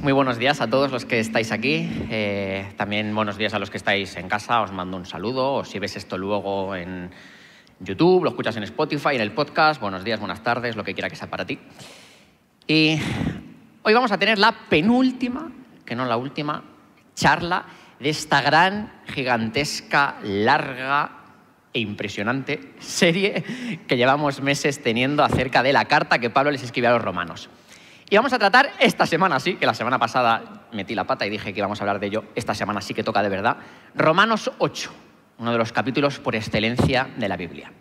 Muy 0.00 0.12
buenos 0.12 0.38
días 0.38 0.60
a 0.62 0.70
todos 0.70 0.90
los 0.90 1.04
que 1.04 1.20
estáis 1.20 1.52
aquí. 1.52 1.86
Eh, 2.08 2.72
también 2.76 3.14
buenos 3.14 3.36
días 3.36 3.52
a 3.52 3.58
los 3.58 3.68
que 3.68 3.76
estáis 3.76 4.16
en 4.16 4.26
casa. 4.26 4.62
Os 4.62 4.72
mando 4.72 4.96
un 4.96 5.04
saludo. 5.04 5.54
O 5.54 5.64
si 5.64 5.78
ves 5.78 5.96
esto 5.96 6.16
luego 6.16 6.74
en 6.74 7.10
YouTube, 7.78 8.24
lo 8.24 8.30
escuchas 8.30 8.56
en 8.56 8.62
Spotify, 8.62 9.16
en 9.16 9.20
el 9.20 9.32
podcast. 9.32 9.80
Buenos 9.80 10.02
días, 10.02 10.18
buenas 10.18 10.42
tardes, 10.42 10.76
lo 10.76 10.84
que 10.84 10.94
quiera 10.94 11.10
que 11.10 11.16
sea 11.16 11.28
para 11.28 11.44
ti. 11.44 11.58
Y 12.66 12.98
hoy 13.82 13.92
vamos 13.92 14.10
a 14.12 14.18
tener 14.18 14.38
la 14.38 14.52
penúltima, 14.70 15.52
que 15.84 15.94
no 15.94 16.06
la 16.06 16.16
última, 16.16 16.64
charla 17.14 17.66
de 18.00 18.08
esta 18.08 18.40
gran, 18.40 19.02
gigantesca, 19.08 20.16
larga 20.22 21.18
e 21.74 21.80
impresionante 21.80 22.72
serie 22.78 23.44
que 23.86 23.96
llevamos 23.98 24.40
meses 24.40 24.82
teniendo 24.82 25.22
acerca 25.22 25.62
de 25.62 25.74
la 25.74 25.84
carta 25.84 26.18
que 26.18 26.30
Pablo 26.30 26.50
les 26.50 26.62
escribió 26.62 26.90
a 26.90 26.94
los 26.94 27.02
romanos. 27.02 27.50
Y 28.12 28.16
vamos 28.16 28.34
a 28.34 28.38
tratar 28.38 28.74
esta 28.78 29.06
semana, 29.06 29.40
sí, 29.40 29.54
que 29.54 29.64
la 29.64 29.72
semana 29.72 29.98
pasada 29.98 30.66
metí 30.70 30.94
la 30.94 31.04
pata 31.04 31.26
y 31.26 31.30
dije 31.30 31.54
que 31.54 31.60
íbamos 31.60 31.80
a 31.80 31.84
hablar 31.84 31.98
de 31.98 32.08
ello, 32.08 32.24
esta 32.34 32.54
semana 32.54 32.82
sí 32.82 32.92
que 32.92 33.02
toca 33.02 33.22
de 33.22 33.30
verdad, 33.30 33.56
Romanos 33.94 34.52
8, 34.58 34.92
uno 35.38 35.50
de 35.50 35.56
los 35.56 35.72
capítulos 35.72 36.18
por 36.18 36.36
excelencia 36.36 37.08
de 37.16 37.26
la 37.26 37.38
Biblia. 37.38 37.72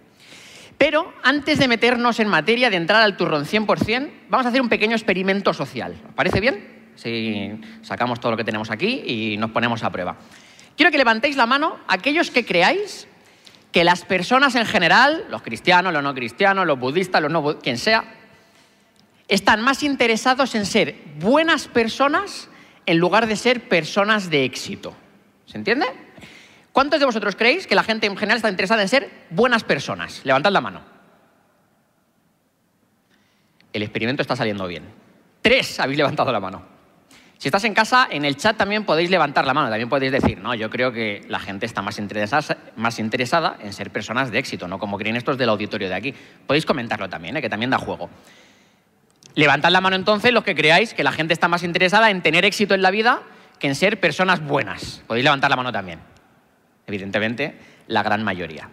Pero 0.77 1.13
antes 1.21 1.59
de 1.59 1.67
meternos 1.67 2.21
en 2.21 2.29
materia, 2.29 2.69
de 2.69 2.77
entrar 2.77 3.01
al 3.01 3.17
turrón 3.17 3.43
100%, 3.43 4.09
vamos 4.29 4.45
a 4.45 4.49
hacer 4.49 4.61
un 4.61 4.69
pequeño 4.69 4.95
experimento 4.95 5.53
social. 5.53 5.99
¿Os 6.07 6.13
parece 6.15 6.39
bien? 6.39 6.93
Si 6.95 7.51
sacamos 7.81 8.21
todo 8.21 8.31
lo 8.31 8.37
que 8.37 8.45
tenemos 8.45 8.71
aquí 8.71 9.03
y 9.05 9.35
nos 9.35 9.51
ponemos 9.51 9.83
a 9.83 9.89
prueba. 9.89 10.15
Quiero 10.77 10.93
que 10.93 10.97
levantéis 10.97 11.35
la 11.35 11.45
mano 11.45 11.77
aquellos 11.89 12.31
que 12.31 12.45
creáis 12.45 13.05
que 13.73 13.83
las 13.83 14.05
personas 14.05 14.55
en 14.55 14.65
general, 14.65 15.25
los 15.29 15.41
cristianos, 15.41 15.91
los 15.91 16.01
no 16.01 16.13
cristianos, 16.13 16.65
los 16.65 16.79
budistas, 16.79 17.21
los 17.21 17.31
no 17.33 17.59
quien 17.59 17.77
sea, 17.77 18.20
están 19.31 19.61
más 19.61 19.81
interesados 19.81 20.55
en 20.55 20.65
ser 20.65 20.93
buenas 21.17 21.69
personas 21.69 22.49
en 22.85 22.97
lugar 22.97 23.27
de 23.27 23.37
ser 23.37 23.69
personas 23.69 24.29
de 24.29 24.43
éxito. 24.43 24.93
¿Se 25.45 25.57
entiende? 25.57 25.85
¿Cuántos 26.73 26.99
de 26.99 27.05
vosotros 27.05 27.37
creéis 27.37 27.65
que 27.65 27.73
la 27.73 27.83
gente 27.83 28.07
en 28.07 28.17
general 28.17 28.37
está 28.37 28.49
interesada 28.49 28.81
en 28.81 28.89
ser 28.89 29.09
buenas 29.29 29.63
personas? 29.63 30.19
Levantad 30.25 30.51
la 30.51 30.59
mano. 30.59 30.81
El 33.71 33.83
experimento 33.83 34.21
está 34.21 34.35
saliendo 34.35 34.67
bien. 34.67 34.83
Tres 35.41 35.79
habéis 35.79 35.97
levantado 35.97 36.29
la 36.33 36.41
mano. 36.41 36.65
Si 37.37 37.47
estás 37.47 37.63
en 37.63 37.73
casa, 37.73 38.09
en 38.11 38.25
el 38.25 38.35
chat 38.35 38.57
también 38.57 38.83
podéis 38.83 39.09
levantar 39.09 39.45
la 39.45 39.53
mano, 39.53 39.69
también 39.69 39.87
podéis 39.87 40.11
decir, 40.11 40.39
no, 40.39 40.53
yo 40.55 40.69
creo 40.69 40.91
que 40.91 41.25
la 41.29 41.39
gente 41.39 41.65
está 41.65 41.81
más 41.81 41.99
interesada, 41.99 42.57
más 42.75 42.99
interesada 42.99 43.57
en 43.61 43.71
ser 43.71 43.91
personas 43.91 44.29
de 44.29 44.39
éxito, 44.39 44.67
no 44.67 44.77
como 44.77 44.97
creen 44.97 45.15
estos 45.15 45.37
del 45.37 45.49
auditorio 45.49 45.87
de 45.87 45.95
aquí. 45.95 46.13
Podéis 46.45 46.65
comentarlo 46.65 47.09
también, 47.09 47.37
¿eh? 47.37 47.41
que 47.41 47.49
también 47.49 47.71
da 47.71 47.77
juego. 47.77 48.09
Levantad 49.35 49.69
la 49.71 49.81
mano 49.81 49.95
entonces 49.95 50.33
los 50.33 50.43
que 50.43 50.55
creáis 50.55 50.93
que 50.93 51.03
la 51.03 51.11
gente 51.11 51.33
está 51.33 51.47
más 51.47 51.63
interesada 51.63 52.09
en 52.09 52.21
tener 52.21 52.45
éxito 52.45 52.73
en 52.73 52.81
la 52.81 52.91
vida 52.91 53.21
que 53.59 53.67
en 53.67 53.75
ser 53.75 53.99
personas 53.99 54.43
buenas. 54.45 55.03
Podéis 55.07 55.23
levantar 55.23 55.49
la 55.49 55.55
mano 55.55 55.71
también. 55.71 55.99
Evidentemente, 56.87 57.57
la 57.87 58.03
gran 58.03 58.23
mayoría. 58.23 58.69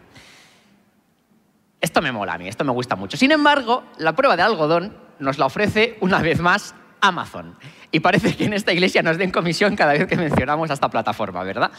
Esto 1.80 2.02
me 2.02 2.10
mola 2.10 2.34
a 2.34 2.38
mí, 2.38 2.48
esto 2.48 2.64
me 2.64 2.72
gusta 2.72 2.96
mucho. 2.96 3.16
Sin 3.16 3.30
embargo, 3.30 3.84
la 3.98 4.16
prueba 4.16 4.36
de 4.36 4.42
algodón 4.42 4.96
nos 5.20 5.38
la 5.38 5.46
ofrece 5.46 5.96
una 6.00 6.20
vez 6.20 6.40
más 6.40 6.74
Amazon. 7.00 7.56
Y 7.92 8.00
parece 8.00 8.34
que 8.36 8.44
en 8.44 8.52
esta 8.52 8.72
iglesia 8.72 9.02
nos 9.02 9.18
den 9.18 9.30
comisión 9.30 9.76
cada 9.76 9.92
vez 9.92 10.06
que 10.06 10.16
mencionamos 10.16 10.70
a 10.70 10.74
esta 10.74 10.90
plataforma, 10.90 11.44
¿verdad? 11.44 11.70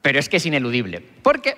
Pero 0.00 0.18
es 0.18 0.28
que 0.28 0.38
es 0.38 0.46
ineludible. 0.46 1.00
Porque 1.00 1.56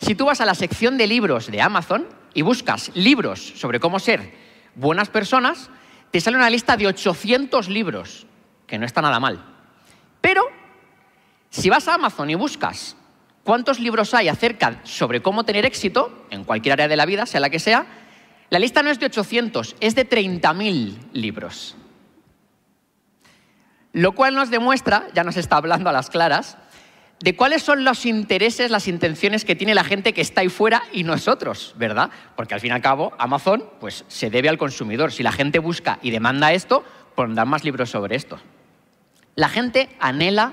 si 0.00 0.14
tú 0.14 0.26
vas 0.26 0.40
a 0.40 0.46
la 0.46 0.54
sección 0.54 0.98
de 0.98 1.06
libros 1.06 1.50
de 1.50 1.62
Amazon 1.62 2.06
y 2.34 2.42
buscas 2.42 2.90
libros 2.94 3.40
sobre 3.56 3.80
cómo 3.80 3.98
ser 3.98 4.32
buenas 4.74 5.08
personas, 5.08 5.70
te 6.10 6.20
sale 6.20 6.36
una 6.36 6.50
lista 6.50 6.76
de 6.76 6.86
800 6.86 7.68
libros, 7.68 8.26
que 8.66 8.78
no 8.78 8.86
está 8.86 9.02
nada 9.02 9.20
mal. 9.20 9.44
Pero, 10.20 10.42
si 11.50 11.70
vas 11.70 11.88
a 11.88 11.94
Amazon 11.94 12.30
y 12.30 12.34
buscas 12.34 12.96
cuántos 13.44 13.80
libros 13.80 14.14
hay 14.14 14.28
acerca 14.28 14.80
sobre 14.84 15.22
cómo 15.22 15.44
tener 15.44 15.64
éxito, 15.64 16.26
en 16.30 16.44
cualquier 16.44 16.74
área 16.74 16.88
de 16.88 16.96
la 16.96 17.06
vida, 17.06 17.26
sea 17.26 17.40
la 17.40 17.50
que 17.50 17.58
sea, 17.58 17.86
la 18.50 18.58
lista 18.58 18.82
no 18.82 18.90
es 18.90 18.98
de 18.98 19.06
800, 19.06 19.76
es 19.80 19.94
de 19.94 20.08
30.000 20.08 21.12
libros. 21.12 21.76
Lo 23.92 24.12
cual 24.12 24.34
nos 24.34 24.50
demuestra, 24.50 25.08
ya 25.14 25.24
nos 25.24 25.36
está 25.36 25.56
hablando 25.56 25.90
a 25.90 25.92
las 25.92 26.10
claras, 26.10 26.56
de 27.20 27.34
cuáles 27.34 27.62
son 27.62 27.84
los 27.84 28.06
intereses, 28.06 28.70
las 28.70 28.86
intenciones 28.86 29.44
que 29.44 29.56
tiene 29.56 29.74
la 29.74 29.84
gente 29.84 30.12
que 30.12 30.20
está 30.20 30.42
ahí 30.42 30.48
fuera 30.48 30.84
y 30.92 31.02
nosotros, 31.02 31.74
¿verdad? 31.76 32.10
Porque 32.36 32.54
al 32.54 32.60
fin 32.60 32.70
y 32.70 32.74
al 32.74 32.80
cabo, 32.80 33.12
Amazon 33.18 33.64
pues, 33.80 34.04
se 34.06 34.30
debe 34.30 34.48
al 34.48 34.58
consumidor. 34.58 35.10
Si 35.12 35.22
la 35.22 35.32
gente 35.32 35.58
busca 35.58 35.98
y 36.02 36.10
demanda 36.10 36.52
esto, 36.52 36.84
pondrán 37.14 37.48
más 37.48 37.64
libros 37.64 37.90
sobre 37.90 38.14
esto. 38.14 38.38
La 39.34 39.48
gente 39.48 39.88
anhela, 39.98 40.52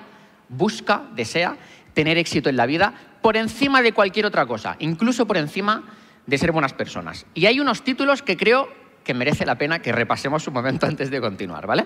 busca, 0.50 1.04
desea 1.16 1.58
tener 1.94 2.18
éxito 2.18 2.50
en 2.50 2.58
la 2.58 2.66
vida 2.66 2.94
por 3.22 3.38
encima 3.38 3.82
de 3.82 3.94
cualquier 3.94 4.26
otra 4.26 4.46
cosa, 4.46 4.76
incluso 4.80 5.26
por 5.28 5.38
encima 5.38 5.84
de 6.26 6.38
ser 6.38 6.52
buenas 6.52 6.74
personas. 6.74 7.26
Y 7.34 7.46
hay 7.46 7.60
unos 7.60 7.84
títulos 7.84 8.24
que 8.24 8.38
creo 8.38 8.70
que 9.04 9.14
merece 9.14 9.46
la 9.46 9.58
pena 9.58 9.80
que 9.80 9.92
repasemos 9.92 10.48
un 10.48 10.56
momento 10.56 10.88
antes 10.88 11.12
de 11.12 11.22
continuar, 11.22 11.68
¿vale? 11.68 11.86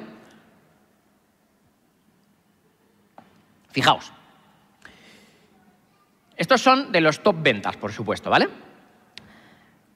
Fijaos, 3.71 4.11
estos 6.39 6.61
son 6.61 6.93
de 6.93 7.01
los 7.01 7.21
top 7.21 7.35
ventas, 7.43 7.75
por 7.75 7.91
supuesto, 7.91 8.29
¿vale? 8.29 8.47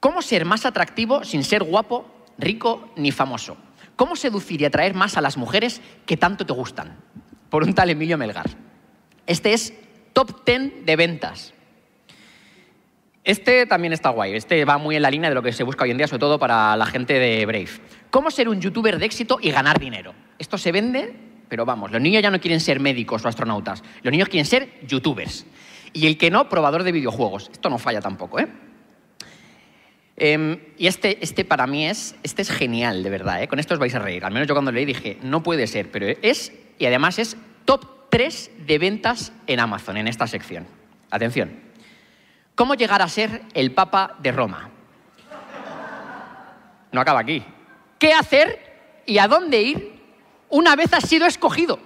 ¿Cómo 0.02 0.22
ser 0.22 0.44
más 0.44 0.66
atractivo 0.66 1.24
sin 1.24 1.42
ser 1.46 1.64
guapo, 1.64 2.06
rico 2.38 2.92
ni 2.98 3.14
famoso? 3.14 3.56
¿Cómo 3.96 4.18
seducir 4.18 4.62
y 4.62 4.66
atraer 4.66 4.94
más 4.94 5.16
a 5.16 5.22
las 5.22 5.38
mujeres 5.38 5.82
que 6.06 6.18
tanto 6.18 6.46
te 6.46 6.52
gustan? 6.52 6.98
Por 7.50 7.64
un 7.64 7.74
tal 7.74 7.92
Emilio 7.92 8.18
Melgar. 8.18 8.50
Este 9.26 9.54
es 9.54 9.74
top 10.12 10.44
10 10.46 10.86
de 10.86 10.96
ventas. 10.98 11.54
Este 13.24 13.66
también 13.66 13.94
está 13.94 14.10
guay. 14.10 14.36
Este 14.36 14.66
va 14.66 14.78
muy 14.78 14.98
en 14.98 15.02
la 15.02 15.12
línea 15.12 15.30
de 15.30 15.36
lo 15.36 15.44
que 15.44 15.54
se 15.54 15.64
busca 15.64 15.86
hoy 15.86 15.92
en 15.92 15.98
día, 15.98 16.08
sobre 16.08 16.20
todo 16.20 16.38
para 16.38 16.76
la 16.76 16.86
gente 16.88 17.20
de 17.20 17.46
Brave. 17.46 17.70
¿Cómo 18.10 18.32
ser 18.32 18.50
un 18.50 18.60
youtuber 18.60 19.00
de 19.00 19.06
éxito 19.06 19.40
y 19.42 19.50
ganar 19.50 19.80
dinero? 19.80 20.14
Esto 20.38 20.58
se 20.58 20.74
vende, 20.74 21.16
pero 21.48 21.66
vamos, 21.66 21.90
los 21.90 22.02
niños 22.02 22.22
ya 22.22 22.32
no 22.32 22.42
quieren 22.42 22.60
ser 22.60 22.82
médicos 22.82 23.24
o 23.24 23.30
astronautas. 23.30 23.82
Los 24.02 24.12
niños 24.12 24.28
quieren 24.28 24.46
ser 24.46 24.86
youtubers. 24.86 25.46
Y 25.94 26.08
el 26.08 26.18
que 26.18 26.32
no, 26.32 26.50
probador 26.50 26.84
de 26.84 26.92
videojuegos. 26.92 27.50
Esto 27.54 27.70
no 27.70 27.78
falla 27.78 28.02
tampoco, 28.02 28.40
¿eh? 28.40 28.48
Em, 30.16 30.60
y 30.78 30.88
este, 30.88 31.24
este 31.24 31.44
para 31.44 31.66
mí 31.66 31.88
es, 31.88 32.16
este 32.24 32.44
es 32.44 32.52
genial, 32.52 33.02
de 33.02 33.10
verdad, 33.10 33.42
¿eh? 33.42 33.48
con 33.48 33.60
esto 33.60 33.74
os 33.74 33.80
vais 33.80 33.96
a 33.96 34.00
reír. 34.00 34.24
Al 34.24 34.32
menos 34.32 34.48
yo 34.48 34.54
cuando 34.54 34.72
leí 34.72 34.86
dije, 34.86 35.18
no 35.24 35.42
puede 35.42 35.66
ser, 35.66 35.90
pero 35.92 36.06
es, 36.22 36.54
y 36.78 36.86
además 36.86 37.18
es 37.18 37.36
top 37.66 38.10
3 38.10 38.52
de 38.68 38.78
ventas 38.78 39.34
en 39.48 39.60
Amazon, 39.60 39.98
en 39.98 40.08
esta 40.08 40.28
sección. 40.28 40.68
Atención. 41.10 41.60
¿Cómo 42.56 42.76
llegar 42.76 43.02
a 43.02 43.08
ser 43.08 43.42
el 43.56 43.72
Papa 43.72 44.16
de 44.20 44.32
Roma? 44.32 44.70
No 46.92 47.02
acaba 47.02 47.22
aquí. 47.22 47.44
¿Qué 47.98 48.14
hacer 48.14 49.02
y 49.08 49.18
a 49.18 49.28
dónde 49.28 49.62
ir 49.62 50.00
una 50.50 50.76
vez 50.76 50.94
has 50.94 51.10
sido 51.10 51.26
escogido? 51.26 51.80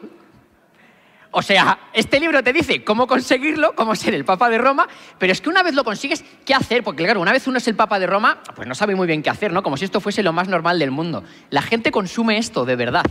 O 1.31 1.41
sea, 1.41 1.89
este 1.93 2.19
libro 2.19 2.41
te 2.41 2.53
dice 2.53 2.83
cómo 2.83 3.05
conseguirlo, 3.05 3.75
cómo 3.75 3.95
ser 3.95 4.13
el 4.13 4.25
Papa 4.25 4.49
de 4.49 4.57
Roma, 4.57 4.87
pero 5.19 5.33
es 5.33 5.41
que 5.41 5.49
una 5.49 5.61
vez 5.61 5.75
lo 5.75 5.83
consigues, 5.83 6.23
¿qué 6.45 6.53
hacer? 6.53 6.83
Porque 6.83 7.03
claro, 7.03 7.21
una 7.21 7.33
vez 7.33 7.47
uno 7.47 7.57
es 7.57 7.67
el 7.67 7.75
Papa 7.75 7.99
de 7.99 8.07
Roma, 8.07 8.41
pues 8.55 8.67
no 8.67 8.75
sabe 8.75 8.95
muy 8.95 9.07
bien 9.07 9.21
qué 9.21 9.29
hacer, 9.29 9.51
¿no? 9.51 9.61
Como 9.61 9.77
si 9.77 9.85
esto 9.85 9.99
fuese 9.99 10.23
lo 10.23 10.33
más 10.33 10.47
normal 10.47 10.79
del 10.79 10.91
mundo. 10.91 11.23
La 11.49 11.61
gente 11.61 11.91
consume 11.91 12.37
esto 12.37 12.65
de 12.65 12.75
verdad. 12.75 13.05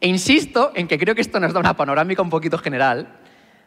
E 0.00 0.08
insisto 0.08 0.72
en 0.74 0.88
que 0.88 0.98
creo 0.98 1.14
que 1.14 1.20
esto 1.20 1.40
nos 1.40 1.52
da 1.52 1.60
una 1.60 1.76
panorámica 1.76 2.22
un 2.22 2.30
poquito 2.30 2.58
general 2.58 3.18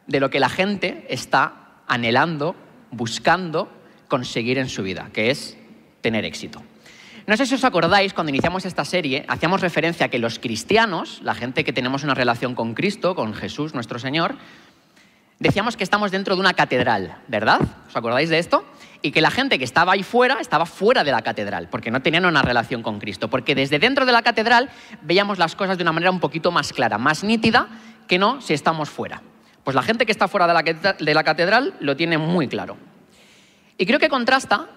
de 0.07 0.19
lo 0.19 0.29
que 0.29 0.39
la 0.39 0.49
gente 0.49 1.05
está 1.09 1.81
anhelando, 1.87 2.55
buscando 2.91 3.71
conseguir 4.07 4.57
en 4.57 4.69
su 4.69 4.83
vida, 4.83 5.09
que 5.13 5.31
es 5.31 5.57
tener 6.01 6.25
éxito. 6.25 6.61
No 7.25 7.37
sé 7.37 7.45
si 7.45 7.55
os 7.55 7.63
acordáis, 7.63 8.13
cuando 8.13 8.31
iniciamos 8.31 8.65
esta 8.65 8.83
serie, 8.83 9.23
hacíamos 9.29 9.61
referencia 9.61 10.07
a 10.07 10.09
que 10.09 10.19
los 10.19 10.39
cristianos, 10.39 11.21
la 11.23 11.33
gente 11.33 11.63
que 11.63 11.71
tenemos 11.71 12.03
una 12.03 12.13
relación 12.13 12.53
con 12.53 12.73
Cristo, 12.73 13.15
con 13.15 13.33
Jesús 13.33 13.73
nuestro 13.73 13.97
Señor, 13.97 14.35
decíamos 15.39 15.77
que 15.77 15.85
estamos 15.85 16.11
dentro 16.11 16.35
de 16.35 16.41
una 16.41 16.53
catedral, 16.53 17.17
¿verdad? 17.29 17.61
¿Os 17.87 17.95
acordáis 17.95 18.29
de 18.29 18.39
esto? 18.39 18.65
Y 19.01 19.11
que 19.11 19.21
la 19.21 19.31
gente 19.31 19.57
que 19.57 19.63
estaba 19.63 19.93
ahí 19.93 20.03
fuera 20.03 20.39
estaba 20.41 20.65
fuera 20.65 21.05
de 21.05 21.11
la 21.11 21.21
catedral, 21.21 21.69
porque 21.69 21.91
no 21.91 22.01
tenían 22.01 22.25
una 22.25 22.41
relación 22.41 22.83
con 22.83 22.99
Cristo, 22.99 23.29
porque 23.29 23.55
desde 23.55 23.79
dentro 23.79 24.05
de 24.05 24.11
la 24.11 24.21
catedral 24.21 24.69
veíamos 25.01 25.37
las 25.37 25.55
cosas 25.55 25.77
de 25.77 25.83
una 25.83 25.93
manera 25.93 26.11
un 26.11 26.19
poquito 26.19 26.51
más 26.51 26.73
clara, 26.73 26.97
más 26.97 27.23
nítida, 27.23 27.67
que 28.05 28.19
no 28.19 28.41
si 28.41 28.53
estamos 28.53 28.89
fuera. 28.89 29.21
Pues 29.63 29.75
la 29.75 29.81
gente 29.81 30.05
que 30.05 30.11
está 30.11 30.27
fuera 30.27 30.45
de 30.45 30.53
la, 30.53 30.95
de 30.99 31.13
la 31.13 31.23
catedral 31.23 31.73
lo 31.79 31.95
tiene 31.95 32.17
muy 32.17 32.49
claro. 32.49 32.75
Y 33.77 33.85
creo 33.85 33.99
que 33.99 34.09
contrasta 34.09 34.67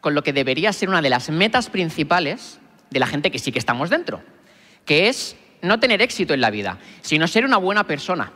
con 0.00 0.14
lo 0.14 0.22
que 0.22 0.32
debería 0.32 0.72
ser 0.72 0.88
una 0.88 1.02
de 1.02 1.10
las 1.10 1.30
metas 1.30 1.68
principales 1.68 2.58
de 2.90 3.00
la 3.00 3.06
gente 3.06 3.30
que 3.30 3.38
sí 3.38 3.52
que 3.52 3.58
estamos 3.58 3.90
dentro, 3.90 4.22
que 4.84 5.08
es 5.08 5.36
no 5.62 5.78
tener 5.78 6.02
éxito 6.02 6.34
en 6.34 6.40
la 6.40 6.50
vida, 6.50 6.78
sino 7.02 7.28
ser 7.28 7.44
una 7.44 7.58
buena 7.58 7.84
persona. 7.84 8.32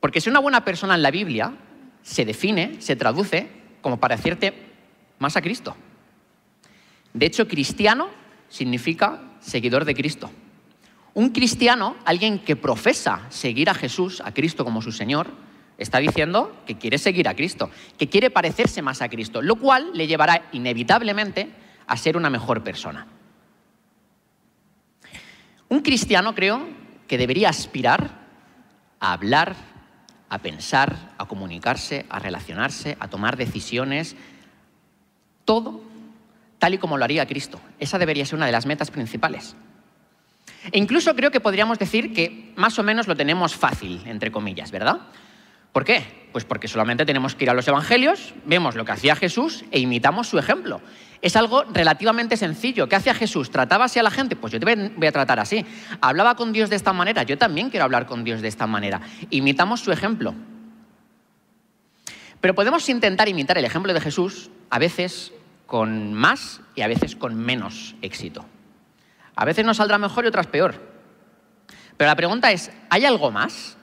Porque 0.00 0.20
ser 0.20 0.32
una 0.32 0.40
buena 0.40 0.64
persona 0.64 0.94
en 0.94 1.02
la 1.02 1.10
Biblia 1.10 1.54
se 2.02 2.24
define, 2.24 2.80
se 2.80 2.96
traduce 2.96 3.48
como 3.80 4.00
parecerte 4.00 4.52
más 5.18 5.36
a 5.36 5.42
Cristo. 5.42 5.76
De 7.14 7.26
hecho, 7.26 7.46
cristiano 7.46 8.08
significa 8.48 9.20
seguidor 9.40 9.84
de 9.84 9.94
Cristo. 9.94 10.30
Un 11.14 11.30
cristiano, 11.30 11.96
alguien 12.04 12.38
que 12.38 12.56
profesa 12.56 13.26
seguir 13.28 13.68
a 13.68 13.74
Jesús, 13.74 14.22
a 14.24 14.32
Cristo 14.32 14.64
como 14.64 14.82
su 14.82 14.92
Señor, 14.92 15.28
está 15.78 15.98
diciendo 15.98 16.56
que 16.66 16.78
quiere 16.78 16.98
seguir 16.98 17.28
a 17.28 17.34
Cristo, 17.34 17.70
que 17.98 18.08
quiere 18.08 18.30
parecerse 18.30 18.82
más 18.82 19.02
a 19.02 19.08
Cristo, 19.08 19.42
lo 19.42 19.56
cual 19.56 19.90
le 19.94 20.06
llevará 20.06 20.48
inevitablemente 20.52 21.50
a 21.86 21.96
ser 21.96 22.16
una 22.16 22.30
mejor 22.30 22.62
persona. 22.62 23.06
Un 25.68 25.80
cristiano 25.80 26.34
creo 26.34 26.66
que 27.08 27.18
debería 27.18 27.48
aspirar 27.48 28.22
a 29.00 29.12
hablar, 29.12 29.56
a 30.28 30.38
pensar, 30.38 31.14
a 31.18 31.26
comunicarse, 31.26 32.06
a 32.08 32.18
relacionarse, 32.18 32.96
a 33.00 33.08
tomar 33.08 33.36
decisiones, 33.36 34.16
todo 35.44 35.82
tal 36.58 36.74
y 36.74 36.78
como 36.78 36.96
lo 36.96 37.04
haría 37.04 37.26
Cristo. 37.26 37.60
Esa 37.80 37.98
debería 37.98 38.24
ser 38.24 38.36
una 38.36 38.46
de 38.46 38.52
las 38.52 38.66
metas 38.66 38.92
principales. 38.92 39.56
E 40.70 40.78
incluso 40.78 41.16
creo 41.16 41.32
que 41.32 41.40
podríamos 41.40 41.76
decir 41.76 42.12
que 42.14 42.52
más 42.54 42.78
o 42.78 42.84
menos 42.84 43.08
lo 43.08 43.16
tenemos 43.16 43.56
fácil, 43.56 44.00
entre 44.06 44.30
comillas, 44.30 44.70
¿verdad? 44.70 45.00
¿Por 45.72 45.84
qué? 45.84 46.28
Pues 46.32 46.44
porque 46.44 46.68
solamente 46.68 47.04
tenemos 47.04 47.34
que 47.34 47.44
ir 47.44 47.50
a 47.50 47.54
los 47.54 47.66
evangelios, 47.66 48.34
vemos 48.44 48.74
lo 48.74 48.84
que 48.84 48.92
hacía 48.92 49.16
Jesús 49.16 49.64
e 49.70 49.80
imitamos 49.80 50.28
su 50.28 50.38
ejemplo. 50.38 50.80
Es 51.22 51.36
algo 51.36 51.64
relativamente 51.64 52.36
sencillo. 52.36 52.88
¿Qué 52.88 52.96
hacía 52.96 53.14
Jesús? 53.14 53.50
¿Trataba 53.50 53.84
así 53.84 53.98
a 53.98 54.02
la 54.02 54.10
gente? 54.10 54.34
Pues 54.34 54.52
yo 54.52 54.58
te 54.58 54.90
voy 54.96 55.06
a 55.06 55.12
tratar 55.12 55.38
así. 55.38 55.64
¿Hablaba 56.00 56.34
con 56.34 56.52
Dios 56.52 56.68
de 56.68 56.76
esta 56.76 56.92
manera? 56.92 57.22
Yo 57.22 57.38
también 57.38 57.70
quiero 57.70 57.84
hablar 57.84 58.06
con 58.06 58.24
Dios 58.24 58.42
de 58.42 58.48
esta 58.48 58.66
manera. 58.66 59.00
Imitamos 59.30 59.80
su 59.80 59.92
ejemplo. 59.92 60.34
Pero 62.40 62.54
podemos 62.56 62.88
intentar 62.88 63.28
imitar 63.28 63.56
el 63.56 63.64
ejemplo 63.64 63.94
de 63.94 64.00
Jesús 64.00 64.50
a 64.68 64.80
veces 64.80 65.32
con 65.66 66.12
más 66.12 66.60
y 66.74 66.82
a 66.82 66.88
veces 66.88 67.14
con 67.14 67.36
menos 67.36 67.94
éxito. 68.02 68.44
A 69.36 69.44
veces 69.44 69.64
nos 69.64 69.76
saldrá 69.76 69.96
mejor 69.96 70.24
y 70.24 70.28
otras 70.28 70.48
peor. 70.48 70.74
Pero 71.96 72.10
la 72.10 72.16
pregunta 72.16 72.50
es, 72.50 72.72
¿hay 72.90 73.04
algo 73.04 73.30
más? 73.30 73.78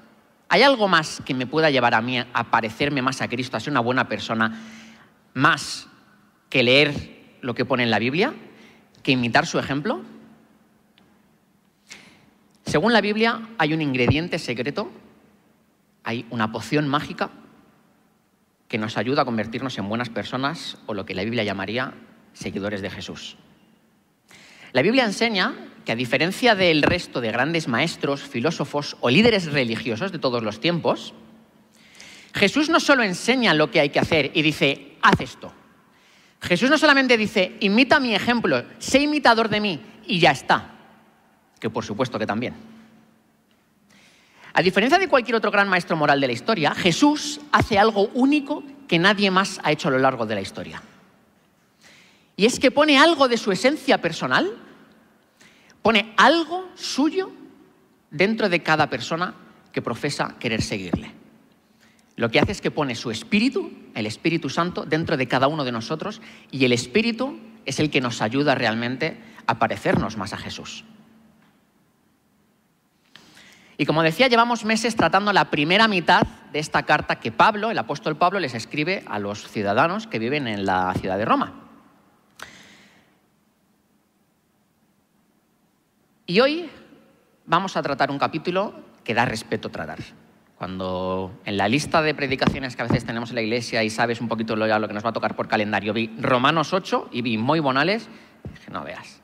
¿Hay 0.50 0.64
algo 0.64 0.88
más 0.88 1.22
que 1.24 1.36
me 1.36 1.46
pueda 1.46 1.70
llevar 1.70 1.94
a 1.94 2.02
mí 2.02 2.18
a 2.18 2.44
parecerme 2.52 3.04
más 3.04 3.22
a 3.22 3.28
Cristo, 3.28 3.56
a 3.56 3.60
ser 3.60 3.72
una 3.72 3.82
buena 3.82 4.08
persona, 4.08 4.60
más 5.36 5.88
que 6.50 6.64
leer 6.64 7.38
lo 7.42 7.54
que 7.54 7.66
pone 7.66 7.84
en 7.84 7.92
la 7.92 8.00
Biblia, 8.00 8.34
que 9.04 9.12
imitar 9.12 9.46
su 9.46 9.60
ejemplo? 9.60 10.02
Según 12.66 12.94
la 12.94 13.02
Biblia, 13.02 13.48
hay 13.60 13.74
un 13.74 13.82
ingrediente 13.82 14.40
secreto, 14.40 14.92
hay 16.04 16.26
una 16.32 16.52
poción 16.52 16.88
mágica 16.88 17.30
que 18.68 18.80
nos 18.80 18.98
ayuda 18.98 19.22
a 19.22 19.26
convertirnos 19.26 19.78
en 19.78 19.88
buenas 19.88 20.10
personas 20.10 20.80
o 20.88 20.96
lo 20.96 21.06
que 21.06 21.14
la 21.14 21.24
Biblia 21.24 21.44
llamaría 21.44 21.94
seguidores 22.34 22.82
de 22.82 22.90
Jesús. 22.90 23.38
La 24.72 24.82
Biblia 24.82 25.06
enseña 25.06 25.54
que 25.86 25.92
a 25.92 25.96
diferencia 25.96 26.56
del 26.56 26.84
resto 26.84 27.22
de 27.22 27.32
grandes 27.32 27.68
maestros, 27.68 28.22
filósofos 28.22 28.98
o 29.00 29.10
líderes 29.10 29.52
religiosos 29.52 30.12
de 30.12 30.20
todos 30.20 30.44
los 30.44 30.60
tiempos, 30.60 31.14
Jesús 32.34 32.70
no 32.70 32.80
solo 32.80 33.04
enseña 33.04 33.54
lo 33.54 33.72
que 33.72 33.80
hay 33.80 33.90
que 33.90 34.00
hacer 34.00 34.32
y 34.34 34.42
dice, 34.42 34.98
haz 35.02 35.20
esto. 35.20 35.54
Jesús 36.42 36.70
no 36.70 36.78
solamente 36.78 37.18
dice, 37.18 37.58
imita 37.60 38.00
mi 38.00 38.16
ejemplo, 38.16 38.64
sé 38.78 39.00
imitador 39.02 39.50
de 39.50 39.60
mí 39.60 39.82
y 40.06 40.20
ya 40.20 40.32
está, 40.32 40.72
que 41.60 41.70
por 41.70 41.84
supuesto 41.84 42.18
que 42.18 42.26
también. 42.26 42.54
A 44.54 44.62
diferencia 44.62 44.98
de 44.98 45.08
cualquier 45.08 45.36
otro 45.36 45.52
gran 45.52 45.70
maestro 45.70 45.96
moral 45.96 46.20
de 46.20 46.28
la 46.28 46.34
historia, 46.34 46.74
Jesús 46.74 47.40
hace 47.52 47.78
algo 47.78 48.10
único 48.14 48.64
que 48.88 49.00
nadie 49.00 49.32
más 49.32 49.60
ha 49.64 49.72
hecho 49.72 49.90
a 49.90 49.92
lo 49.92 50.00
largo 50.00 50.26
de 50.26 50.36
la 50.36 50.42
historia. 50.42 50.82
Y 52.36 52.46
es 52.46 52.60
que 52.60 52.72
pone 52.72 52.98
algo 52.98 53.28
de 53.28 53.38
su 53.38 53.52
esencia 53.52 54.02
personal, 54.02 54.52
pone 55.82 56.14
algo 56.18 56.70
suyo 56.76 57.32
dentro 58.12 58.50
de 58.50 58.64
cada 58.64 58.90
persona 58.90 59.36
que 59.72 59.82
profesa 59.82 60.36
querer 60.40 60.62
seguirle. 60.62 61.12
Lo 62.16 62.30
que 62.30 62.40
hace 62.40 62.52
es 62.52 62.62
que 62.62 62.72
pone 62.72 62.96
su 62.96 63.12
espíritu, 63.12 63.72
el 63.96 64.06
Espíritu 64.06 64.50
Santo, 64.50 64.86
dentro 64.86 65.16
de 65.16 65.28
cada 65.28 65.48
uno 65.48 65.64
de 65.64 65.72
nosotros 65.72 66.22
y 66.52 66.66
el 66.66 66.74
espíritu 66.74 67.40
es 67.66 67.80
el 67.80 67.90
que 67.90 68.02
nos 68.02 68.22
ayuda 68.22 68.56
realmente 68.56 69.18
a 69.48 69.58
parecernos 69.58 70.18
más 70.18 70.34
a 70.34 70.38
Jesús. 70.38 70.84
Y 73.78 73.86
como 73.86 74.04
decía, 74.04 74.28
llevamos 74.28 74.66
meses 74.66 74.98
tratando 74.98 75.32
la 75.32 75.50
primera 75.50 75.88
mitad 75.88 76.24
de 76.52 76.60
esta 76.60 76.84
carta 76.84 77.22
que 77.22 77.32
Pablo, 77.32 77.72
el 77.72 77.78
apóstol 77.78 78.18
Pablo, 78.18 78.42
les 78.42 78.54
escribe 78.54 79.06
a 79.08 79.20
los 79.20 79.48
ciudadanos 79.48 80.06
que 80.06 80.20
viven 80.20 80.50
en 80.50 80.66
la 80.66 80.94
ciudad 80.96 81.18
de 81.18 81.24
Roma. 81.24 81.69
Y 86.30 86.42
hoy 86.42 86.70
vamos 87.48 87.76
a 87.76 87.82
tratar 87.82 88.12
un 88.12 88.20
capítulo 88.20 88.72
que 89.04 89.16
da 89.16 89.26
respeto 89.26 89.70
tratar. 89.70 89.98
Cuando 90.60 91.32
en 91.44 91.58
la 91.58 91.68
lista 91.68 92.04
de 92.04 92.14
predicaciones 92.14 92.76
que 92.76 92.84
a 92.84 92.86
veces 92.86 93.04
tenemos 93.04 93.30
en 93.30 93.36
la 93.38 93.42
iglesia 93.42 93.84
y 93.84 93.90
sabes 93.90 94.22
un 94.22 94.28
poquito 94.28 94.56
lo, 94.56 94.68
lo 94.68 94.88
que 94.88 94.94
nos 94.94 95.04
va 95.04 95.10
a 95.10 95.14
tocar 95.14 95.36
por 95.36 95.48
calendario, 95.48 95.92
vi 95.92 96.16
Romanos 96.20 96.72
8 96.72 97.10
y 97.12 97.24
vi 97.24 97.40
muy 97.40 97.60
bonales, 97.60 98.08
dije, 98.44 98.70
no 98.70 98.84
veas. 98.84 99.24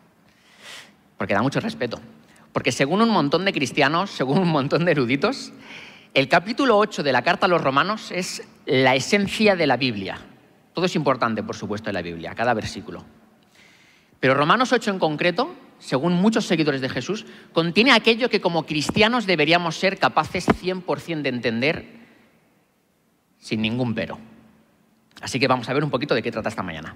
Porque 1.16 1.36
da 1.36 1.44
mucho 1.44 1.60
respeto. 1.60 2.02
Porque 2.52 2.72
según 2.72 3.04
un 3.04 3.12
montón 3.12 3.46
de 3.46 3.54
cristianos, 3.54 4.10
según 4.10 4.40
un 4.40 4.50
montón 4.50 4.84
de 4.86 4.94
eruditos, 4.94 5.54
el 6.16 6.28
capítulo 6.28 6.76
8 6.80 7.04
de 7.04 7.12
la 7.12 7.22
carta 7.22 7.46
a 7.46 7.50
los 7.50 7.62
romanos 7.62 8.10
es 8.10 8.42
la 8.66 8.96
esencia 8.96 9.56
de 9.56 9.68
la 9.68 9.78
Biblia. 9.78 10.18
Todo 10.74 10.88
es 10.88 10.96
importante, 10.96 11.44
por 11.44 11.56
supuesto, 11.56 11.92
en 11.92 11.94
la 11.94 12.02
Biblia, 12.02 12.34
cada 12.34 12.56
versículo. 12.56 13.06
Pero 14.20 14.34
Romanos 14.34 14.74
8 14.74 14.90
en 14.90 14.98
concreto 14.98 15.65
según 15.86 16.14
muchos 16.14 16.48
seguidores 16.48 16.82
de 16.82 16.90
Jesús, 16.90 17.28
contiene 17.54 17.92
aquello 17.92 18.28
que 18.28 18.42
como 18.42 18.66
cristianos 18.66 19.28
deberíamos 19.28 19.76
ser 19.76 20.00
capaces 20.00 20.48
100% 20.48 21.22
de 21.22 21.30
entender 21.30 21.86
sin 23.38 23.62
ningún 23.62 23.94
pero. 23.94 24.18
Así 25.22 25.40
que 25.40 25.48
vamos 25.48 25.70
a 25.70 25.74
ver 25.74 25.84
un 25.84 25.92
poquito 25.92 26.16
de 26.16 26.24
qué 26.24 26.32
trata 26.32 26.50
esta 26.50 26.64
mañana. 26.64 26.96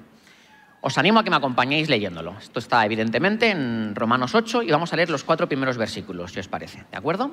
Os 0.82 0.98
animo 0.98 1.20
a 1.20 1.24
que 1.24 1.30
me 1.30 1.36
acompañéis 1.36 1.88
leyéndolo. 1.88 2.36
Esto 2.40 2.58
está 2.58 2.84
evidentemente 2.84 3.52
en 3.52 3.94
Romanos 3.94 4.34
8 4.34 4.64
y 4.64 4.72
vamos 4.72 4.92
a 4.92 4.96
leer 4.96 5.12
los 5.12 5.24
cuatro 5.24 5.48
primeros 5.48 5.78
versículos, 5.78 6.32
si 6.32 6.40
os 6.40 6.48
parece. 6.48 6.84
¿De 6.90 6.98
acuerdo? 6.98 7.32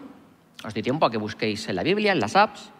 Os 0.62 0.74
doy 0.74 0.82
tiempo 0.82 1.06
a 1.06 1.10
que 1.10 1.16
busquéis 1.16 1.66
en 1.70 1.76
la 1.76 1.82
Biblia, 1.82 2.12
en 2.12 2.20
las 2.20 2.36
apps. 2.36 2.70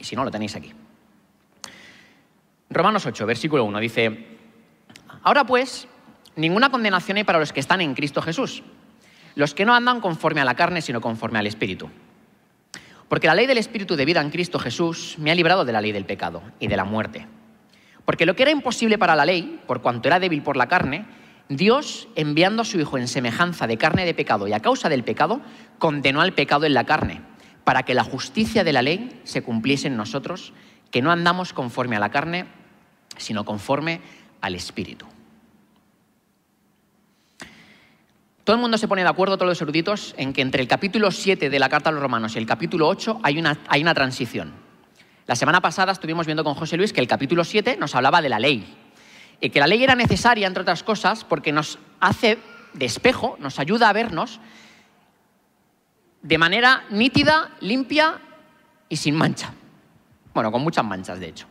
Y 0.00 0.04
si 0.04 0.16
no, 0.16 0.24
lo 0.24 0.30
tenéis 0.30 0.56
aquí. 0.56 0.72
Romanos 2.70 3.06
8, 3.06 3.26
versículo 3.26 3.64
1 3.64 3.80
dice, 3.80 4.26
Ahora 5.22 5.44
pues, 5.44 5.88
ninguna 6.36 6.70
condenación 6.70 7.16
hay 7.16 7.24
para 7.24 7.38
los 7.38 7.52
que 7.52 7.60
están 7.60 7.80
en 7.80 7.94
Cristo 7.94 8.20
Jesús, 8.20 8.62
los 9.34 9.54
que 9.54 9.64
no 9.64 9.74
andan 9.74 10.00
conforme 10.00 10.40
a 10.40 10.44
la 10.44 10.54
carne, 10.54 10.82
sino 10.82 11.00
conforme 11.00 11.38
al 11.38 11.46
Espíritu. 11.46 11.88
Porque 13.08 13.26
la 13.26 13.34
ley 13.34 13.46
del 13.46 13.58
Espíritu 13.58 13.96
de 13.96 14.04
vida 14.04 14.20
en 14.20 14.30
Cristo 14.30 14.58
Jesús 14.58 15.16
me 15.18 15.30
ha 15.30 15.34
librado 15.34 15.64
de 15.64 15.72
la 15.72 15.80
ley 15.80 15.92
del 15.92 16.04
pecado 16.04 16.42
y 16.60 16.68
de 16.68 16.76
la 16.76 16.84
muerte. 16.84 17.26
Porque 18.04 18.26
lo 18.26 18.36
que 18.36 18.42
era 18.42 18.52
imposible 18.52 18.98
para 18.98 19.16
la 19.16 19.24
ley, 19.24 19.60
por 19.66 19.80
cuanto 19.80 20.08
era 20.08 20.20
débil 20.20 20.42
por 20.42 20.56
la 20.56 20.68
carne, 20.68 21.06
Dios, 21.48 22.08
enviando 22.14 22.62
a 22.62 22.64
su 22.66 22.78
Hijo 22.78 22.98
en 22.98 23.08
semejanza 23.08 23.66
de 23.66 23.78
carne 23.78 24.04
de 24.04 24.12
pecado 24.12 24.46
y 24.46 24.52
a 24.52 24.60
causa 24.60 24.90
del 24.90 25.04
pecado, 25.04 25.40
condenó 25.78 26.20
al 26.20 26.34
pecado 26.34 26.66
en 26.66 26.74
la 26.74 26.84
carne, 26.84 27.22
para 27.64 27.84
que 27.84 27.94
la 27.94 28.04
justicia 28.04 28.64
de 28.64 28.74
la 28.74 28.82
ley 28.82 29.20
se 29.24 29.42
cumpliese 29.42 29.88
en 29.88 29.96
nosotros, 29.96 30.52
que 30.90 31.00
no 31.00 31.10
andamos 31.10 31.54
conforme 31.54 31.96
a 31.96 32.00
la 32.00 32.10
carne, 32.10 32.46
sino 33.18 33.44
conforme 33.44 34.00
al 34.40 34.54
Espíritu. 34.54 35.06
Todo 38.44 38.56
el 38.56 38.62
mundo 38.62 38.78
se 38.78 38.88
pone 38.88 39.02
de 39.02 39.08
acuerdo, 39.08 39.36
todos 39.36 39.50
los 39.50 39.60
eruditos, 39.60 40.14
en 40.16 40.32
que 40.32 40.40
entre 40.40 40.62
el 40.62 40.68
capítulo 40.68 41.10
7 41.10 41.50
de 41.50 41.58
la 41.58 41.68
Carta 41.68 41.90
a 41.90 41.92
los 41.92 42.00
Romanos 42.00 42.34
y 42.34 42.38
el 42.38 42.46
capítulo 42.46 42.88
8 42.88 43.20
hay 43.22 43.38
una, 43.38 43.58
hay 43.68 43.82
una 43.82 43.92
transición. 43.92 44.54
La 45.26 45.36
semana 45.36 45.60
pasada 45.60 45.92
estuvimos 45.92 46.24
viendo 46.24 46.44
con 46.44 46.54
José 46.54 46.78
Luis 46.78 46.94
que 46.94 47.02
el 47.02 47.06
capítulo 47.06 47.44
7 47.44 47.76
nos 47.78 47.94
hablaba 47.94 48.22
de 48.22 48.30
la 48.30 48.38
ley 48.38 48.66
y 49.38 49.50
que 49.50 49.60
la 49.60 49.66
ley 49.66 49.84
era 49.84 49.94
necesaria, 49.94 50.46
entre 50.46 50.62
otras 50.62 50.82
cosas, 50.82 51.24
porque 51.24 51.52
nos 51.52 51.78
hace 52.00 52.38
de 52.72 52.86
espejo, 52.86 53.36
nos 53.38 53.58
ayuda 53.58 53.90
a 53.90 53.92
vernos 53.92 54.40
de 56.22 56.38
manera 56.38 56.84
nítida, 56.88 57.50
limpia 57.60 58.18
y 58.88 58.96
sin 58.96 59.14
mancha. 59.14 59.52
Bueno, 60.32 60.50
con 60.50 60.62
muchas 60.62 60.84
manchas, 60.84 61.20
de 61.20 61.28
hecho. 61.28 61.46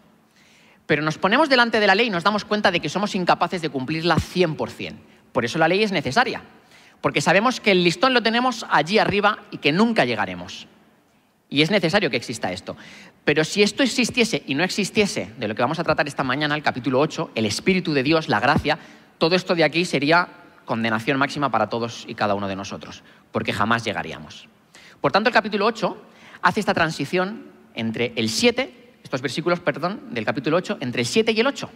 Pero 0.88 1.04
nos 1.04 1.18
ponemos 1.18 1.50
delante 1.50 1.80
de 1.80 1.86
la 1.86 1.94
ley 1.94 2.08
y 2.08 2.10
nos 2.10 2.24
damos 2.24 2.46
cuenta 2.46 2.72
de 2.72 2.80
que 2.80 2.90
somos 2.90 3.14
incapaces 3.14 3.62
de 3.62 3.70
cumplirla 3.70 4.16
100%. 4.16 4.96
Por 5.34 5.46
eso 5.46 5.60
la 5.60 5.68
ley 5.68 5.84
es 5.84 5.92
necesaria, 5.92 6.42
porque 7.02 7.22
sabemos 7.22 7.60
que 7.60 7.72
el 7.72 7.84
listón 7.84 8.14
lo 8.14 8.24
tenemos 8.24 8.66
allí 8.70 8.98
arriba 8.98 9.40
y 9.52 9.58
que 9.58 9.72
nunca 9.72 10.06
llegaremos. 10.06 10.68
Y 11.50 11.62
es 11.62 11.70
necesario 11.70 12.10
que 12.10 12.18
exista 12.18 12.52
esto. 12.52 12.76
Pero 13.24 13.44
si 13.44 13.62
esto 13.62 13.84
existiese 13.84 14.44
y 14.48 14.56
no 14.56 14.64
existiese, 14.64 15.32
de 15.38 15.48
lo 15.48 15.56
que 15.56 15.62
vamos 15.62 15.80
a 15.80 15.84
tratar 15.84 16.08
esta 16.08 16.24
mañana, 16.24 16.56
el 16.56 16.64
capítulo 16.64 17.00
8, 17.00 17.32
el 17.36 17.46
Espíritu 17.46 17.94
de 17.94 18.04
Dios, 18.04 18.30
la 18.30 18.40
gracia, 18.40 18.80
todo 19.18 19.36
esto 19.36 19.56
de 19.56 19.66
aquí 19.66 19.86
sería 19.86 20.30
condenación 20.66 21.18
máxima 21.18 21.52
para 21.52 21.70
todos 21.70 22.06
y 22.08 22.16
cada 22.16 22.36
uno 22.36 22.48
de 22.48 22.56
nosotros, 22.56 23.04
porque 23.32 23.54
jamás 23.54 23.84
llegaríamos. 23.84 24.48
Por 25.02 25.12
tanto, 25.12 25.30
el 25.30 25.34
capítulo 25.34 25.66
8 25.66 26.02
hace 26.42 26.60
esta 26.60 26.74
transición 26.74 27.52
entre 27.74 28.14
el 28.16 28.30
7 28.30 28.87
estos 29.08 29.22
versículos, 29.22 29.62
perdón, 29.62 30.02
del 30.12 30.26
capítulo 30.26 30.58
8, 30.58 30.80
entre 30.82 31.02
el 31.02 31.08
7 31.08 31.32
y 31.32 31.40
el 31.40 31.48
8. 31.48 31.70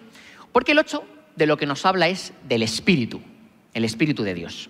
Porque 0.52 0.74
el 0.74 0.80
8 0.80 1.04
de 1.38 1.46
lo 1.46 1.56
que 1.56 1.66
nos 1.66 1.86
habla 1.86 2.10
es 2.10 2.34
del 2.44 2.62
Espíritu, 2.62 3.22
el 3.74 3.86
Espíritu 3.86 4.24
de 4.24 4.34
Dios. 4.34 4.70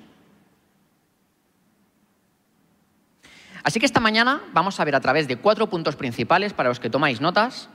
Así 3.64 3.80
que 3.80 3.86
esta 3.88 4.00
mañana 4.00 4.44
vamos 4.54 4.80
a 4.80 4.86
ver 4.86 4.96
a 4.96 5.02
través 5.02 5.28
de 5.28 5.38
cuatro 5.38 5.70
puntos 5.70 5.96
principales 5.96 6.54
para 6.54 6.70
los 6.70 6.80
que 6.80 6.92
tomáis 6.92 7.20
notas, 7.20 7.70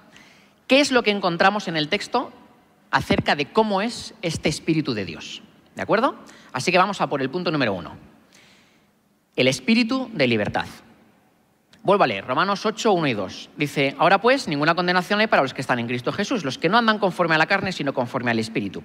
qué 0.69 0.81
es 0.81 0.93
lo 0.93 1.03
que 1.03 1.11
encontramos 1.11 1.67
en 1.67 1.77
el 1.77 1.89
texto 1.89 2.33
acerca 2.93 3.35
de 3.35 3.51
cómo 3.51 3.83
es 3.83 4.15
este 4.23 4.49
Espíritu 4.49 4.95
de 4.95 5.05
Dios. 5.05 5.43
¿De 5.75 5.83
acuerdo? 5.83 6.17
Así 6.53 6.71
que 6.71 6.79
vamos 6.79 7.01
a 7.01 7.09
por 7.09 7.23
el 7.23 7.31
punto 7.31 7.51
número 7.51 7.73
uno. 7.73 7.97
El 9.35 9.49
Espíritu 9.49 10.09
de 10.13 10.29
libertad. 10.29 10.67
Vuelvo 11.87 12.03
a 12.03 12.09
leer, 12.09 12.27
Romanos 12.27 12.67
8, 12.67 12.93
1 12.95 13.07
y 13.07 13.15
2. 13.15 13.51
Dice, 13.57 13.95
ahora 13.97 14.21
pues, 14.21 14.49
ninguna 14.49 14.75
condenación 14.75 15.21
hay 15.21 15.29
para 15.29 15.43
los 15.43 15.55
que 15.55 15.61
están 15.61 15.79
en 15.79 15.87
Cristo 15.87 16.11
Jesús, 16.11 16.45
los 16.45 16.59
que 16.59 16.69
no 16.69 16.79
andan 16.79 16.99
conforme 16.99 17.37
a 17.37 17.39
la 17.39 17.47
carne, 17.47 17.71
sino 17.71 17.95
conforme 17.95 18.33
al 18.33 18.41
Espíritu. 18.41 18.83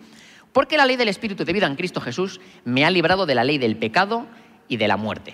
Porque 0.53 0.77
la 0.77 0.85
ley 0.85 0.97
del 0.97 1.07
Espíritu 1.07 1.43
de 1.43 1.51
vida 1.51 1.65
en 1.65 1.75
Cristo 1.75 1.99
Jesús 1.99 2.39
me 2.63 2.85
ha 2.85 2.91
librado 2.91 3.25
de 3.25 3.33
la 3.33 3.43
ley 3.43 3.57
del 3.57 3.75
pecado 3.75 4.27
y 4.67 4.77
de 4.77 4.87
la 4.87 4.97
muerte. 4.97 5.33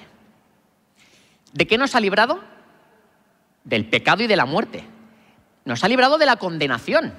¿De 1.52 1.68
qué 1.68 1.78
nos 1.78 1.94
ha 1.94 2.00
librado? 2.00 2.40
Del 3.66 3.86
pecado 3.90 4.24
y 4.24 4.28
de 4.28 4.38
la 4.38 4.46
muerte. 4.46 4.86
Nos 5.66 5.84
ha 5.84 5.90
librado 5.90 6.18
de 6.18 6.26
la 6.26 6.38
condenación. 6.38 7.16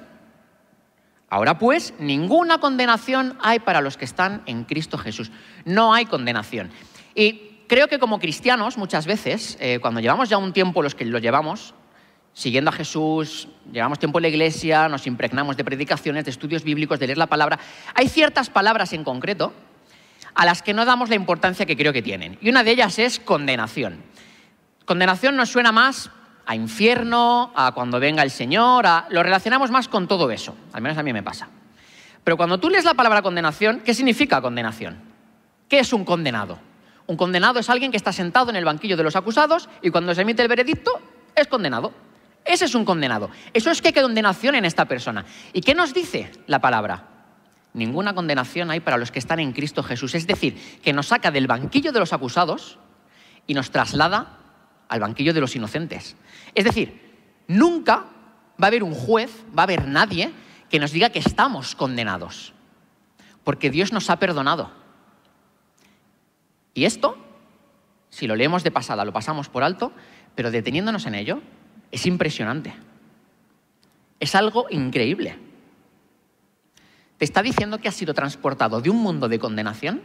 Ahora 1.29 1.59
pues, 1.59 1.93
ninguna 1.99 2.57
condenación 2.57 3.37
hay 3.39 3.59
para 3.59 3.81
los 3.81 3.97
que 3.97 4.05
están 4.05 4.41
en 4.47 4.63
Cristo 4.63 4.97
Jesús. 4.97 5.31
No 5.65 5.93
hay 5.93 6.07
condenación. 6.07 6.71
Y 7.13 7.48
creo 7.69 7.87
que 7.87 7.99
como 7.99 8.19
cristianos 8.19 8.77
muchas 8.77 9.05
veces, 9.05 9.57
eh, 9.61 9.77
cuando 9.79 10.01
llevamos 10.01 10.27
ya 10.27 10.37
un 10.37 10.51
tiempo 10.51 10.81
los 10.81 10.95
que 10.95 11.05
lo 11.05 11.19
llevamos, 11.19 11.75
siguiendo 12.33 12.69
a 12.69 12.73
Jesús, 12.73 13.47
llevamos 13.71 13.99
tiempo 13.99 14.17
en 14.17 14.23
la 14.23 14.27
iglesia, 14.27 14.89
nos 14.89 15.07
impregnamos 15.07 15.55
de 15.55 15.63
predicaciones, 15.63 16.25
de 16.25 16.31
estudios 16.31 16.63
bíblicos, 16.63 16.99
de 16.99 17.07
leer 17.07 17.17
la 17.17 17.27
palabra, 17.27 17.59
hay 17.93 18.09
ciertas 18.09 18.49
palabras 18.49 18.91
en 18.91 19.03
concreto 19.03 19.53
a 20.33 20.45
las 20.45 20.63
que 20.63 20.73
no 20.73 20.83
damos 20.83 21.09
la 21.09 21.15
importancia 21.15 21.65
que 21.65 21.77
creo 21.77 21.93
que 21.93 22.01
tienen. 22.01 22.37
Y 22.41 22.49
una 22.49 22.63
de 22.63 22.71
ellas 22.71 22.97
es 22.97 23.19
condenación. 23.19 24.03
Condenación 24.85 25.35
nos 25.35 25.49
suena 25.49 25.71
más 25.71 26.09
a 26.47 26.55
infierno, 26.55 27.51
a 27.55 27.73
cuando 27.73 27.99
venga 27.99 28.23
el 28.23 28.31
Señor, 28.31 28.87
a... 28.87 29.05
lo 29.11 29.21
relacionamos 29.21 29.69
más 29.69 29.87
con 29.87 30.07
todo 30.07 30.31
eso, 30.31 30.55
al 30.73 30.81
menos 30.81 30.97
a 30.97 31.03
mí 31.03 31.13
me 31.13 31.21
pasa. 31.21 31.49
Pero 32.23 32.35
cuando 32.35 32.59
tú 32.59 32.69
lees 32.69 32.85
la 32.85 32.95
palabra 32.95 33.21
condenación, 33.21 33.81
¿qué 33.81 33.93
significa 33.93 34.41
condenación? 34.41 34.97
¿Qué 35.67 35.79
es 35.79 35.93
un 35.93 36.03
condenado? 36.03 36.68
Un 37.09 37.17
condenado 37.17 37.59
es 37.59 37.71
alguien 37.71 37.89
que 37.89 37.97
está 37.97 38.13
sentado 38.13 38.51
en 38.51 38.55
el 38.55 38.65
banquillo 38.65 38.95
de 38.95 39.01
los 39.01 39.15
acusados 39.15 39.67
y 39.81 39.89
cuando 39.89 40.13
se 40.13 40.21
emite 40.21 40.43
el 40.43 40.47
veredicto 40.47 40.91
es 41.35 41.47
condenado. 41.47 41.91
Ese 42.45 42.65
es 42.65 42.75
un 42.75 42.85
condenado. 42.85 43.31
Eso 43.51 43.71
es 43.71 43.81
que 43.81 43.87
hay 43.87 43.95
condenación 43.95 44.53
en 44.53 44.63
esta 44.63 44.85
persona. 44.85 45.25
¿Y 45.51 45.61
qué 45.61 45.73
nos 45.73 45.91
dice 45.91 46.31
la 46.45 46.61
palabra? 46.61 47.07
Ninguna 47.73 48.13
condenación 48.13 48.69
hay 48.69 48.79
para 48.79 48.99
los 48.99 49.09
que 49.09 49.17
están 49.17 49.39
en 49.39 49.53
Cristo 49.53 49.81
Jesús. 49.81 50.13
Es 50.13 50.27
decir, 50.27 50.55
que 50.83 50.93
nos 50.93 51.07
saca 51.07 51.31
del 51.31 51.47
banquillo 51.47 51.91
de 51.91 51.99
los 51.99 52.13
acusados 52.13 52.77
y 53.47 53.55
nos 53.55 53.71
traslada 53.71 54.37
al 54.87 54.99
banquillo 54.99 55.33
de 55.33 55.41
los 55.41 55.55
inocentes. 55.55 56.15
Es 56.53 56.63
decir, 56.63 57.41
nunca 57.47 58.05
va 58.61 58.65
a 58.65 58.67
haber 58.67 58.83
un 58.83 58.93
juez, 58.93 59.31
va 59.57 59.63
a 59.63 59.65
haber 59.65 59.87
nadie 59.87 60.31
que 60.69 60.79
nos 60.79 60.91
diga 60.91 61.09
que 61.09 61.17
estamos 61.17 61.73
condenados. 61.73 62.53
Porque 63.43 63.71
Dios 63.71 63.93
nos 63.93 64.11
ha 64.11 64.19
perdonado. 64.19 64.77
Y 66.73 66.85
esto, 66.85 67.17
si 68.09 68.27
lo 68.27 68.35
leemos 68.35 68.63
de 68.63 68.71
pasada, 68.71 69.05
lo 69.05 69.13
pasamos 69.13 69.49
por 69.49 69.63
alto, 69.63 69.91
pero 70.35 70.51
deteniéndonos 70.51 71.05
en 71.05 71.15
ello, 71.15 71.41
es 71.91 72.05
impresionante. 72.05 72.73
Es 74.19 74.35
algo 74.35 74.67
increíble. 74.69 75.37
Te 77.17 77.25
está 77.25 77.41
diciendo 77.41 77.79
que 77.79 77.89
has 77.89 77.95
sido 77.95 78.13
transportado 78.13 78.81
de 78.81 78.89
un 78.89 78.97
mundo 78.97 79.27
de 79.27 79.39
condenación 79.39 80.01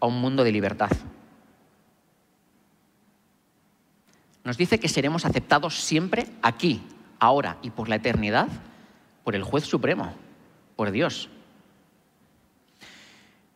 a 0.00 0.06
un 0.06 0.20
mundo 0.20 0.44
de 0.44 0.52
libertad. 0.52 0.90
Nos 4.44 4.56
dice 4.56 4.78
que 4.78 4.88
seremos 4.88 5.24
aceptados 5.24 5.80
siempre 5.82 6.26
aquí, 6.42 6.82
ahora 7.18 7.58
y 7.62 7.70
por 7.70 7.88
la 7.88 7.96
eternidad 7.96 8.48
por 9.28 9.36
el 9.36 9.42
juez 9.42 9.64
supremo, 9.64 10.14
por 10.74 10.90
Dios. 10.90 11.28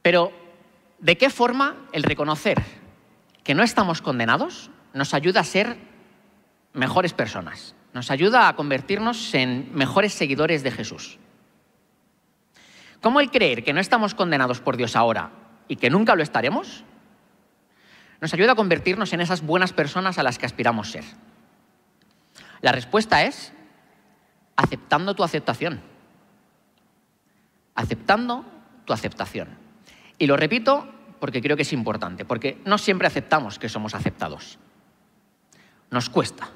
Pero 0.03 0.31
¿De 1.03 1.19
qué 1.19 1.31
forma 1.31 1.75
el 1.91 2.05
reconocer 2.05 2.63
que 3.43 3.57
no 3.57 3.65
estamos 3.65 4.01
condenados 4.01 4.71
nos 4.95 5.15
ayuda 5.15 5.41
a 5.41 5.45
ser 5.45 5.77
mejores 6.75 7.13
personas? 7.13 7.75
Nos 7.93 8.13
ayuda 8.13 8.47
a 8.47 8.55
convertirnos 8.55 9.35
en 9.35 9.75
mejores 9.75 10.15
seguidores 10.15 10.63
de 10.63 10.71
Jesús. 10.71 11.19
¿Cómo 13.01 13.19
el 13.19 13.33
creer 13.33 13.65
que 13.65 13.73
no 13.73 13.81
estamos 13.81 14.15
condenados 14.15 14.61
por 14.61 14.77
Dios 14.77 14.95
ahora 14.95 15.33
y 15.67 15.75
que 15.75 15.91
nunca 15.91 16.15
lo 16.15 16.23
estaremos? 16.23 16.85
Nos 18.21 18.33
ayuda 18.33 18.53
a 18.53 18.55
convertirnos 18.57 19.13
en 19.13 19.23
esas 19.23 19.43
buenas 19.43 19.73
personas 19.73 20.19
a 20.19 20.23
las 20.23 20.39
que 20.39 20.47
aspiramos 20.47 20.93
ser. 20.93 21.05
La 22.61 22.71
respuesta 22.71 23.25
es 23.25 23.53
aceptando 24.55 25.17
tu 25.17 25.25
aceptación. 25.25 25.81
Aceptando 27.75 28.45
tu 28.85 28.93
aceptación. 28.93 29.62
Y 30.23 30.29
lo 30.29 30.37
repito 30.37 30.87
porque 31.19 31.43
creo 31.43 31.57
que 31.57 31.63
es 31.63 31.73
importante, 31.73 32.25
porque 32.25 32.63
no 32.65 32.79
siempre 32.79 33.09
aceptamos 33.09 33.59
que 33.59 33.69
somos 33.69 33.93
aceptados. 33.93 34.61
Nos 35.91 36.09
cuesta. 36.09 36.49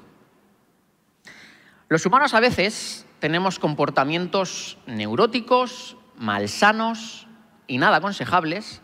Los 1.89 2.05
humanos 2.05 2.33
a 2.33 2.39
veces 2.39 3.05
tenemos 3.19 3.59
comportamientos 3.59 4.77
neuróticos, 4.87 5.97
malsanos 6.15 7.27
y 7.67 7.77
nada 7.77 7.97
aconsejables, 7.97 8.81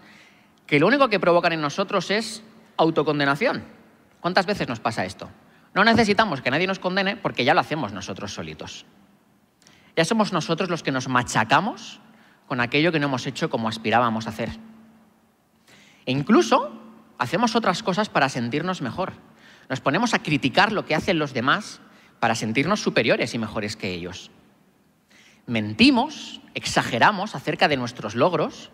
que 0.68 0.82
lo 0.82 0.88
único 0.88 1.08
que 1.08 1.18
provocan 1.18 1.54
en 1.54 1.62
nosotros 1.62 2.12
es 2.12 2.44
autocondenación. 2.76 3.64
¿Cuántas 4.20 4.46
veces 4.46 4.68
nos 4.68 4.82
pasa 4.82 5.06
esto? 5.06 5.30
No 5.74 5.86
necesitamos 5.86 6.42
que 6.42 6.52
nadie 6.52 6.68
nos 6.68 6.80
condene 6.80 7.16
porque 7.16 7.46
ya 7.46 7.54
lo 7.54 7.62
hacemos 7.62 7.94
nosotros 7.94 8.34
solitos. 8.34 8.86
Ya 9.96 10.04
somos 10.04 10.34
nosotros 10.34 10.70
los 10.70 10.84
que 10.84 10.92
nos 10.92 11.08
machacamos 11.08 12.02
con 12.48 12.60
aquello 12.60 12.92
que 12.92 13.00
no 13.00 13.08
hemos 13.08 13.26
hecho 13.28 13.50
como 13.50 13.70
aspirábamos 13.70 14.28
a 14.28 14.32
hacer. 14.32 14.73
E 16.06 16.12
incluso 16.12 16.72
hacemos 17.18 17.56
otras 17.56 17.84
cosas 17.84 18.10
para 18.10 18.30
sentirnos 18.30 18.82
mejor. 18.82 19.14
Nos 19.70 19.80
ponemos 19.80 20.14
a 20.14 20.20
criticar 20.20 20.72
lo 20.72 20.86
que 20.86 20.96
hacen 20.96 21.20
los 21.20 21.34
demás 21.34 21.80
para 22.20 22.36
sentirnos 22.36 22.82
superiores 22.82 23.34
y 23.34 23.40
mejores 23.40 23.76
que 23.76 23.92
ellos. 23.92 24.32
Mentimos, 25.46 26.42
exageramos 26.54 27.36
acerca 27.36 27.68
de 27.68 27.78
nuestros 27.78 28.16
logros 28.16 28.72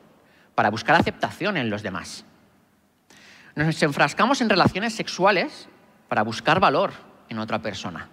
para 0.55 0.69
buscar 0.69 0.95
aceptación 0.95 1.57
en 1.57 1.69
los 1.69 1.83
demás. 1.83 2.25
Nos 3.55 3.81
enfrascamos 3.81 4.41
en 4.41 4.50
relaciones 4.50 4.93
sexuales 4.93 5.67
para 6.07 6.24
buscar 6.24 6.59
valor 6.59 6.93
en 7.29 7.39
otra 7.39 7.62
persona. 7.62 8.09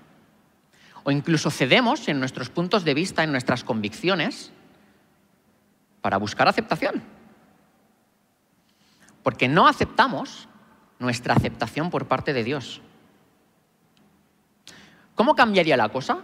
O 1.04 1.10
incluso 1.10 1.50
cedemos 1.50 2.08
en 2.08 2.18
nuestros 2.18 2.50
puntos 2.50 2.84
de 2.84 2.94
vista, 2.94 3.22
en 3.22 3.30
nuestras 3.30 3.62
convicciones, 3.62 4.52
para 6.00 6.18
buscar 6.18 6.48
aceptación 6.48 7.15
porque 9.26 9.48
no 9.48 9.66
aceptamos 9.66 10.46
nuestra 11.00 11.34
aceptación 11.34 11.90
por 11.90 12.06
parte 12.06 12.32
de 12.32 12.44
Dios. 12.44 12.80
¿Cómo 15.16 15.34
cambiaría 15.34 15.76
la 15.76 15.88
cosa 15.88 16.18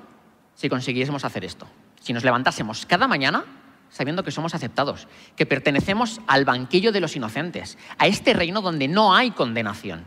si 0.54 0.68
consiguiésemos 0.68 1.24
hacer 1.24 1.44
esto? 1.44 1.66
Si 2.00 2.12
nos 2.12 2.22
levantásemos 2.22 2.86
cada 2.86 3.08
mañana 3.08 3.44
sabiendo 3.90 4.22
que 4.22 4.30
somos 4.30 4.54
aceptados, 4.54 5.08
que 5.34 5.46
pertenecemos 5.46 6.20
al 6.28 6.44
banquillo 6.44 6.92
de 6.92 7.00
los 7.00 7.16
inocentes, 7.16 7.76
a 7.98 8.06
este 8.06 8.34
reino 8.34 8.60
donde 8.60 8.86
no 8.86 9.16
hay 9.16 9.32
condenación. 9.32 10.04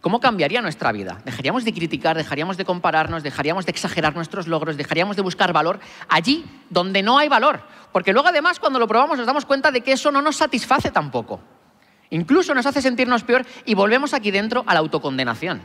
¿Cómo 0.00 0.18
cambiaría 0.18 0.62
nuestra 0.62 0.90
vida? 0.90 1.20
Dejaríamos 1.26 1.66
de 1.66 1.74
criticar, 1.74 2.16
dejaríamos 2.16 2.56
de 2.56 2.64
compararnos, 2.64 3.22
dejaríamos 3.22 3.66
de 3.66 3.72
exagerar 3.72 4.16
nuestros 4.16 4.46
logros, 4.46 4.78
dejaríamos 4.78 5.16
de 5.16 5.22
buscar 5.22 5.52
valor 5.52 5.80
allí 6.08 6.46
donde 6.70 7.02
no 7.02 7.18
hay 7.18 7.28
valor. 7.28 7.60
Porque 7.92 8.14
luego 8.14 8.28
además 8.28 8.58
cuando 8.58 8.78
lo 8.78 8.88
probamos 8.88 9.18
nos 9.18 9.26
damos 9.26 9.44
cuenta 9.44 9.70
de 9.70 9.82
que 9.82 9.92
eso 9.92 10.10
no 10.10 10.22
nos 10.22 10.36
satisface 10.36 10.90
tampoco. 10.90 11.57
Incluso 12.10 12.54
nos 12.54 12.66
hace 12.66 12.82
sentirnos 12.82 13.24
peor 13.24 13.44
y 13.64 13.74
volvemos 13.74 14.14
aquí 14.14 14.30
dentro 14.30 14.64
a 14.66 14.74
la 14.74 14.80
autocondenación. 14.80 15.60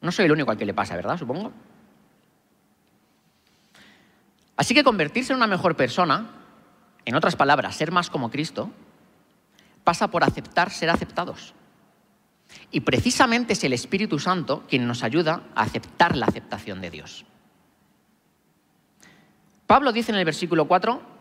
No 0.00 0.12
soy 0.12 0.26
el 0.26 0.32
único 0.32 0.50
al 0.50 0.58
que 0.58 0.66
le 0.66 0.74
pasa, 0.74 0.96
¿verdad? 0.96 1.16
Supongo. 1.16 1.52
Así 4.56 4.74
que 4.74 4.84
convertirse 4.84 5.32
en 5.32 5.38
una 5.38 5.46
mejor 5.46 5.76
persona, 5.76 6.30
en 7.04 7.14
otras 7.14 7.36
palabras, 7.36 7.74
ser 7.74 7.90
más 7.90 8.10
como 8.10 8.30
Cristo, 8.30 8.70
pasa 9.82 10.08
por 10.08 10.24
aceptar 10.24 10.70
ser 10.70 10.90
aceptados. 10.90 11.54
Y 12.70 12.80
precisamente 12.80 13.54
es 13.54 13.64
el 13.64 13.72
Espíritu 13.72 14.18
Santo 14.18 14.64
quien 14.68 14.86
nos 14.86 15.02
ayuda 15.02 15.42
a 15.54 15.62
aceptar 15.62 16.16
la 16.16 16.26
aceptación 16.26 16.80
de 16.80 16.90
Dios. 16.90 17.24
Pablo 19.66 19.92
dice 19.92 20.12
en 20.12 20.18
el 20.18 20.24
versículo 20.24 20.66
4, 20.66 21.13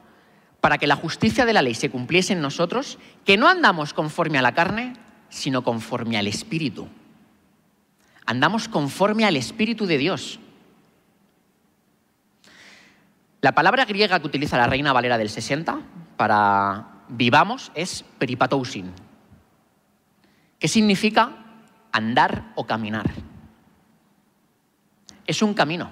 para 0.64 0.78
que 0.78 0.88
la 0.88 0.96
justicia 0.96 1.46
de 1.46 1.52
la 1.52 1.62
ley 1.62 1.74
se 1.74 1.90
cumpliese 1.90 2.32
en 2.32 2.40
nosotros, 2.40 2.98
que 3.26 3.36
no 3.36 3.50
andamos 3.50 3.94
conforme 3.94 4.38
a 4.38 4.42
la 4.42 4.54
carne, 4.54 4.94
sino 5.28 5.62
conforme 5.62 6.18
al 6.18 6.26
Espíritu. 6.26 6.88
Andamos 8.26 8.70
conforme 8.70 9.26
al 9.26 9.36
Espíritu 9.36 9.86
de 9.86 9.98
Dios. 9.98 10.40
La 13.42 13.52
palabra 13.54 13.84
griega 13.84 14.22
que 14.22 14.26
utiliza 14.26 14.58
la 14.58 14.68
Reina 14.68 14.94
Valera 14.94 15.18
del 15.18 15.30
60 15.30 15.82
para 16.16 17.04
vivamos 17.10 17.74
es 17.76 18.06
peripatousin, 18.18 18.94
que 20.60 20.70
significa 20.70 21.44
andar 21.92 22.54
o 22.56 22.66
caminar. 22.66 23.12
Es 25.28 25.42
un 25.42 25.56
camino. 25.56 25.92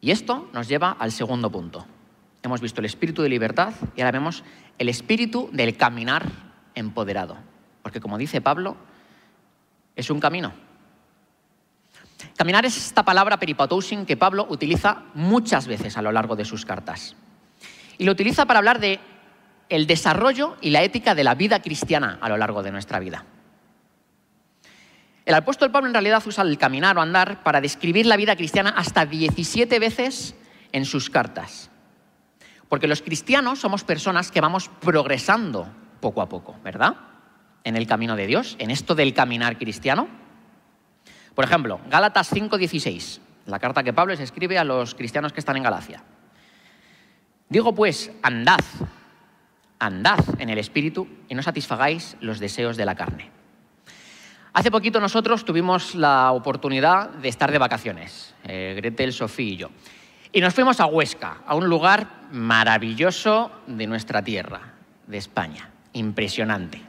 Y 0.00 0.12
esto 0.12 0.48
nos 0.52 0.68
lleva 0.68 0.92
al 0.92 1.10
segundo 1.10 1.50
punto. 1.50 1.84
Hemos 2.48 2.62
visto 2.62 2.80
el 2.80 2.86
espíritu 2.86 3.20
de 3.20 3.28
libertad 3.28 3.74
y 3.94 4.00
ahora 4.00 4.12
vemos 4.12 4.42
el 4.78 4.88
espíritu 4.88 5.50
del 5.52 5.76
caminar 5.76 6.24
empoderado. 6.74 7.36
Porque 7.82 8.00
como 8.00 8.16
dice 8.16 8.40
Pablo, 8.40 8.78
es 9.94 10.08
un 10.08 10.18
camino. 10.18 10.54
Caminar 12.38 12.64
es 12.64 12.78
esta 12.78 13.04
palabra 13.04 13.38
peripatousin 13.38 14.06
que 14.06 14.16
Pablo 14.16 14.46
utiliza 14.48 15.02
muchas 15.12 15.66
veces 15.66 15.98
a 15.98 16.02
lo 16.02 16.10
largo 16.10 16.36
de 16.36 16.46
sus 16.46 16.64
cartas. 16.64 17.16
Y 17.98 18.04
lo 18.04 18.12
utiliza 18.12 18.46
para 18.46 18.60
hablar 18.60 18.80
de 18.80 18.98
el 19.68 19.86
desarrollo 19.86 20.56
y 20.62 20.70
la 20.70 20.82
ética 20.82 21.14
de 21.14 21.24
la 21.24 21.34
vida 21.34 21.60
cristiana 21.60 22.16
a 22.18 22.30
lo 22.30 22.38
largo 22.38 22.62
de 22.62 22.72
nuestra 22.72 22.98
vida. 22.98 23.26
El 25.26 25.34
apóstol 25.34 25.70
Pablo 25.70 25.88
en 25.88 25.92
realidad 25.92 26.22
usa 26.26 26.44
el 26.44 26.56
caminar 26.56 26.96
o 26.96 27.02
andar 27.02 27.42
para 27.42 27.60
describir 27.60 28.06
la 28.06 28.16
vida 28.16 28.36
cristiana 28.36 28.70
hasta 28.70 29.04
17 29.04 29.78
veces 29.78 30.34
en 30.72 30.86
sus 30.86 31.10
cartas. 31.10 31.70
Porque 32.68 32.88
los 32.88 33.02
cristianos 33.02 33.60
somos 33.60 33.84
personas 33.84 34.30
que 34.30 34.40
vamos 34.40 34.68
progresando 34.80 35.68
poco 36.00 36.22
a 36.22 36.28
poco, 36.28 36.56
¿verdad? 36.62 36.96
En 37.64 37.76
el 37.76 37.86
camino 37.86 38.16
de 38.16 38.26
Dios, 38.26 38.56
en 38.58 38.70
esto 38.70 38.94
del 38.94 39.14
caminar 39.14 39.58
cristiano. 39.58 40.08
Por 41.34 41.44
ejemplo, 41.44 41.80
Gálatas 41.88 42.30
5:16, 42.32 43.20
la 43.46 43.58
carta 43.58 43.82
que 43.82 43.92
Pablo 43.92 44.12
les 44.12 44.20
escribe 44.20 44.58
a 44.58 44.64
los 44.64 44.94
cristianos 44.94 45.32
que 45.32 45.40
están 45.40 45.56
en 45.56 45.62
Galacia. 45.62 46.02
Digo 47.48 47.74
pues, 47.74 48.12
andad, 48.22 48.60
andad 49.78 50.20
en 50.38 50.50
el 50.50 50.58
Espíritu 50.58 51.08
y 51.28 51.34
no 51.34 51.42
satisfagáis 51.42 52.16
los 52.20 52.40
deseos 52.40 52.76
de 52.76 52.84
la 52.84 52.94
carne. 52.94 53.30
Hace 54.52 54.70
poquito 54.70 55.00
nosotros 55.00 55.44
tuvimos 55.44 55.94
la 55.94 56.32
oportunidad 56.32 57.10
de 57.10 57.28
estar 57.28 57.52
de 57.52 57.58
vacaciones, 57.58 58.34
eh, 58.44 58.74
Gretel, 58.76 59.12
Sofía 59.12 59.52
y 59.52 59.56
yo. 59.56 59.70
Y 60.32 60.40
nos 60.40 60.54
fuimos 60.54 60.78
a 60.80 60.86
Huesca, 60.86 61.38
a 61.46 61.54
un 61.54 61.68
lugar 61.68 62.28
maravilloso 62.32 63.50
de 63.66 63.86
nuestra 63.86 64.22
tierra, 64.22 64.74
de 65.06 65.16
España. 65.16 65.70
Impresionante. 65.94 66.82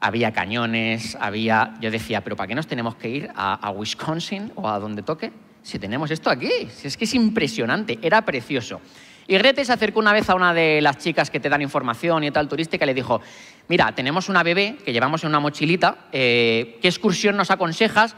Había 0.00 0.32
cañones, 0.32 1.16
había... 1.20 1.74
Yo 1.80 1.90
decía, 1.90 2.22
pero 2.22 2.36
¿para 2.36 2.48
qué 2.48 2.54
nos 2.54 2.66
tenemos 2.66 2.94
que 2.96 3.10
ir 3.10 3.30
a, 3.36 3.70
Wisconsin 3.70 4.52
o 4.54 4.68
a 4.68 4.78
donde 4.78 5.02
toque? 5.02 5.32
Si 5.62 5.78
tenemos 5.78 6.10
esto 6.10 6.30
aquí, 6.30 6.50
si 6.70 6.88
es 6.88 6.96
que 6.96 7.04
es 7.04 7.14
impresionante, 7.14 7.98
era 8.00 8.22
precioso. 8.22 8.80
Y 9.26 9.36
Grete 9.36 9.64
se 9.64 9.72
acercó 9.72 10.00
una 10.00 10.12
vez 10.12 10.28
a 10.28 10.34
una 10.34 10.52
de 10.52 10.80
las 10.80 10.98
chicas 10.98 11.30
que 11.30 11.40
te 11.40 11.48
dan 11.48 11.62
información 11.62 12.24
y 12.24 12.30
tal 12.30 12.48
turística 12.48 12.84
y 12.84 12.86
le 12.86 12.94
dijo, 12.94 13.20
mira, 13.68 13.94
tenemos 13.94 14.28
una 14.28 14.42
bebé 14.42 14.76
que 14.84 14.92
llevamos 14.92 15.24
en 15.24 15.30
una 15.30 15.40
mochilita, 15.40 16.06
eh, 16.12 16.78
¿qué 16.82 16.88
excursión 16.88 17.36
nos 17.36 17.50
aconsejas? 17.50 18.16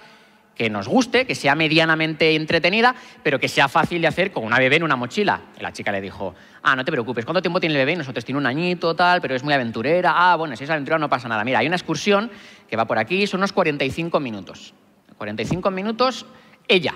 Que 0.56 0.70
nos 0.70 0.88
guste, 0.88 1.26
que 1.26 1.34
sea 1.34 1.54
medianamente 1.54 2.34
entretenida, 2.34 2.94
pero 3.22 3.38
que 3.38 3.46
sea 3.46 3.68
fácil 3.68 4.00
de 4.00 4.08
hacer 4.08 4.32
con 4.32 4.44
una 4.44 4.58
bebé 4.58 4.76
en 4.76 4.84
una 4.84 4.96
mochila. 4.96 5.40
Y 5.58 5.62
la 5.62 5.72
chica 5.72 5.92
le 5.92 6.00
dijo, 6.00 6.34
ah, 6.62 6.74
no 6.74 6.84
te 6.84 6.90
preocupes, 6.90 7.24
¿cuánto 7.26 7.42
tiempo 7.42 7.60
tiene 7.60 7.74
el 7.74 7.78
bebé? 7.78 7.94
Nosotros 7.94 8.24
tiene 8.24 8.38
un 8.38 8.46
añito, 8.46 8.96
tal, 8.96 9.20
pero 9.20 9.34
es 9.34 9.44
muy 9.44 9.52
aventurera. 9.52 10.14
Ah, 10.16 10.36
bueno, 10.36 10.56
si 10.56 10.64
es 10.64 10.70
aventurera 10.70 10.98
no 10.98 11.10
pasa 11.10 11.28
nada. 11.28 11.44
Mira, 11.44 11.58
hay 11.58 11.66
una 11.66 11.76
excursión 11.76 12.30
que 12.68 12.76
va 12.76 12.86
por 12.86 12.98
aquí, 12.98 13.26
son 13.26 13.40
unos 13.40 13.52
45 13.52 14.18
minutos. 14.18 14.74
45 15.18 15.70
minutos, 15.70 16.26
ella, 16.68 16.94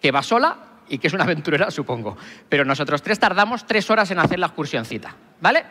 que 0.00 0.12
va 0.12 0.22
sola 0.22 0.56
y 0.88 0.98
que 0.98 1.08
es 1.08 1.12
una 1.12 1.24
aventurera, 1.24 1.70
supongo. 1.70 2.16
Pero 2.48 2.64
nosotros 2.64 3.02
tres 3.02 3.18
tardamos 3.18 3.66
tres 3.66 3.90
horas 3.90 4.10
en 4.12 4.20
hacer 4.20 4.38
la 4.38 4.46
excursioncita, 4.46 5.16
¿vale? 5.40 5.64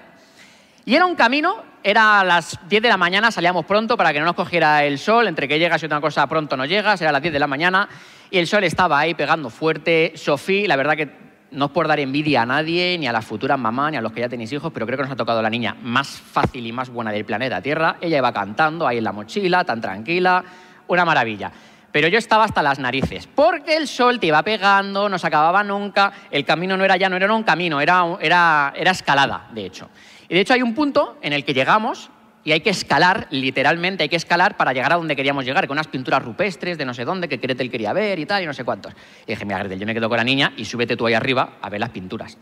Y 0.89 0.95
era 0.95 1.05
un 1.05 1.13
camino, 1.13 1.57
era 1.83 2.19
a 2.19 2.23
las 2.23 2.57
10 2.67 2.81
de 2.81 2.89
la 2.89 2.97
mañana, 2.97 3.29
salíamos 3.29 3.63
pronto 3.63 3.95
para 3.95 4.11
que 4.11 4.17
no 4.17 4.25
nos 4.25 4.33
cogiera 4.33 4.83
el 4.83 4.97
sol, 4.97 5.27
entre 5.27 5.47
que 5.47 5.59
llegas 5.59 5.83
y 5.83 5.85
otra 5.85 6.01
cosa 6.01 6.25
pronto 6.25 6.57
no 6.57 6.65
llegas, 6.65 6.99
era 6.99 7.11
a 7.11 7.13
las 7.13 7.21
10 7.21 7.31
de 7.31 7.37
la 7.37 7.45
mañana, 7.45 7.87
y 8.31 8.39
el 8.39 8.47
sol 8.47 8.63
estaba 8.63 8.97
ahí 8.97 9.13
pegando 9.13 9.51
fuerte. 9.51 10.13
Sofía, 10.15 10.67
la 10.67 10.75
verdad 10.75 10.95
que 10.95 11.11
no 11.51 11.65
es 11.65 11.71
por 11.73 11.87
dar 11.87 11.99
envidia 11.99 12.41
a 12.41 12.47
nadie, 12.47 12.97
ni 12.97 13.05
a 13.05 13.11
las 13.11 13.23
futuras 13.23 13.59
mamás, 13.59 13.91
ni 13.91 13.97
a 13.97 14.01
los 14.01 14.11
que 14.11 14.21
ya 14.21 14.29
tenéis 14.29 14.51
hijos, 14.51 14.71
pero 14.73 14.87
creo 14.87 14.97
que 14.97 15.03
nos 15.03 15.11
ha 15.11 15.15
tocado 15.15 15.43
la 15.43 15.49
niña 15.51 15.77
más 15.79 16.07
fácil 16.07 16.65
y 16.65 16.71
más 16.71 16.89
buena 16.89 17.11
del 17.11 17.23
planeta 17.23 17.61
Tierra. 17.61 17.97
Ella 18.01 18.17
iba 18.17 18.33
cantando 18.33 18.87
ahí 18.87 18.97
en 18.97 19.03
la 19.03 19.11
mochila, 19.11 19.63
tan 19.63 19.79
tranquila, 19.81 20.43
una 20.87 21.05
maravilla. 21.05 21.51
Pero 21.91 22.07
yo 22.07 22.17
estaba 22.17 22.45
hasta 22.45 22.63
las 22.63 22.79
narices, 22.79 23.27
porque 23.27 23.77
el 23.77 23.87
sol 23.87 24.19
te 24.19 24.25
iba 24.25 24.41
pegando, 24.41 25.07
no 25.07 25.19
se 25.19 25.27
acababa 25.27 25.63
nunca, 25.63 26.13
el 26.31 26.45
camino 26.45 26.75
no 26.75 26.83
era 26.83 26.97
ya, 26.97 27.09
no 27.09 27.15
era 27.15 27.31
un 27.31 27.43
camino, 27.43 27.79
era, 27.79 28.03
era, 28.19 28.73
era 28.75 28.89
escalada, 28.89 29.49
de 29.51 29.65
hecho. 29.67 29.87
Y 30.29 30.35
de 30.35 30.41
hecho 30.41 30.53
hay 30.53 30.61
un 30.61 30.75
punto 30.75 31.17
en 31.21 31.33
el 31.33 31.43
que 31.43 31.53
llegamos 31.53 32.11
y 32.43 32.51
hay 32.51 32.61
que 32.61 32.69
escalar, 32.69 33.27
literalmente 33.31 34.03
hay 34.03 34.09
que 34.09 34.15
escalar 34.15 34.55
para 34.55 34.71
llegar 34.71 34.93
a 34.93 34.95
donde 34.95 35.15
queríamos 35.15 35.43
llegar, 35.43 35.67
con 35.67 35.75
unas 35.75 35.87
pinturas 35.87 36.23
rupestres 36.23 36.77
de 36.77 36.85
no 36.85 36.93
sé 36.93 37.03
dónde, 37.03 37.27
que 37.27 37.37
Gretel 37.37 37.69
quería 37.69 37.91
ver 37.91 38.17
y 38.17 38.25
tal, 38.25 38.43
y 38.43 38.45
no 38.45 38.53
sé 38.53 38.63
cuántos. 38.63 38.93
Y 39.25 39.31
dije, 39.31 39.43
mira, 39.43 39.59
Gretel, 39.59 39.79
yo 39.79 39.85
me 39.85 39.93
quedo 39.93 40.07
con 40.07 40.17
la 40.17 40.23
niña 40.23 40.53
y 40.55 40.65
súbete 40.65 40.95
tú 40.95 41.05
ahí 41.05 41.15
arriba 41.15 41.57
a 41.61 41.69
ver 41.69 41.79
las 41.81 41.89
pinturas. 41.89 42.37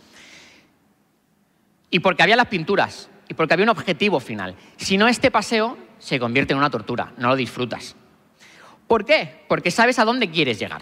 Y 1.90 2.00
porque 2.00 2.22
había 2.22 2.36
las 2.36 2.48
pinturas, 2.48 3.10
y 3.28 3.34
porque 3.34 3.54
había 3.54 3.64
un 3.64 3.70
objetivo 3.70 4.20
final. 4.20 4.56
Si 4.76 4.98
no, 4.98 5.08
este 5.08 5.32
paseo 5.32 5.78
se 6.00 6.20
convierte 6.20 6.54
en 6.54 6.60
una 6.60 6.70
tortura, 6.70 7.14
no 7.18 7.30
lo 7.30 7.36
disfrutas. 7.36 7.96
¿Por 8.88 9.06
qué? 9.06 9.44
Porque 9.48 9.72
sabes 9.72 10.00
a 10.00 10.06
dónde 10.06 10.30
quieres 10.30 10.60
llegar. 10.60 10.82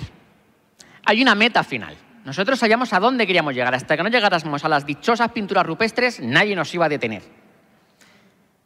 Hay 1.05 1.21
una 1.21 1.35
meta 1.35 1.63
final. 1.63 1.95
Nosotros 2.25 2.57
sabíamos 2.57 2.91
a 2.91 2.99
dónde 2.99 3.27
queríamos 3.27 3.53
llegar. 3.53 3.73
Hasta 3.75 3.95
que 3.95 4.03
no 4.03 4.09
llegáramos 4.09 4.65
a 4.65 4.69
las 4.69 4.85
dichosas 4.85 5.31
pinturas 5.31 5.65
rupestres, 5.65 6.19
nadie 6.19 6.55
nos 6.55 6.73
iba 6.73 6.87
a 6.87 6.89
detener. 6.89 7.21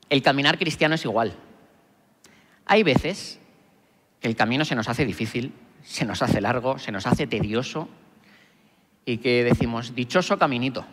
El 0.09 0.23
caminar 0.23 0.57
cristiano 0.57 0.95
es 0.95 1.03
igual. 1.03 1.35
Hay 2.65 2.83
veces 2.83 3.39
que 4.21 4.29
el 4.29 4.37
camino 4.37 4.63
se 4.63 4.75
nos 4.75 4.87
hace 4.87 5.05
difícil, 5.05 5.53
se 5.83 6.05
nos 6.05 6.21
hace 6.21 6.39
largo, 6.39 6.79
se 6.79 6.93
nos 6.93 7.05
hace 7.05 7.27
tedioso 7.27 7.89
y 9.05 9.17
que 9.17 9.43
decimos, 9.43 9.93
dichoso 9.93 10.37
caminito, 10.37 10.85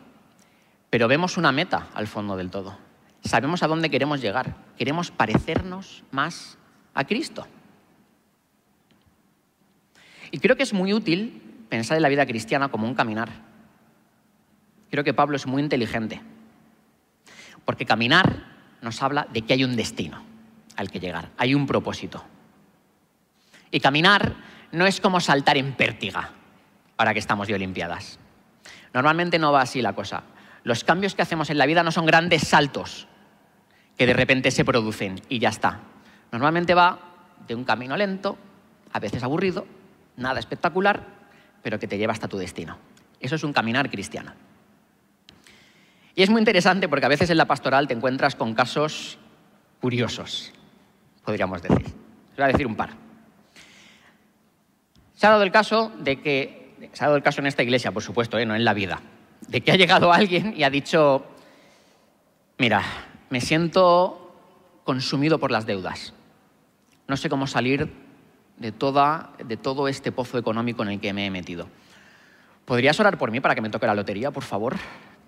pero 0.90 1.06
vemos 1.06 1.36
una 1.36 1.52
meta 1.52 1.88
al 1.94 2.08
fondo 2.08 2.36
del 2.36 2.50
todo. 2.50 2.76
Sabemos 3.22 3.62
a 3.62 3.68
dónde 3.68 3.90
queremos 3.90 4.20
llegar. 4.20 4.56
Queremos 4.76 5.10
parecernos 5.10 6.02
más 6.10 6.58
a 6.94 7.04
Cristo. 7.04 7.46
Y 10.30 10.38
creo 10.38 10.56
que 10.56 10.62
es 10.64 10.72
muy 10.72 10.92
útil 10.92 11.45
pensar 11.68 11.96
en 11.96 12.02
la 12.02 12.08
vida 12.08 12.26
cristiana 12.26 12.68
como 12.68 12.86
un 12.86 12.94
caminar. 12.94 13.30
Creo 14.90 15.04
que 15.04 15.14
Pablo 15.14 15.36
es 15.36 15.46
muy 15.46 15.62
inteligente, 15.62 16.20
porque 17.64 17.86
caminar 17.86 18.44
nos 18.82 19.02
habla 19.02 19.26
de 19.32 19.42
que 19.42 19.52
hay 19.52 19.64
un 19.64 19.76
destino 19.76 20.22
al 20.76 20.90
que 20.90 21.00
llegar, 21.00 21.30
hay 21.36 21.54
un 21.54 21.66
propósito. 21.66 22.24
Y 23.70 23.80
caminar 23.80 24.34
no 24.72 24.86
es 24.86 25.00
como 25.00 25.20
saltar 25.20 25.56
en 25.56 25.72
pértiga, 25.74 26.30
ahora 26.96 27.12
que 27.12 27.18
estamos 27.18 27.48
de 27.48 27.54
Olimpiadas. 27.54 28.18
Normalmente 28.94 29.38
no 29.38 29.52
va 29.52 29.62
así 29.62 29.82
la 29.82 29.94
cosa. 29.94 30.22
Los 30.64 30.84
cambios 30.84 31.14
que 31.14 31.22
hacemos 31.22 31.50
en 31.50 31.58
la 31.58 31.66
vida 31.66 31.82
no 31.82 31.92
son 31.92 32.06
grandes 32.06 32.42
saltos 32.42 33.08
que 33.96 34.06
de 34.06 34.12
repente 34.12 34.50
se 34.50 34.64
producen 34.64 35.20
y 35.28 35.38
ya 35.38 35.48
está. 35.48 35.80
Normalmente 36.32 36.74
va 36.74 36.98
de 37.46 37.54
un 37.54 37.64
camino 37.64 37.96
lento, 37.96 38.36
a 38.92 38.98
veces 38.98 39.22
aburrido, 39.22 39.66
nada 40.16 40.38
espectacular, 40.38 41.15
pero 41.66 41.80
que 41.80 41.88
te 41.88 41.98
lleva 41.98 42.12
hasta 42.12 42.28
tu 42.28 42.38
destino. 42.38 42.78
Eso 43.18 43.34
es 43.34 43.42
un 43.42 43.52
caminar 43.52 43.90
cristiano. 43.90 44.32
Y 46.14 46.22
es 46.22 46.30
muy 46.30 46.38
interesante 46.38 46.88
porque 46.88 47.06
a 47.06 47.08
veces 47.08 47.28
en 47.28 47.36
la 47.36 47.46
pastoral 47.46 47.88
te 47.88 47.94
encuentras 47.94 48.36
con 48.36 48.54
casos 48.54 49.18
curiosos, 49.80 50.52
podríamos 51.24 51.60
decir. 51.60 51.84
Os 51.84 52.36
voy 52.36 52.44
a 52.44 52.46
decir 52.46 52.68
un 52.68 52.76
par. 52.76 52.90
Se 55.16 55.26
ha 55.26 55.30
dado 55.30 55.42
el 55.42 55.50
caso 55.50 55.90
de 55.98 56.20
que, 56.20 56.76
se 56.92 57.02
ha 57.02 57.08
dado 57.08 57.16
el 57.16 57.24
caso 57.24 57.40
en 57.40 57.48
esta 57.48 57.64
iglesia, 57.64 57.90
por 57.90 58.04
supuesto, 58.04 58.38
¿eh? 58.38 58.46
no 58.46 58.54
en 58.54 58.64
la 58.64 58.72
vida, 58.72 59.00
de 59.48 59.60
que 59.60 59.72
ha 59.72 59.76
llegado 59.76 60.12
alguien 60.12 60.54
y 60.56 60.62
ha 60.62 60.70
dicho, 60.70 61.26
mira, 62.58 62.84
me 63.28 63.40
siento 63.40 64.36
consumido 64.84 65.40
por 65.40 65.50
las 65.50 65.66
deudas. 65.66 66.14
No 67.08 67.16
sé 67.16 67.28
cómo 67.28 67.48
salir 67.48 67.90
de, 68.58 68.72
toda, 68.72 69.32
de 69.44 69.56
todo 69.56 69.88
este 69.88 70.12
pozo 70.12 70.38
económico 70.38 70.82
en 70.82 70.90
el 70.90 71.00
que 71.00 71.12
me 71.12 71.26
he 71.26 71.30
metido. 71.30 71.68
¿Podrías 72.64 72.98
orar 72.98 73.18
por 73.18 73.30
mí 73.30 73.40
para 73.40 73.54
que 73.54 73.60
me 73.60 73.70
toque 73.70 73.86
la 73.86 73.94
lotería, 73.94 74.30
por 74.30 74.42
favor? 74.42 74.76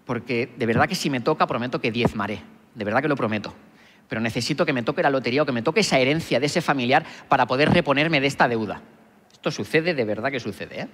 Porque 0.04 0.52
de 0.56 0.66
verdad 0.66 0.88
que 0.88 0.94
si 0.94 1.10
me 1.10 1.20
toca, 1.20 1.46
prometo 1.46 1.80
que 1.80 1.92
diezmaré. 1.92 2.40
De 2.74 2.84
verdad 2.84 3.02
que 3.02 3.08
lo 3.08 3.16
prometo. 3.16 3.54
Pero 4.08 4.20
necesito 4.20 4.64
que 4.64 4.72
me 4.72 4.82
toque 4.82 5.02
la 5.02 5.10
lotería 5.10 5.42
o 5.42 5.46
que 5.46 5.52
me 5.52 5.62
toque 5.62 5.80
esa 5.80 5.98
herencia 5.98 6.40
de 6.40 6.46
ese 6.46 6.60
familiar 6.60 7.04
para 7.28 7.46
poder 7.46 7.70
reponerme 7.70 8.20
de 8.20 8.26
esta 8.26 8.48
deuda. 8.48 8.80
Esto 9.32 9.50
sucede, 9.50 9.94
de 9.94 10.04
verdad 10.04 10.30
que 10.30 10.40
sucede. 10.40 10.80
¿eh? 10.80 10.88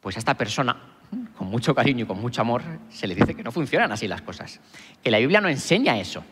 Pues 0.00 0.16
a 0.16 0.18
esta 0.18 0.34
persona, 0.34 0.76
con 1.38 1.48
mucho 1.48 1.74
cariño 1.74 2.04
y 2.04 2.06
con 2.06 2.20
mucho 2.20 2.42
amor, 2.42 2.62
se 2.90 3.06
le 3.06 3.14
dice 3.14 3.34
que 3.34 3.42
no 3.42 3.52
funcionan 3.52 3.90
así 3.92 4.06
las 4.08 4.20
cosas. 4.20 4.60
Que 5.02 5.10
la 5.10 5.18
Biblia 5.18 5.40
no 5.40 5.48
enseña 5.48 5.98
eso. 5.98 6.22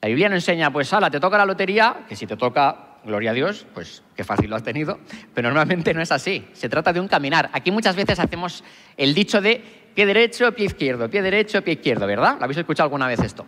La 0.00 0.08
Biblia 0.08 0.28
no 0.28 0.36
enseña, 0.36 0.72
pues, 0.72 0.92
ala, 0.92 1.10
te 1.10 1.20
toca 1.20 1.36
la 1.36 1.44
lotería, 1.44 2.04
que 2.08 2.16
si 2.16 2.26
te 2.26 2.36
toca 2.36 2.95
gloria 3.06 3.30
a 3.30 3.34
Dios, 3.34 3.66
pues 3.72 4.02
qué 4.14 4.24
fácil 4.24 4.50
lo 4.50 4.56
has 4.56 4.62
tenido, 4.62 4.98
pero 5.32 5.48
normalmente 5.48 5.94
no 5.94 6.02
es 6.02 6.12
así. 6.12 6.46
Se 6.52 6.68
trata 6.68 6.92
de 6.92 7.00
un 7.00 7.08
caminar. 7.08 7.48
Aquí 7.52 7.70
muchas 7.70 7.96
veces 7.96 8.18
hacemos 8.18 8.64
el 8.96 9.14
dicho 9.14 9.40
de 9.40 9.62
pie 9.94 10.04
derecho, 10.04 10.52
pie 10.52 10.66
izquierdo, 10.66 11.08
pie 11.08 11.22
derecho, 11.22 11.62
pie 11.62 11.74
izquierdo, 11.74 12.06
¿verdad? 12.06 12.36
¿Lo 12.38 12.44
habéis 12.44 12.58
escuchado 12.58 12.86
alguna 12.86 13.06
vez 13.06 13.20
esto? 13.20 13.46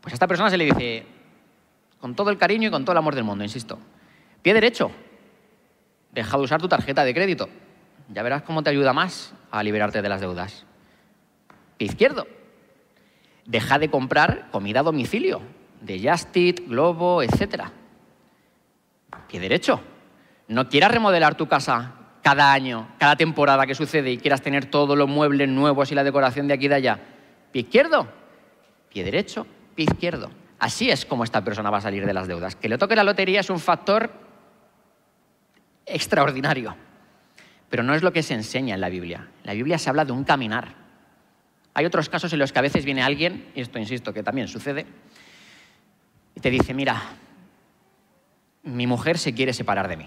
Pues 0.00 0.12
a 0.12 0.16
esta 0.16 0.28
persona 0.28 0.50
se 0.50 0.58
le 0.58 0.66
dice, 0.66 1.06
con 1.98 2.14
todo 2.14 2.30
el 2.30 2.38
cariño 2.38 2.68
y 2.68 2.70
con 2.70 2.84
todo 2.84 2.92
el 2.92 2.98
amor 2.98 3.14
del 3.14 3.24
mundo, 3.24 3.42
insisto, 3.42 3.78
pie 4.42 4.54
derecho, 4.54 4.92
deja 6.12 6.36
de 6.36 6.42
usar 6.42 6.60
tu 6.60 6.68
tarjeta 6.68 7.04
de 7.04 7.14
crédito. 7.14 7.48
Ya 8.10 8.22
verás 8.22 8.42
cómo 8.42 8.62
te 8.62 8.70
ayuda 8.70 8.92
más 8.92 9.34
a 9.50 9.62
liberarte 9.62 10.02
de 10.02 10.08
las 10.08 10.20
deudas. 10.20 10.64
Pie 11.76 11.88
izquierdo, 11.88 12.26
deja 13.44 13.78
de 13.78 13.90
comprar 13.90 14.50
comida 14.50 14.80
a 14.80 14.82
domicilio, 14.82 15.40
de 15.80 16.00
Justit, 16.00 16.68
Globo, 16.68 17.22
etc. 17.22 17.64
Pie 19.28 19.40
derecho, 19.40 19.80
no 20.48 20.68
quieras 20.68 20.90
remodelar 20.90 21.34
tu 21.34 21.46
casa 21.46 21.94
cada 22.22 22.52
año, 22.52 22.88
cada 22.98 23.16
temporada 23.16 23.66
que 23.66 23.74
sucede 23.74 24.10
y 24.10 24.18
quieras 24.18 24.42
tener 24.42 24.66
todos 24.66 24.96
los 24.96 25.08
muebles 25.08 25.48
nuevos 25.48 25.90
y 25.92 25.94
la 25.94 26.04
decoración 26.04 26.48
de 26.48 26.54
aquí 26.54 26.66
y 26.66 26.68
de 26.68 26.74
allá. 26.74 27.00
Pie 27.52 27.62
izquierdo, 27.62 28.08
pie 28.90 29.04
derecho, 29.04 29.46
pie 29.74 29.86
izquierdo. 29.90 30.30
Así 30.58 30.90
es 30.90 31.06
como 31.06 31.24
esta 31.24 31.42
persona 31.42 31.70
va 31.70 31.78
a 31.78 31.82
salir 31.82 32.04
de 32.04 32.12
las 32.12 32.26
deudas. 32.26 32.56
Que 32.56 32.68
le 32.68 32.78
toque 32.78 32.96
la 32.96 33.04
lotería 33.04 33.40
es 33.40 33.50
un 33.50 33.60
factor 33.60 34.10
extraordinario, 35.86 36.76
pero 37.70 37.82
no 37.82 37.94
es 37.94 38.02
lo 38.02 38.12
que 38.12 38.22
se 38.22 38.34
enseña 38.34 38.74
en 38.74 38.80
la 38.80 38.88
Biblia. 38.88 39.28
La 39.44 39.54
Biblia 39.54 39.78
se 39.78 39.88
habla 39.88 40.04
de 40.04 40.12
un 40.12 40.24
caminar. 40.24 40.74
Hay 41.74 41.86
otros 41.86 42.08
casos 42.08 42.32
en 42.32 42.40
los 42.40 42.52
que 42.52 42.58
a 42.58 42.62
veces 42.62 42.84
viene 42.84 43.02
alguien, 43.02 43.52
y 43.54 43.60
esto 43.60 43.78
insisto 43.78 44.12
que 44.12 44.22
también 44.22 44.48
sucede, 44.48 44.84
y 46.34 46.40
te 46.40 46.50
dice, 46.50 46.74
mira, 46.74 47.00
mi 48.68 48.86
mujer 48.86 49.18
se 49.18 49.34
quiere 49.34 49.52
separar 49.52 49.88
de 49.88 49.96
mí. 49.96 50.06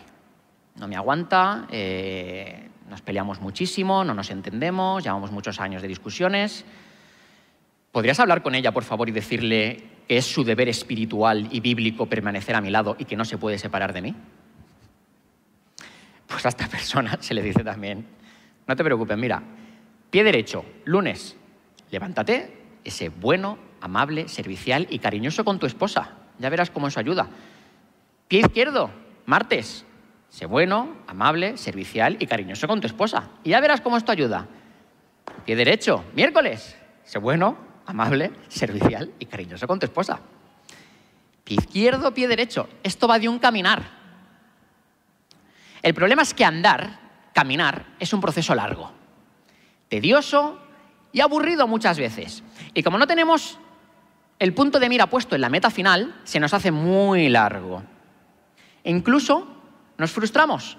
No 0.77 0.87
me 0.87 0.95
aguanta, 0.95 1.67
eh, 1.71 2.69
nos 2.89 3.01
peleamos 3.01 3.41
muchísimo, 3.41 4.03
no 4.03 4.13
nos 4.13 4.29
entendemos, 4.29 5.03
llevamos 5.03 5.31
muchos 5.31 5.59
años 5.59 5.81
de 5.81 5.87
discusiones. 5.87 6.65
¿Podrías 7.91 8.19
hablar 8.19 8.41
con 8.41 8.55
ella, 8.55 8.71
por 8.71 8.83
favor, 8.83 9.09
y 9.09 9.11
decirle 9.11 9.83
que 10.07 10.17
es 10.17 10.25
su 10.25 10.43
deber 10.43 10.69
espiritual 10.69 11.49
y 11.51 11.59
bíblico 11.59 12.05
permanecer 12.05 12.55
a 12.55 12.61
mi 12.61 12.69
lado 12.69 12.95
y 12.97 13.05
que 13.05 13.17
no 13.17 13.25
se 13.25 13.37
puede 13.37 13.57
separar 13.57 13.91
de 13.93 14.01
mí? 14.01 14.15
Pues 16.27 16.45
a 16.45 16.49
esta 16.49 16.67
persona 16.67 17.17
se 17.19 17.33
le 17.33 17.41
dice 17.41 17.63
también, 17.63 18.05
no 18.67 18.75
te 18.75 18.83
preocupes, 18.83 19.17
mira, 19.17 19.43
pie 20.09 20.23
derecho, 20.23 20.63
lunes, 20.85 21.35
levántate, 21.91 22.57
ese 22.83 23.09
bueno, 23.09 23.57
amable, 23.81 24.29
servicial 24.29 24.87
y 24.89 24.99
cariñoso 24.99 25.43
con 25.43 25.59
tu 25.59 25.65
esposa. 25.65 26.17
Ya 26.39 26.49
verás 26.49 26.69
cómo 26.69 26.87
eso 26.87 26.99
ayuda. 26.99 27.27
Pie 28.31 28.39
izquierdo, 28.39 28.89
martes, 29.25 29.85
sé 30.29 30.45
bueno, 30.45 30.95
amable, 31.05 31.57
servicial 31.57 32.15
y 32.17 32.27
cariñoso 32.27 32.65
con 32.65 32.79
tu 32.79 32.87
esposa. 32.87 33.29
Y 33.43 33.49
ya 33.49 33.59
verás 33.59 33.81
cómo 33.81 33.97
esto 33.97 34.13
ayuda. 34.13 34.47
Pie 35.45 35.57
derecho, 35.57 36.05
miércoles, 36.15 36.77
sé 37.03 37.19
bueno, 37.19 37.57
amable, 37.85 38.31
servicial 38.47 39.11
y 39.19 39.25
cariñoso 39.25 39.67
con 39.67 39.79
tu 39.79 39.85
esposa. 39.85 40.21
Pie 41.43 41.57
izquierdo, 41.59 42.13
pie 42.13 42.29
derecho. 42.29 42.69
Esto 42.83 43.05
va 43.05 43.19
de 43.19 43.27
un 43.27 43.37
caminar. 43.37 43.83
El 45.81 45.93
problema 45.93 46.21
es 46.21 46.33
que 46.33 46.45
andar, 46.45 47.01
caminar, 47.33 47.85
es 47.99 48.13
un 48.13 48.21
proceso 48.21 48.55
largo, 48.55 48.93
tedioso 49.89 50.57
y 51.11 51.19
aburrido 51.19 51.67
muchas 51.67 51.99
veces. 51.99 52.45
Y 52.73 52.81
como 52.81 52.97
no 52.97 53.07
tenemos 53.07 53.59
el 54.39 54.53
punto 54.53 54.79
de 54.79 54.87
mira 54.87 55.07
puesto 55.07 55.35
en 55.35 55.41
la 55.41 55.49
meta 55.49 55.69
final, 55.69 56.21
se 56.23 56.39
nos 56.39 56.53
hace 56.53 56.71
muy 56.71 57.27
largo. 57.27 57.83
E 58.83 58.91
incluso 58.91 59.47
nos 59.97 60.11
frustramos 60.11 60.77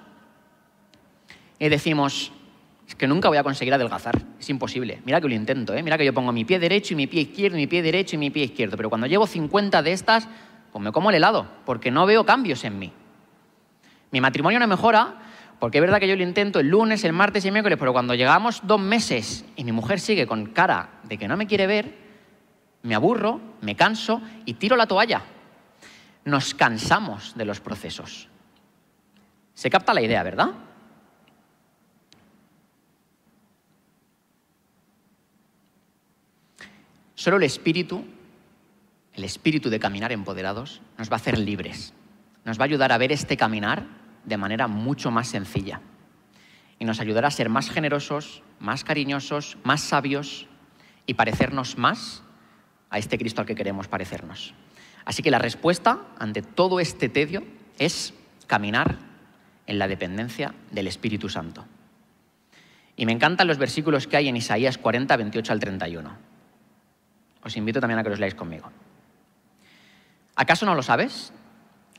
y 1.58 1.68
decimos, 1.68 2.32
es 2.88 2.94
que 2.96 3.06
nunca 3.06 3.28
voy 3.28 3.38
a 3.38 3.44
conseguir 3.44 3.72
adelgazar, 3.72 4.20
es 4.40 4.50
imposible. 4.50 5.00
Mira 5.04 5.20
que 5.20 5.28
lo 5.28 5.34
intento, 5.34 5.74
¿eh? 5.74 5.82
mira 5.82 5.96
que 5.96 6.04
yo 6.04 6.12
pongo 6.12 6.32
mi 6.32 6.44
pie 6.44 6.58
derecho 6.58 6.94
y 6.94 6.96
mi 6.96 7.06
pie 7.06 7.22
izquierdo, 7.22 7.56
mi 7.56 7.66
pie 7.66 7.82
derecho 7.82 8.16
y 8.16 8.18
mi 8.18 8.30
pie 8.30 8.44
izquierdo, 8.44 8.76
pero 8.76 8.88
cuando 8.88 9.06
llevo 9.06 9.26
50 9.26 9.82
de 9.82 9.92
estas, 9.92 10.28
pues 10.72 10.82
me 10.82 10.90
como 10.90 11.10
el 11.10 11.16
helado, 11.16 11.46
porque 11.64 11.90
no 11.90 12.04
veo 12.04 12.26
cambios 12.26 12.64
en 12.64 12.78
mí. 12.78 12.92
Mi 14.10 14.20
matrimonio 14.20 14.58
no 14.58 14.66
mejora, 14.66 15.14
porque 15.58 15.78
es 15.78 15.82
verdad 15.82 16.00
que 16.00 16.08
yo 16.08 16.16
lo 16.16 16.24
intento 16.24 16.58
el 16.58 16.68
lunes, 16.68 17.04
el 17.04 17.12
martes 17.12 17.44
y 17.44 17.48
el 17.48 17.52
miércoles, 17.52 17.78
pero 17.78 17.92
cuando 17.92 18.14
llegamos 18.14 18.60
dos 18.64 18.80
meses 18.80 19.44
y 19.54 19.62
mi 19.62 19.70
mujer 19.70 20.00
sigue 20.00 20.26
con 20.26 20.46
cara 20.46 21.00
de 21.04 21.16
que 21.16 21.28
no 21.28 21.36
me 21.36 21.46
quiere 21.46 21.68
ver, 21.68 21.94
me 22.82 22.96
aburro, 22.96 23.40
me 23.60 23.76
canso 23.76 24.20
y 24.44 24.54
tiro 24.54 24.74
la 24.74 24.86
toalla. 24.86 25.22
Nos 26.24 26.54
cansamos 26.54 27.34
de 27.36 27.44
los 27.44 27.60
procesos. 27.60 28.28
Se 29.54 29.70
capta 29.70 29.94
la 29.94 30.02
idea, 30.02 30.22
¿verdad? 30.22 30.50
Solo 37.14 37.36
el 37.36 37.44
espíritu, 37.44 38.04
el 39.12 39.24
espíritu 39.24 39.70
de 39.70 39.78
caminar 39.78 40.10
empoderados, 40.10 40.80
nos 40.98 41.08
va 41.08 41.14
a 41.14 41.16
hacer 41.16 41.38
libres. 41.38 41.94
Nos 42.44 42.58
va 42.58 42.64
a 42.64 42.66
ayudar 42.66 42.90
a 42.90 42.98
ver 42.98 43.12
este 43.12 43.36
caminar 43.36 43.86
de 44.24 44.36
manera 44.36 44.66
mucho 44.66 45.10
más 45.10 45.28
sencilla. 45.28 45.80
Y 46.78 46.84
nos 46.84 46.98
ayudará 46.98 47.28
a 47.28 47.30
ser 47.30 47.48
más 47.48 47.70
generosos, 47.70 48.42
más 48.58 48.82
cariñosos, 48.82 49.56
más 49.62 49.82
sabios 49.82 50.48
y 51.06 51.14
parecernos 51.14 51.78
más 51.78 52.22
a 52.90 52.98
este 52.98 53.18
Cristo 53.18 53.40
al 53.40 53.46
que 53.46 53.54
queremos 53.54 53.86
parecernos. 53.86 54.54
Así 55.04 55.22
que 55.22 55.30
la 55.30 55.38
respuesta 55.38 56.00
ante 56.18 56.42
todo 56.42 56.80
este 56.80 57.08
tedio 57.08 57.42
es 57.78 58.14
caminar 58.46 58.98
en 59.66 59.78
la 59.78 59.88
dependencia 59.88 60.54
del 60.70 60.86
Espíritu 60.86 61.28
Santo. 61.28 61.64
Y 62.96 63.06
me 63.06 63.12
encantan 63.12 63.48
los 63.48 63.58
versículos 63.58 64.06
que 64.06 64.16
hay 64.16 64.28
en 64.28 64.36
Isaías 64.36 64.78
40, 64.78 65.16
28 65.16 65.52
al 65.52 65.60
31. 65.60 66.16
Os 67.42 67.56
invito 67.56 67.80
también 67.80 67.98
a 67.98 68.02
que 68.02 68.10
los 68.10 68.20
leáis 68.20 68.34
conmigo. 68.34 68.70
¿Acaso 70.36 70.66
no 70.66 70.74
lo 70.74 70.82
sabes? 70.82 71.32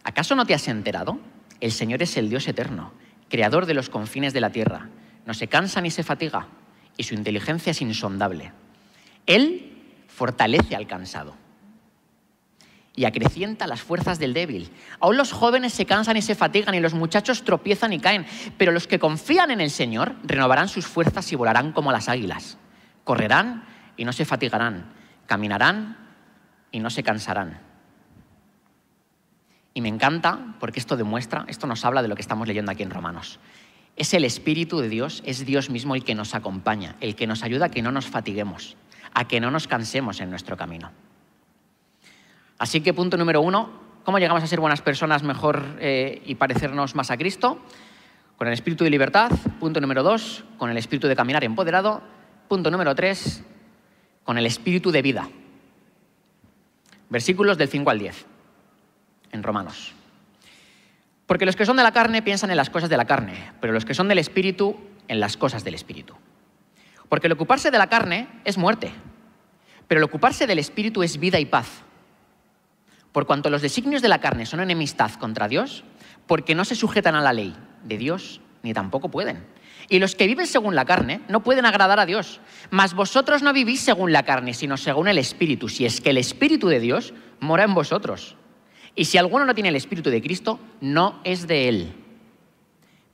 ¿Acaso 0.03 0.35
no 0.35 0.45
te 0.45 0.53
has 0.53 0.67
enterado? 0.67 1.19
El 1.59 1.71
Señor 1.71 2.01
es 2.01 2.15
el 2.17 2.29
Dios 2.29 2.47
eterno, 2.47 2.93
creador 3.29 3.65
de 3.65 3.73
los 3.73 3.89
confines 3.89 4.33
de 4.33 4.41
la 4.41 4.51
tierra. 4.51 4.89
No 5.25 5.33
se 5.33 5.47
cansa 5.47 5.81
ni 5.81 5.91
se 5.91 6.03
fatiga, 6.03 6.47
y 6.97 7.03
su 7.03 7.15
inteligencia 7.15 7.71
es 7.71 7.81
insondable. 7.81 8.51
Él 9.25 10.05
fortalece 10.07 10.75
al 10.75 10.87
cansado 10.87 11.42
y 12.95 13.05
acrecienta 13.05 13.67
las 13.67 13.81
fuerzas 13.81 14.19
del 14.19 14.33
débil. 14.33 14.69
Aún 14.99 15.17
los 15.17 15.31
jóvenes 15.31 15.73
se 15.73 15.85
cansan 15.85 16.17
y 16.17 16.21
se 16.21 16.35
fatigan 16.35 16.75
y 16.75 16.79
los 16.79 16.93
muchachos 16.93 17.43
tropiezan 17.43 17.93
y 17.93 17.99
caen, 17.99 18.25
pero 18.57 18.71
los 18.71 18.87
que 18.87 18.99
confían 18.99 19.51
en 19.51 19.61
el 19.61 19.71
Señor 19.71 20.15
renovarán 20.23 20.69
sus 20.69 20.85
fuerzas 20.85 21.31
y 21.31 21.35
volarán 21.35 21.71
como 21.71 21.91
las 21.91 22.09
águilas. 22.09 22.57
Correrán 23.03 23.65
y 23.97 24.05
no 24.05 24.13
se 24.13 24.25
fatigarán 24.25 24.93
caminarán 25.25 25.97
y 26.71 26.79
no 26.79 26.89
se 26.89 27.03
cansarán. 27.03 27.59
Y 29.73 29.81
me 29.81 29.89
encanta 29.89 30.55
porque 30.59 30.79
esto 30.79 30.97
demuestra, 30.97 31.45
esto 31.47 31.65
nos 31.67 31.83
habla 31.85 32.01
de 32.01 32.07
lo 32.07 32.15
que 32.15 32.21
estamos 32.21 32.47
leyendo 32.47 32.71
aquí 32.71 32.83
en 32.83 32.91
Romanos. 32.91 33.39
Es 33.95 34.13
el 34.13 34.25
Espíritu 34.25 34.79
de 34.79 34.89
Dios, 34.89 35.23
es 35.25 35.45
Dios 35.45 35.69
mismo 35.69 35.95
el 35.95 36.03
que 36.03 36.15
nos 36.15 36.35
acompaña, 36.35 36.95
el 36.99 37.15
que 37.15 37.27
nos 37.27 37.43
ayuda 37.43 37.65
a 37.65 37.69
que 37.69 37.81
no 37.81 37.91
nos 37.91 38.07
fatiguemos, 38.07 38.75
a 39.13 39.27
que 39.27 39.39
no 39.39 39.51
nos 39.51 39.67
cansemos 39.67 40.19
en 40.19 40.29
nuestro 40.29 40.57
camino. 40.57 40.91
Así 42.63 42.79
que 42.79 42.93
punto 42.93 43.17
número 43.17 43.41
uno, 43.41 43.69
¿cómo 44.05 44.19
llegamos 44.19 44.41
a 44.41 44.47
ser 44.47 44.61
buenas 44.61 44.81
personas 44.81 45.21
mejor 45.21 45.65
eh, 45.81 46.21
y 46.25 46.35
parecernos 46.35 46.95
más 46.95 47.11
a 47.11 47.17
Cristo? 47.17 47.59
Con 48.37 48.47
el 48.47 48.53
espíritu 48.53 48.85
de 48.85 48.89
libertad. 48.89 49.31
Punto 49.59 49.81
número 49.81 50.01
dos, 50.01 50.45
con 50.57 50.69
el 50.69 50.77
espíritu 50.77 51.09
de 51.09 51.15
caminar 51.17 51.43
empoderado. 51.43 52.01
Punto 52.47 52.71
número 52.71 52.95
tres, 52.95 53.43
con 54.23 54.37
el 54.37 54.45
espíritu 54.45 54.91
de 54.91 55.01
vida. 55.01 55.27
Versículos 57.09 57.57
del 57.57 57.67
5 57.67 57.89
al 57.89 57.99
10, 57.99 58.25
en 59.33 59.43
Romanos. 59.43 59.91
Porque 61.27 61.45
los 61.45 61.57
que 61.57 61.65
son 61.65 61.75
de 61.75 61.83
la 61.83 61.91
carne 61.91 62.21
piensan 62.21 62.49
en 62.49 62.55
las 62.55 62.69
cosas 62.69 62.89
de 62.89 62.95
la 62.95 63.03
carne, 63.03 63.51
pero 63.59 63.73
los 63.73 63.83
que 63.83 63.93
son 63.93 64.07
del 64.07 64.19
espíritu 64.19 64.79
en 65.09 65.19
las 65.19 65.35
cosas 65.35 65.65
del 65.65 65.75
espíritu. 65.75 66.15
Porque 67.09 67.27
el 67.27 67.33
ocuparse 67.33 67.71
de 67.71 67.77
la 67.77 67.87
carne 67.87 68.29
es 68.45 68.57
muerte, 68.57 68.93
pero 69.89 69.99
el 69.99 70.05
ocuparse 70.05 70.47
del 70.47 70.59
espíritu 70.59 71.03
es 71.03 71.19
vida 71.19 71.41
y 71.41 71.45
paz. 71.45 71.83
Por 73.13 73.27
cuanto 73.27 73.49
los 73.49 73.61
designios 73.61 74.01
de 74.01 74.09
la 74.09 74.19
carne 74.19 74.45
son 74.45 74.59
enemistad 74.59 75.11
contra 75.13 75.47
Dios, 75.47 75.83
porque 76.27 76.55
no 76.55 76.65
se 76.65 76.75
sujetan 76.75 77.15
a 77.15 77.21
la 77.21 77.31
ley 77.31 77.55
de 77.83 77.97
Dios, 77.97 78.41
ni 78.63 78.73
tampoco 78.73 79.09
pueden. 79.09 79.45
Y 79.87 79.99
los 79.99 80.15
que 80.15 80.27
viven 80.27 80.47
según 80.47 80.75
la 80.75 80.85
carne 80.85 81.21
no 81.27 81.43
pueden 81.43 81.65
agradar 81.65 81.99
a 81.99 82.05
Dios. 82.05 82.41
Mas 82.71 82.93
vosotros 82.95 83.43
no 83.43 83.53
vivís 83.53 83.81
según 83.81 84.11
la 84.11 84.23
carne, 84.23 84.53
sino 84.53 84.77
según 84.77 85.07
el 85.07 85.19
Espíritu, 85.19 85.69
si 85.69 85.85
es 85.85 86.01
que 86.01 86.09
el 86.09 86.17
Espíritu 86.17 86.67
de 86.67 86.79
Dios 86.79 87.13
mora 87.39 87.63
en 87.63 87.75
vosotros. 87.75 88.35
Y 88.95 89.05
si 89.05 89.17
alguno 89.17 89.45
no 89.45 89.53
tiene 89.53 89.69
el 89.69 89.75
Espíritu 89.75 90.09
de 90.09 90.21
Cristo, 90.21 90.59
no 90.81 91.19
es 91.23 91.47
de 91.47 91.69
él. 91.69 91.93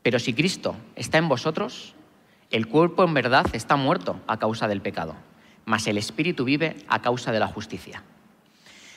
Pero 0.02 0.20
si 0.20 0.34
Cristo 0.34 0.76
está 0.96 1.18
en 1.18 1.28
vosotros, 1.28 1.96
el 2.52 2.68
cuerpo 2.68 3.04
en 3.04 3.14
verdad 3.14 3.46
está 3.54 3.76
muerto 3.76 4.22
a 4.28 4.38
causa 4.38 4.68
del 4.68 4.82
pecado, 4.82 5.16
mas 5.66 5.88
el 5.88 5.98
Espíritu 5.98 6.46
vive 6.46 6.78
a 6.88 7.02
causa 7.02 7.32
de 7.32 7.40
la 7.40 7.48
justicia. 7.48 8.04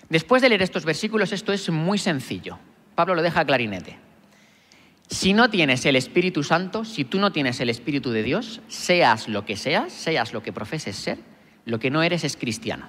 Después 0.08 0.42
de 0.42 0.48
leer 0.48 0.62
estos 0.62 0.84
versículos, 0.84 1.32
esto 1.32 1.52
es 1.52 1.70
muy 1.70 1.98
sencillo. 1.98 2.58
Pablo 2.94 3.14
lo 3.14 3.22
deja 3.22 3.44
clarinete. 3.44 3.98
Si 5.08 5.34
no 5.34 5.50
tienes 5.50 5.84
el 5.84 5.96
Espíritu 5.96 6.42
Santo, 6.42 6.84
si 6.84 7.04
tú 7.04 7.18
no 7.18 7.32
tienes 7.32 7.60
el 7.60 7.68
Espíritu 7.68 8.10
de 8.10 8.22
Dios, 8.22 8.60
seas 8.68 9.28
lo 9.28 9.44
que 9.44 9.56
seas, 9.56 9.92
seas 9.92 10.32
lo 10.32 10.42
que 10.42 10.52
profeses 10.52 10.96
ser, 10.96 11.18
lo 11.64 11.78
que 11.78 11.90
no 11.90 12.02
eres 12.02 12.24
es 12.24 12.36
cristiano. 12.36 12.88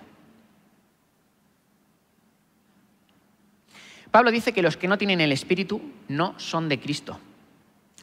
Pablo 4.10 4.32
dice 4.32 4.54
que 4.54 4.62
los 4.62 4.78
que 4.78 4.88
no 4.88 4.97
tienen 4.97 5.21
el 5.21 5.32
Espíritu 5.32 5.82
no 6.08 6.36
son 6.38 6.69
de 6.69 6.80
Cristo. 6.80 7.19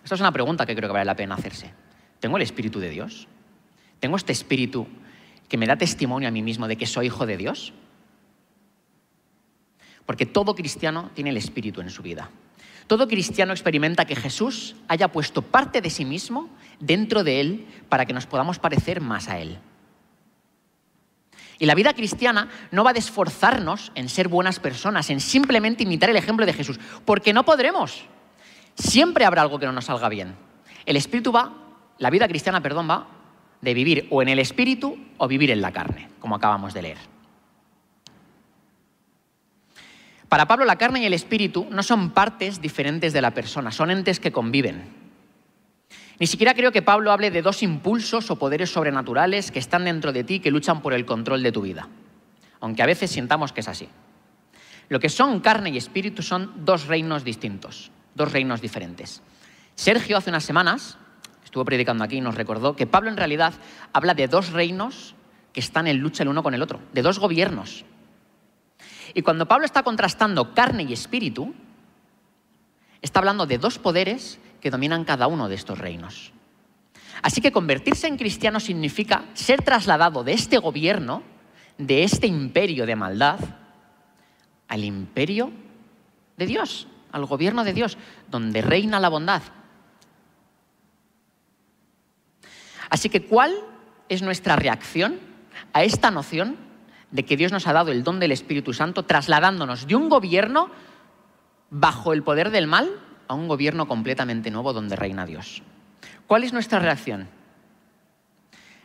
Esta 0.03 0.17
es 0.17 0.21
una 0.21 0.33
pregunta 0.33 0.67
que 0.67 0.75
creo 0.75 0.89
que 0.89 0.95
vale 0.95 1.05
la 1.05 1.17
pena 1.17 1.37
hacerse. 1.37 1.73
¿Tengo 2.19 2.37
el 2.37 2.43
Espíritu 2.43 2.81
de 2.81 2.91
Dios? 2.91 3.29
¿Tengo 4.01 4.17
este 4.17 4.33
Espíritu 4.33 4.87
que 5.49 5.57
me 5.57 5.67
da 5.67 5.77
testimonio 5.77 6.29
a 6.29 6.33
mí 6.33 6.43
mismo 6.43 6.69
de 6.69 6.77
que 6.77 6.87
soy 6.87 7.07
hijo 7.07 7.27
de 7.27 7.37
Dios? 7.37 7.73
Porque 10.11 10.27
todo 10.27 10.57
cristiano 10.57 11.13
tiene 11.15 11.31
el 11.31 11.37
Espíritu 11.37 11.81
en 11.81 11.89
su 11.89 12.03
vida. 12.03 12.31
Todo 12.89 13.07
cristiano 13.07 13.53
experimenta 13.53 14.07
que 14.07 14.17
Jesús 14.17 14.75
haya 14.89 15.13
puesto 15.13 15.41
parte 15.41 15.81
de 15.81 15.89
sí 15.89 16.05
mismo 16.05 16.51
dentro 16.81 17.23
de 17.23 17.41
él 17.41 17.67
para 17.89 18.05
que 18.05 18.13
nos 18.13 18.27
podamos 18.27 18.59
parecer 18.59 19.01
más 19.01 19.29
a 19.29 19.39
él. 19.39 19.61
Y 21.61 21.67
la 21.67 21.77
vida 21.77 21.95
cristiana 21.95 22.49
no 22.73 22.83
va 22.83 22.91
a 22.91 22.95
esforzarnos 22.95 23.93
en 23.95 24.09
ser 24.09 24.27
buenas 24.27 24.59
personas, 24.59 25.11
en 25.11 25.21
simplemente 25.21 25.85
imitar 25.85 26.11
el 26.11 26.17
ejemplo 26.17 26.45
de 26.45 26.55
Jesús, 26.55 26.81
porque 27.05 27.33
no 27.33 27.45
podremos. 27.45 28.05
Siempre 28.75 29.25
habrá 29.25 29.43
algo 29.43 29.61
que 29.61 29.67
no 29.67 29.73
nos 29.73 29.85
salga 29.85 30.09
bien. 30.09 30.35
El 30.87 30.97
espíritu 30.97 31.31
va, 31.31 31.55
la 31.99 32.11
vida 32.11 32.27
cristiana, 32.27 32.61
perdón, 32.61 32.91
va 32.91 33.07
de 33.61 33.75
vivir 33.75 34.09
o 34.11 34.23
en 34.23 34.29
el 34.29 34.41
espíritu 34.41 34.99
o 35.19 35.29
vivir 35.29 35.53
en 35.53 35.61
la 35.61 35.71
carne, 35.71 36.09
como 36.19 36.35
acabamos 36.35 36.75
de 36.75 36.83
leer. 36.83 37.20
Para 40.31 40.47
Pablo 40.47 40.65
la 40.65 40.77
carne 40.77 41.01
y 41.01 41.07
el 41.07 41.13
espíritu 41.13 41.67
no 41.73 41.83
son 41.83 42.13
partes 42.13 42.63
diferentes 42.63 43.13
de 43.13 43.21
la 43.21 43.35
persona, 43.35 43.73
son 43.73 43.91
entes 43.91 44.21
que 44.21 44.31
conviven. 44.31 44.85
Ni 46.21 46.29
siquiera 46.29 46.55
creo 46.55 46.71
que 46.71 46.83
Pablo 46.83 47.11
hable 47.11 47.33
de 47.33 47.43
dos 47.43 47.65
impulsos 47.65 48.31
o 48.31 48.37
poderes 48.37 48.71
sobrenaturales 48.71 49.51
que 49.51 49.59
están 49.59 49.87
dentro 49.87 50.13
de 50.13 50.23
ti 50.23 50.39
que 50.39 50.53
luchan 50.53 50.83
por 50.83 50.93
el 50.93 51.05
control 51.05 51.43
de 51.43 51.51
tu 51.51 51.63
vida, 51.63 51.89
aunque 52.61 52.81
a 52.81 52.87
veces 52.87 53.11
sintamos 53.11 53.53
que 53.53 53.59
es 53.59 53.67
así. 53.67 53.89
Lo 54.89 55.01
que 55.01 55.09
son 55.09 55.41
carne 55.41 55.71
y 55.71 55.77
espíritu 55.77 56.23
son 56.23 56.65
dos 56.65 56.87
reinos 56.87 57.25
distintos, 57.25 57.91
dos 58.15 58.31
reinos 58.31 58.61
diferentes. 58.61 59.23
Sergio 59.75 60.17
hace 60.17 60.31
unas 60.31 60.45
semanas 60.45 60.97
estuvo 61.45 61.65
predicando 61.65 62.05
aquí 62.05 62.19
y 62.19 62.21
nos 62.21 62.37
recordó 62.37 62.77
que 62.77 62.87
Pablo 62.87 63.11
en 63.11 63.17
realidad 63.17 63.55
habla 63.93 64.15
de 64.15 64.29
dos 64.29 64.53
reinos 64.53 65.17
que 65.53 65.59
están 65.59 65.89
en 65.89 65.99
lucha 65.99 66.23
el 66.23 66.29
uno 66.29 66.45
con 66.45 66.55
el 66.55 66.63
otro, 66.63 66.79
de 66.93 67.03
dos 67.03 67.19
gobiernos. 67.19 67.85
Y 69.15 69.23
cuando 69.23 69.47
Pablo 69.47 69.67
está 69.67 69.83
contrastando 69.83 70.55
carne 70.55 70.85
y 70.85 70.93
espíritu, 70.93 71.55
está 73.03 73.21
hablando 73.21 73.47
de 73.47 73.59
dos 73.59 73.79
poderes 73.79 74.39
que 74.61 74.71
dominan 74.71 75.05
cada 75.05 75.27
uno 75.27 75.49
de 75.49 75.55
estos 75.55 75.79
reinos. 75.79 76.33
Así 77.23 77.41
que 77.41 77.53
convertirse 77.53 78.07
en 78.07 78.17
cristiano 78.17 78.61
significa 78.61 79.25
ser 79.35 79.63
trasladado 79.63 80.25
de 80.25 80.33
este 80.33 80.59
gobierno, 80.59 81.23
de 81.77 82.05
este 82.05 82.27
imperio 82.27 82.87
de 82.87 82.97
maldad, 82.97 83.41
al 84.69 84.85
imperio 84.85 85.51
de 86.37 86.47
Dios, 86.47 86.87
al 87.13 87.27
gobierno 87.27 87.65
de 87.65 87.73
Dios, 87.73 87.99
donde 88.31 88.63
reina 88.63 89.01
la 89.01 89.09
bondad. 89.09 89.43
Así 92.89 93.09
que, 93.09 93.25
¿cuál 93.25 93.55
es 94.09 94.23
nuestra 94.23 94.57
reacción 94.57 95.19
a 95.73 95.85
esta 95.85 96.11
noción 96.11 96.57
de 97.11 97.25
que 97.25 97.37
Dios 97.37 97.53
nos 97.53 97.67
ha 97.67 97.73
dado 97.73 97.93
el 97.93 98.05
don 98.05 98.21
del 98.21 98.33
Espíritu 98.33 98.73
Santo, 98.73 99.05
trasladándonos 99.05 99.87
de 99.87 99.97
un 99.97 100.09
gobierno 100.09 100.71
bajo 101.71 102.13
el 102.13 102.23
poder 102.23 102.51
del 102.51 102.67
mal 102.67 102.91
a 103.29 103.35
un 103.35 103.49
gobierno 103.49 103.87
completamente 103.87 104.51
nuevo 104.51 104.73
donde 104.73 104.97
reina 104.97 105.27
Dios. 105.27 105.63
¿Cuál 106.27 106.45
es 106.45 106.53
nuestra 106.53 106.79
reacción? 106.79 107.29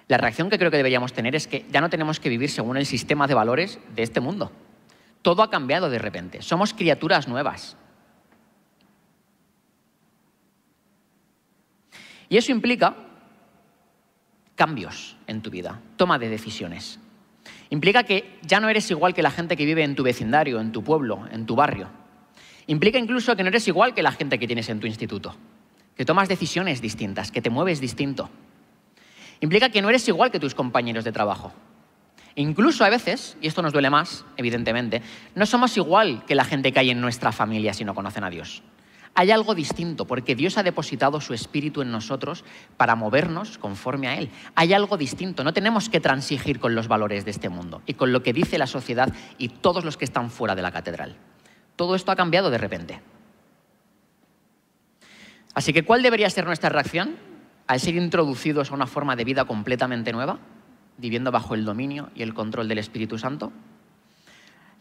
La 0.07 0.17
reacción 0.17 0.49
que 0.49 0.59
creo 0.59 0.69
que 0.69 0.77
deberíamos 0.77 1.13
tener 1.13 1.35
es 1.35 1.47
que 1.47 1.65
ya 1.71 1.81
no 1.81 1.89
tenemos 1.89 2.19
que 2.19 2.29
vivir 2.29 2.49
según 2.49 2.77
el 2.77 2.85
sistema 2.85 3.27
de 3.27 3.33
valores 3.33 3.79
de 3.95 4.03
este 4.03 4.19
mundo. 4.19 4.51
Todo 5.23 5.41
ha 5.41 5.49
cambiado 5.49 5.89
de 5.89 5.97
repente. 5.97 6.43
Somos 6.43 6.73
criaturas 6.73 7.27
nuevas. 7.27 7.75
Y 12.29 12.37
eso 12.37 12.51
implica 12.51 12.95
cambios 14.55 15.17
en 15.27 15.41
tu 15.41 15.49
vida, 15.49 15.81
toma 15.97 16.17
de 16.17 16.29
decisiones. 16.29 16.99
Implica 17.69 18.03
que 18.03 18.39
ya 18.43 18.59
no 18.59 18.69
eres 18.69 18.89
igual 18.91 19.13
que 19.13 19.23
la 19.23 19.31
gente 19.31 19.57
que 19.57 19.65
vive 19.65 19.83
en 19.83 19.95
tu 19.95 20.03
vecindario, 20.03 20.59
en 20.59 20.71
tu 20.71 20.83
pueblo, 20.83 21.25
en 21.31 21.45
tu 21.45 21.55
barrio. 21.55 21.89
Implica 22.67 22.97
incluso 22.97 23.35
que 23.35 23.43
no 23.43 23.49
eres 23.49 23.67
igual 23.67 23.93
que 23.93 24.03
la 24.03 24.11
gente 24.11 24.39
que 24.39 24.47
tienes 24.47 24.69
en 24.69 24.79
tu 24.79 24.87
instituto, 24.87 25.35
que 25.95 26.05
tomas 26.05 26.27
decisiones 26.27 26.81
distintas, 26.81 27.31
que 27.31 27.41
te 27.41 27.49
mueves 27.49 27.79
distinto. 27.79 28.29
Implica 29.41 29.69
que 29.69 29.81
no 29.81 29.89
eres 29.89 30.07
igual 30.07 30.31
que 30.31 30.39
tus 30.39 30.55
compañeros 30.55 31.03
de 31.03 31.11
trabajo. 31.11 31.53
Incluso 32.35 32.83
a 32.83 32.89
veces, 32.89 33.37
y 33.41 33.47
esto 33.47 33.61
nos 33.61 33.71
duele 33.71 33.89
más, 33.89 34.25
evidentemente, 34.35 35.01
no 35.35 35.45
somos 35.45 35.75
igual 35.77 36.25
que 36.25 36.35
la 36.35 36.43
gente 36.43 36.71
que 36.71 36.79
hay 36.79 36.89
en 36.91 37.01
nuestra 37.01 37.31
familia 37.31 37.73
si 37.73 37.85
no 37.85 37.95
conocen 37.95 38.23
a 38.23 38.29
Dios. 38.29 38.61
Hay 39.17 39.31
algo 39.31 39.55
distinto, 39.55 40.05
porque 40.05 40.35
Dios 40.35 40.57
ha 40.57 40.63
depositado 40.63 41.21
su 41.21 41.33
espíritu 41.33 41.81
en 41.81 41.89
nosotros 41.89 42.43
para 42.75 42.95
movernos 42.95 43.57
conforme 43.57 44.09
a 44.09 44.17
Él. 44.17 44.29
Hay 44.55 44.73
algo 44.73 44.97
distinto, 44.97 45.45
no 45.45 45.53
tenemos 45.53 45.87
que 45.87 46.01
transigir 46.01 46.59
con 46.59 46.75
los 46.75 46.89
valores 46.89 47.23
de 47.23 47.31
este 47.31 47.47
mundo 47.47 47.81
y 47.85 47.93
con 47.93 48.11
lo 48.11 48.23
que 48.23 48.33
dice 48.33 48.57
la 48.57 48.67
sociedad 48.67 49.13
y 49.37 49.47
todos 49.47 49.85
los 49.85 49.95
que 49.95 50.03
están 50.03 50.29
fuera 50.29 50.53
de 50.53 50.61
la 50.61 50.71
catedral. 50.71 51.15
Todo 51.77 51.95
esto 51.95 52.11
ha 52.11 52.17
cambiado 52.17 52.49
de 52.49 52.57
repente. 52.57 53.01
Así 55.53 55.71
que, 55.71 55.85
¿cuál 55.85 56.03
debería 56.03 56.29
ser 56.29 56.45
nuestra 56.45 56.69
reacción 56.69 57.15
al 57.67 57.79
ser 57.79 57.95
introducidos 57.95 58.69
a 58.69 58.75
una 58.75 58.85
forma 58.85 59.15
de 59.15 59.23
vida 59.23 59.45
completamente 59.45 60.11
nueva, 60.11 60.39
viviendo 60.97 61.31
bajo 61.31 61.55
el 61.55 61.63
dominio 61.63 62.09
y 62.15 62.21
el 62.23 62.33
control 62.33 62.67
del 62.67 62.79
Espíritu 62.79 63.17
Santo? 63.17 63.53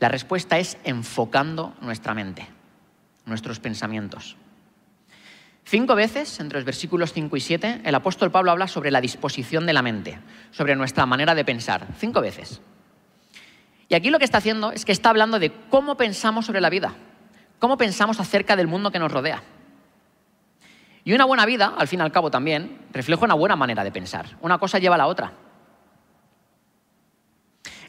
La 0.00 0.08
respuesta 0.08 0.58
es 0.58 0.76
enfocando 0.82 1.74
nuestra 1.80 2.14
mente, 2.14 2.48
nuestros 3.26 3.60
pensamientos. 3.60 4.36
Cinco 5.64 5.94
veces, 5.94 6.40
entre 6.40 6.58
los 6.58 6.66
versículos 6.66 7.12
5 7.12 7.36
y 7.36 7.40
7, 7.40 7.80
el 7.84 7.94
apóstol 7.94 8.30
Pablo 8.30 8.50
habla 8.50 8.68
sobre 8.68 8.90
la 8.90 9.00
disposición 9.00 9.64
de 9.64 9.72
la 9.72 9.82
mente, 9.82 10.18
sobre 10.50 10.76
nuestra 10.76 11.06
manera 11.06 11.34
de 11.34 11.44
pensar. 11.44 11.86
Cinco 11.98 12.20
veces. 12.20 12.60
Y 13.88 13.94
aquí 13.94 14.10
lo 14.10 14.18
que 14.18 14.26
está 14.26 14.38
haciendo 14.38 14.72
es 14.72 14.84
que 14.84 14.92
está 14.92 15.08
hablando 15.08 15.38
de 15.38 15.52
cómo 15.70 15.96
pensamos 15.96 16.46
sobre 16.46 16.60
la 16.60 16.68
vida, 16.68 16.94
cómo 17.58 17.78
pensamos 17.78 18.20
acerca 18.20 18.56
del 18.56 18.66
mundo 18.66 18.90
que 18.90 18.98
nos 18.98 19.10
rodea. 19.10 19.42
Y 21.04 21.12
una 21.12 21.24
buena 21.24 21.46
vida, 21.46 21.74
al 21.76 21.88
fin 21.88 22.00
y 22.00 22.02
al 22.02 22.12
cabo 22.12 22.30
también, 22.30 22.78
refleja 22.92 23.24
una 23.24 23.34
buena 23.34 23.56
manera 23.56 23.84
de 23.84 23.92
pensar. 23.92 24.36
Una 24.40 24.58
cosa 24.58 24.78
lleva 24.78 24.94
a 24.94 24.98
la 24.98 25.06
otra. 25.06 25.32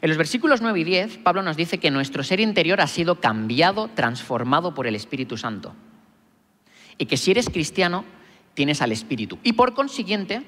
En 0.06 0.10
los 0.10 0.18
versículos 0.18 0.62
9 0.62 0.78
y 0.78 0.84
10, 0.84 1.18
Pablo 1.18 1.42
nos 1.42 1.56
dice 1.56 1.78
que 1.78 1.90
nuestro 1.90 2.22
ser 2.22 2.38
interior 2.38 2.80
ha 2.80 2.86
sido 2.86 3.16
cambiado, 3.16 3.88
transformado 3.88 4.72
por 4.72 4.86
el 4.86 4.94
Espíritu 4.94 5.36
Santo. 5.36 5.74
Y 6.96 7.06
que 7.06 7.16
si 7.16 7.32
eres 7.32 7.50
cristiano, 7.50 8.04
tienes 8.54 8.82
al 8.82 8.92
Espíritu. 8.92 9.40
Y 9.42 9.54
por 9.54 9.74
consiguiente, 9.74 10.44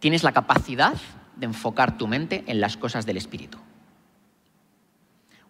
tienes 0.00 0.24
la 0.24 0.32
capacidad 0.32 0.94
de 1.36 1.46
enfocar 1.46 1.96
tu 1.96 2.08
mente 2.08 2.42
en 2.48 2.60
las 2.60 2.76
cosas 2.76 3.06
del 3.06 3.16
Espíritu. 3.16 3.58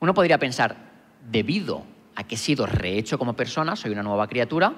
Uno 0.01 0.13
podría 0.13 0.39
pensar, 0.39 0.77
debido 1.27 1.83
a 2.15 2.25
que 2.25 2.35
he 2.35 2.39
sido 2.39 2.67
rehecho 2.67 3.19
como 3.19 3.37
persona, 3.37 3.75
soy 3.75 3.91
una 3.91 4.03
nueva 4.03 4.29
criatura, 4.29 4.75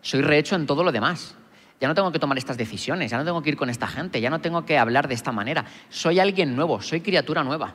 soy 0.00 0.22
rehecho 0.22 0.56
en 0.56 0.64
todo 0.64 0.82
lo 0.82 0.90
demás. 0.90 1.36
Ya 1.82 1.88
no 1.88 1.94
tengo 1.94 2.10
que 2.10 2.18
tomar 2.18 2.38
estas 2.38 2.56
decisiones, 2.56 3.10
ya 3.10 3.18
no 3.18 3.26
tengo 3.26 3.42
que 3.42 3.50
ir 3.50 3.56
con 3.58 3.68
esta 3.68 3.88
gente, 3.88 4.22
ya 4.22 4.30
no 4.30 4.40
tengo 4.40 4.64
que 4.64 4.78
hablar 4.78 5.06
de 5.06 5.12
esta 5.16 5.32
manera. 5.32 5.66
Soy 5.90 6.18
alguien 6.18 6.56
nuevo, 6.56 6.80
soy 6.80 7.02
criatura 7.02 7.44
nueva. 7.44 7.74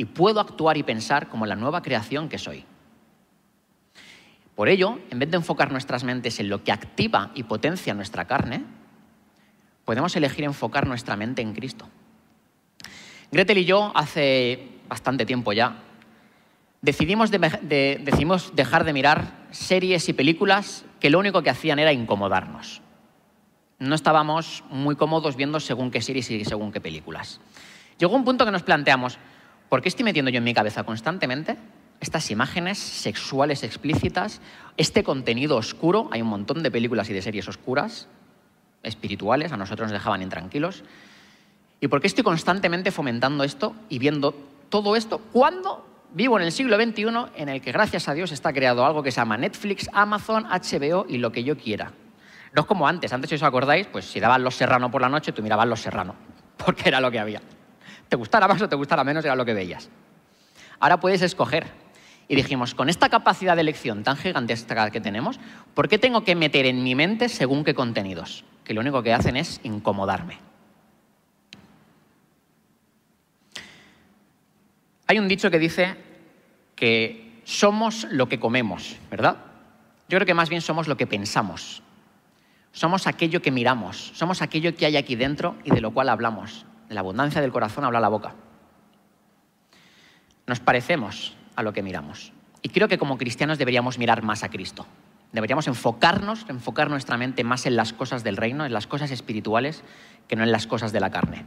Y 0.00 0.06
puedo 0.06 0.40
actuar 0.40 0.78
y 0.78 0.82
pensar 0.82 1.28
como 1.28 1.44
la 1.44 1.56
nueva 1.56 1.82
creación 1.82 2.30
que 2.30 2.38
soy. 2.38 2.64
Por 4.54 4.70
ello, 4.70 4.98
en 5.10 5.18
vez 5.18 5.30
de 5.30 5.36
enfocar 5.36 5.70
nuestras 5.70 6.04
mentes 6.04 6.40
en 6.40 6.48
lo 6.48 6.64
que 6.64 6.72
activa 6.72 7.32
y 7.34 7.42
potencia 7.42 7.92
nuestra 7.92 8.24
carne, 8.24 8.64
podemos 9.84 10.16
elegir 10.16 10.44
enfocar 10.44 10.86
nuestra 10.86 11.16
mente 11.16 11.42
en 11.42 11.52
Cristo. 11.52 11.86
Gretel 13.30 13.58
y 13.58 13.66
yo, 13.66 13.92
hace 13.94 14.70
bastante 14.88 15.26
tiempo 15.26 15.52
ya, 15.52 15.82
decidimos, 16.80 17.30
dejar 17.30 18.84
de 18.84 18.92
mirar 18.94 19.48
series 19.50 20.08
y 20.08 20.14
películas 20.14 20.86
que 20.98 21.10
lo 21.10 21.18
único 21.18 21.42
que 21.42 21.50
hacían 21.50 21.78
era 21.78 21.92
incomodarnos. 21.92 22.80
No 23.78 23.94
estábamos 23.94 24.64
muy 24.70 24.96
cómodos 24.96 25.36
viendo 25.36 25.60
según 25.60 25.90
qué 25.90 26.00
series 26.00 26.30
y 26.30 26.46
según 26.46 26.72
qué 26.72 26.80
películas. 26.80 27.38
Llegó 27.98 28.16
un 28.16 28.24
punto 28.24 28.46
que 28.46 28.50
nos 28.50 28.62
planteamos, 28.62 29.18
¿por 29.70 29.80
qué 29.80 29.88
estoy 29.88 30.04
metiendo 30.04 30.30
yo 30.30 30.38
en 30.38 30.44
mi 30.44 30.52
cabeza 30.52 30.84
constantemente 30.84 31.56
estas 32.00 32.30
imágenes 32.30 32.78
sexuales 32.78 33.62
explícitas, 33.62 34.42
este 34.76 35.02
contenido 35.02 35.56
oscuro? 35.56 36.10
Hay 36.12 36.20
un 36.20 36.28
montón 36.28 36.62
de 36.62 36.70
películas 36.70 37.08
y 37.08 37.14
de 37.14 37.22
series 37.22 37.48
oscuras, 37.48 38.08
espirituales, 38.82 39.52
a 39.52 39.56
nosotros 39.56 39.86
nos 39.86 39.92
dejaban 39.92 40.20
intranquilos. 40.20 40.84
¿Y 41.80 41.88
por 41.88 42.02
qué 42.02 42.08
estoy 42.08 42.24
constantemente 42.24 42.90
fomentando 42.90 43.44
esto 43.44 43.74
y 43.88 43.98
viendo 43.98 44.34
todo 44.68 44.96
esto 44.96 45.18
cuando 45.32 45.86
vivo 46.12 46.36
en 46.38 46.44
el 46.44 46.52
siglo 46.52 46.76
XXI 46.76 47.06
en 47.36 47.48
el 47.48 47.62
que 47.62 47.72
gracias 47.72 48.08
a 48.08 48.14
Dios 48.14 48.32
está 48.32 48.52
creado 48.52 48.84
algo 48.84 49.02
que 49.02 49.12
se 49.12 49.20
llama 49.20 49.38
Netflix, 49.38 49.88
Amazon, 49.92 50.44
HBO 50.44 51.06
y 51.08 51.18
lo 51.18 51.30
que 51.30 51.44
yo 51.44 51.56
quiera. 51.56 51.92
No 52.52 52.62
es 52.62 52.66
como 52.66 52.88
antes, 52.88 53.12
antes 53.12 53.30
si 53.30 53.36
os 53.36 53.42
acordáis, 53.44 53.86
pues 53.86 54.04
si 54.06 54.18
daban 54.18 54.42
Los 54.42 54.56
Serrano 54.56 54.90
por 54.90 55.00
la 55.00 55.08
noche, 55.08 55.30
tú 55.32 55.42
mirabas 55.42 55.68
Los 55.68 55.80
Serrano, 55.80 56.16
porque 56.56 56.88
era 56.88 57.00
lo 57.00 57.10
que 57.10 57.20
había. 57.20 57.40
Te 58.10 58.16
gustara 58.16 58.48
más 58.48 58.60
o 58.60 58.68
te 58.68 58.74
gustara 58.74 59.04
menos, 59.04 59.24
era 59.24 59.36
lo 59.36 59.44
que 59.44 59.54
veías. 59.54 59.88
Ahora 60.80 60.98
puedes 60.98 61.22
escoger. 61.22 61.68
Y 62.26 62.34
dijimos, 62.34 62.74
con 62.74 62.88
esta 62.88 63.08
capacidad 63.08 63.54
de 63.54 63.62
elección 63.62 64.02
tan 64.02 64.16
gigantesca 64.16 64.90
que 64.90 65.00
tenemos, 65.00 65.38
¿por 65.74 65.88
qué 65.88 65.96
tengo 65.96 66.24
que 66.24 66.34
meter 66.34 66.66
en 66.66 66.82
mi 66.82 66.96
mente 66.96 67.28
según 67.28 67.64
qué 67.64 67.72
contenidos? 67.72 68.44
Que 68.64 68.74
lo 68.74 68.80
único 68.80 69.02
que 69.04 69.12
hacen 69.12 69.36
es 69.36 69.60
incomodarme. 69.62 70.38
Hay 75.06 75.18
un 75.20 75.28
dicho 75.28 75.50
que 75.50 75.60
dice 75.60 75.96
que 76.74 77.40
somos 77.44 78.08
lo 78.10 78.28
que 78.28 78.40
comemos, 78.40 78.96
¿verdad? 79.08 79.36
Yo 80.08 80.18
creo 80.18 80.26
que 80.26 80.34
más 80.34 80.48
bien 80.48 80.62
somos 80.62 80.88
lo 80.88 80.96
que 80.96 81.06
pensamos. 81.06 81.82
Somos 82.72 83.06
aquello 83.06 83.40
que 83.40 83.52
miramos, 83.52 84.12
somos 84.14 84.42
aquello 84.42 84.74
que 84.74 84.86
hay 84.86 84.96
aquí 84.96 85.14
dentro 85.14 85.56
y 85.64 85.70
de 85.70 85.80
lo 85.80 85.92
cual 85.92 86.08
hablamos. 86.08 86.66
La 86.90 87.00
abundancia 87.00 87.40
del 87.40 87.52
corazón 87.52 87.84
habla 87.84 88.00
la 88.00 88.08
boca. 88.08 88.34
Nos 90.46 90.58
parecemos 90.58 91.36
a 91.54 91.62
lo 91.62 91.72
que 91.72 91.84
miramos. 91.84 92.32
Y 92.62 92.70
creo 92.70 92.88
que 92.88 92.98
como 92.98 93.16
cristianos 93.16 93.58
deberíamos 93.58 93.96
mirar 93.96 94.24
más 94.24 94.42
a 94.42 94.50
Cristo. 94.50 94.86
Deberíamos 95.30 95.68
enfocarnos, 95.68 96.44
enfocar 96.48 96.90
nuestra 96.90 97.16
mente 97.16 97.44
más 97.44 97.64
en 97.66 97.76
las 97.76 97.92
cosas 97.92 98.24
del 98.24 98.36
reino, 98.36 98.66
en 98.66 98.72
las 98.72 98.88
cosas 98.88 99.12
espirituales, 99.12 99.84
que 100.26 100.34
no 100.34 100.42
en 100.42 100.50
las 100.50 100.66
cosas 100.66 100.90
de 100.90 100.98
la 100.98 101.10
carne. 101.10 101.46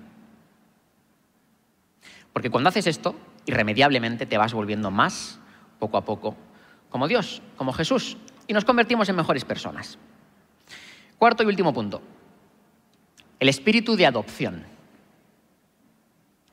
Porque 2.31 2.49
cuando 2.49 2.69
haces 2.69 2.87
esto, 2.87 3.13
irremediablemente 3.45 4.25
te 4.25 4.37
vas 4.37 4.53
volviendo 4.53 4.91
más, 4.91 5.39
poco 5.77 5.97
a 5.97 6.05
poco, 6.05 6.37
como 6.89 7.09
Dios, 7.09 7.41
como 7.57 7.73
Jesús, 7.73 8.15
y 8.47 8.53
nos 8.53 8.63
convertimos 8.63 9.09
en 9.09 9.17
mejores 9.17 9.43
personas. 9.43 9.99
Cuarto 11.17 11.43
y 11.43 11.47
último 11.47 11.73
punto, 11.73 12.01
el 13.41 13.49
espíritu 13.49 13.97
de 13.97 14.05
adopción. 14.05 14.72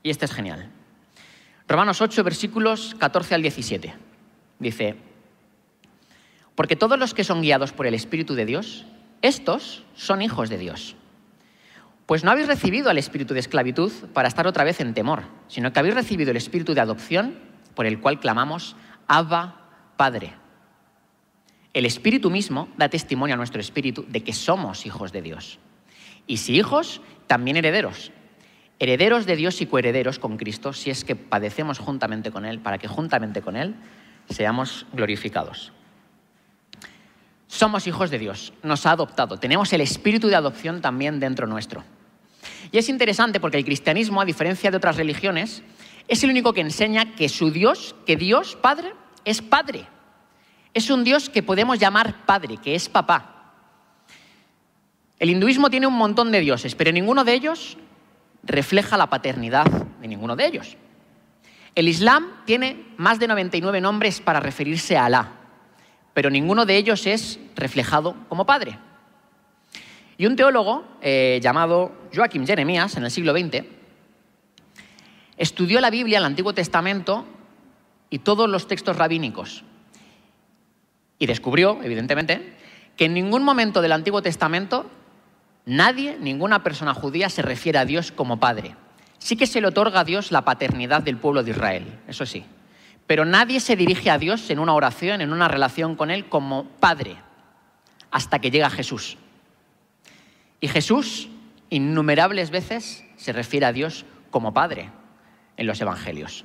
Y 0.03 0.11
este 0.11 0.25
es 0.25 0.33
genial. 0.33 0.71
Romanos 1.69 2.01
8, 2.01 2.25
versículos 2.25 2.97
14 2.99 3.35
al 3.35 3.43
17. 3.43 3.95
Dice, 4.59 4.97
porque 6.55 6.77
todos 6.77 6.99
los 6.99 7.15
que 7.15 7.25
son 7.25 7.43
guiados 7.43 7.73
por 7.73 7.87
el 7.87 7.95
Espíritu 7.95 8.35
de 8.35 8.45
Dios, 8.45 8.85
estos 9.23 9.85
son 9.95 10.21
hijos 10.23 10.49
de 10.49 10.59
Dios. 10.59 10.97
Pues 12.07 12.25
no 12.25 12.31
habéis 12.33 12.49
recibido 12.49 12.91
al 12.91 12.99
espíritu 12.99 13.35
de 13.35 13.41
esclavitud 13.41 13.93
para 14.13 14.27
estar 14.27 14.47
otra 14.49 14.65
vez 14.65 14.81
en 14.81 14.95
temor, 14.95 15.23
sino 15.47 15.73
que 15.73 15.79
habéis 15.79 15.95
recibido 15.95 16.33
el 16.33 16.37
espíritu 16.37 16.75
de 16.75 16.81
adopción 16.81 17.39
por 17.75 17.87
el 17.87 18.01
cual 18.01 18.19
clamamos, 18.19 18.75
Abba, 19.07 19.69
Padre. 19.97 20.35
El 21.73 21.87
espíritu 21.87 22.29
mismo 22.29 22.69
da 22.77 22.89
testimonio 22.89 23.35
a 23.35 23.37
nuestro 23.37 23.61
espíritu 23.61 24.05
de 24.09 24.25
que 24.25 24.33
somos 24.33 24.87
hijos 24.87 25.13
de 25.13 25.23
Dios. 25.23 25.61
Y 26.27 26.39
si 26.39 26.57
hijos, 26.57 27.01
también 27.29 27.57
herederos. 27.57 28.11
Herederos 28.81 29.27
de 29.27 29.37
Dios 29.37 29.61
y 29.61 29.67
coherederos 29.67 30.19
con 30.19 30.39
Cristo, 30.39 30.73
si 30.73 30.89
es 30.89 31.05
que 31.05 31.15
padecemos 31.15 31.79
juntamente 31.79 32.31
con 32.31 32.47
Él, 32.47 32.61
para 32.61 32.79
que 32.79 32.89
juntamente 32.89 33.43
con 33.43 33.57
Él 33.57 33.75
seamos 34.31 34.87
glorificados. 34.95 35.71
Somos 37.47 37.87
hijos 37.87 38.11
de 38.11 38.19
Dios, 38.19 38.55
nos 38.63 38.87
ha 38.87 38.93
adoptado, 38.93 39.37
tenemos 39.37 39.71
el 39.75 39.83
espíritu 39.83 40.29
de 40.29 40.37
adopción 40.37 40.81
también 40.81 41.21
dentro 41.21 41.47
nuestro. 41.47 41.85
Y 42.73 42.79
es 42.79 42.89
interesante 42.89 43.39
porque 43.39 43.59
el 43.59 43.67
cristianismo, 43.67 44.21
a 44.21 44.25
diferencia 44.25 44.71
de 44.71 44.79
otras 44.79 44.97
religiones, 44.97 45.63
es 46.09 46.25
el 46.25 46.31
único 46.31 46.55
que 46.55 46.63
enseña 46.63 47.15
que 47.17 47.29
su 47.29 47.51
Dios, 47.51 47.95
que 48.07 48.17
Dios 48.17 48.57
Padre, 48.57 48.95
es 49.27 49.43
Padre. 49.43 49.87
Es 50.73 50.89
un 50.89 51.05
Dios 51.05 51.29
que 51.29 51.43
podemos 51.43 51.79
llamar 51.79 52.25
Padre, 52.25 52.57
que 52.57 52.75
es 52.75 52.89
papá. 52.89 53.53
El 55.19 55.29
hinduismo 55.29 55.69
tiene 55.69 55.87
un 55.87 55.99
montón 55.99 56.33
de 56.33 56.41
dioses, 56.41 56.75
pero 56.75 56.93
ninguno 56.93 57.25
de 57.25 57.35
ellos 57.35 57.77
refleja 58.43 58.97
la 58.97 59.09
paternidad 59.09 59.67
de 59.67 60.09
ninguno 60.09 60.37
de 60.37 60.47
ellos. 60.47 60.77
El 61.75 61.89
Islam 61.89 62.43
tiene 62.45 62.85
más 62.97 63.19
de 63.19 63.29
99 63.29 63.81
nombres 63.81 64.21
para 64.21 64.41
referirse 64.41 64.97
a 64.97 65.05
Alá, 65.07 65.33
pero 66.15 66.31
ninguno 66.31 66.67
de 66.67 66.77
ellos 66.77 67.07
es 67.07 67.39
reflejado 67.55 68.17
como 68.29 68.45
padre. 68.45 68.79
Y 70.19 70.27
un 70.27 70.37
teólogo 70.37 70.85
eh, 71.01 71.39
llamado 71.43 71.93
Joachim 72.15 72.47
Jeremías, 72.47 72.97
en 72.97 73.05
el 73.05 73.11
siglo 73.11 73.33
XX, 73.33 73.65
estudió 75.37 75.81
la 75.81 75.91
Biblia, 75.91 76.19
el 76.19 76.25
Antiguo 76.25 76.53
Testamento 76.53 77.25
y 78.11 78.19
todos 78.19 78.49
los 78.49 78.67
textos 78.67 78.97
rabínicos. 78.97 79.65
Y 81.19 81.27
descubrió, 81.27 81.81
evidentemente, 81.83 82.55
que 82.97 83.07
en 83.07 83.15
ningún 83.15 83.43
momento 83.43 83.81
del 83.81 83.93
Antiguo 83.93 84.21
Testamento 84.21 84.91
nadie, 85.67 86.19
ninguna 86.21 86.63
persona 86.63 86.95
judía 86.95 87.29
se 87.29 87.43
refiere 87.43 87.79
a 87.79 87.85
Dios 87.85 88.13
como 88.13 88.41
Padre. 88.41 88.77
Sí 89.19 89.37
que 89.37 89.47
se 89.47 89.61
le 89.61 89.69
otorga 89.69 90.01
a 90.01 90.05
Dios 90.05 90.33
la 90.33 90.45
paternidad 90.45 91.03
del 91.03 91.19
pueblo 91.19 91.43
de 91.43 91.51
Israel, 91.51 91.99
eso 92.09 92.25
sí. 92.27 92.45
Pero 93.07 93.25
nadie 93.25 93.61
se 93.61 93.77
dirige 93.77 94.11
a 94.11 94.19
Dios 94.19 94.49
en 94.51 94.59
una 94.59 94.73
oración, 94.73 95.21
en 95.21 95.33
una 95.33 95.49
relación 95.49 95.97
con 95.97 96.11
Él 96.11 96.29
como 96.29 96.65
Padre, 96.81 97.17
hasta 98.11 98.39
que 98.39 98.51
llega 98.51 98.71
Jesús. 98.71 99.19
Y 100.61 100.69
Jesús 100.69 101.29
innumerables 101.71 102.51
veces 102.51 103.05
se 103.17 103.33
refiere 103.33 103.67
a 103.67 103.73
Dios 103.73 104.05
como 104.31 104.55
Padre 104.55 104.91
en 105.57 105.67
los 105.67 105.81
Evangelios. 105.81 106.45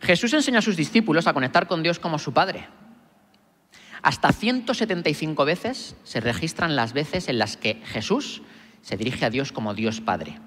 Jesús 0.00 0.32
enseña 0.32 0.60
a 0.60 0.62
sus 0.62 0.76
discípulos 0.76 1.26
a 1.26 1.32
conectar 1.32 1.66
con 1.66 1.82
Dios 1.82 1.98
como 1.98 2.18
su 2.18 2.32
Padre. 2.32 2.68
Hasta 4.02 4.32
175 4.32 5.44
veces 5.44 5.96
se 6.04 6.20
registran 6.20 6.76
las 6.76 6.92
veces 6.92 7.28
en 7.28 7.38
las 7.38 7.56
que 7.56 7.82
Jesús 7.84 8.42
se 8.82 8.96
dirige 8.96 9.24
a 9.24 9.30
Dios 9.30 9.52
como 9.52 9.74
Dios 9.74 10.00
Padre. 10.00 10.38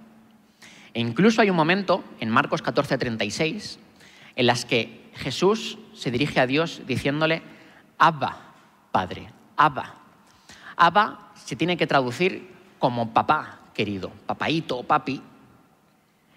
E 0.93 0.99
incluso 0.99 1.41
hay 1.41 1.49
un 1.49 1.55
momento 1.55 2.03
en 2.19 2.29
Marcos 2.29 2.63
14:36 2.63 3.77
en 4.35 4.45
las 4.47 4.65
que 4.65 5.09
Jesús 5.15 5.77
se 5.93 6.11
dirige 6.11 6.39
a 6.39 6.47
Dios 6.47 6.81
diciéndole, 6.87 7.41
Abba, 7.97 8.53
Padre, 8.91 9.29
Abba, 9.57 9.95
Abba 10.75 11.31
se 11.35 11.55
tiene 11.55 11.77
que 11.77 11.87
traducir 11.87 12.49
como 12.79 13.13
papá 13.13 13.59
querido, 13.73 14.11
papaito 14.25 14.77
o 14.77 14.83
papi. 14.83 15.21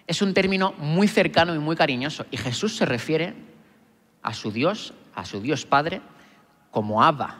Es 0.07 0.21
un 0.21 0.33
término 0.33 0.73
muy 0.77 1.07
cercano 1.07 1.55
y 1.55 1.59
muy 1.59 1.75
cariñoso. 1.75 2.25
Y 2.29 2.37
Jesús 2.37 2.75
se 2.75 2.85
refiere 2.85 3.33
a 4.21 4.33
su 4.33 4.51
Dios, 4.51 4.93
a 5.15 5.25
su 5.25 5.41
Dios 5.41 5.65
Padre, 5.65 6.01
como 6.75 7.01
Abba. 7.01 7.37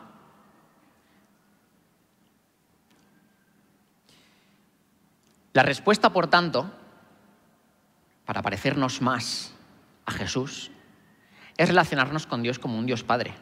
La 5.52 5.62
respuesta, 5.62 6.14
por 6.14 6.28
tanto, 6.28 6.72
para 8.24 8.42
parecernos 8.42 9.02
más 9.02 9.54
a 10.06 10.14
Jesús, 10.14 10.72
es 11.58 11.68
relacionarnos 11.68 12.28
con 12.28 12.44
Dios 12.44 12.60
como 12.60 12.80
un 12.80 12.86
Dios 12.86 13.04
Padre. 13.04 13.34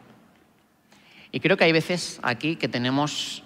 Y 1.32 1.40
creo 1.42 1.58
que 1.58 1.66
hay 1.66 1.72
veces 1.72 2.20
aquí 2.24 2.56
que 2.56 2.68
tenemos 2.68 3.44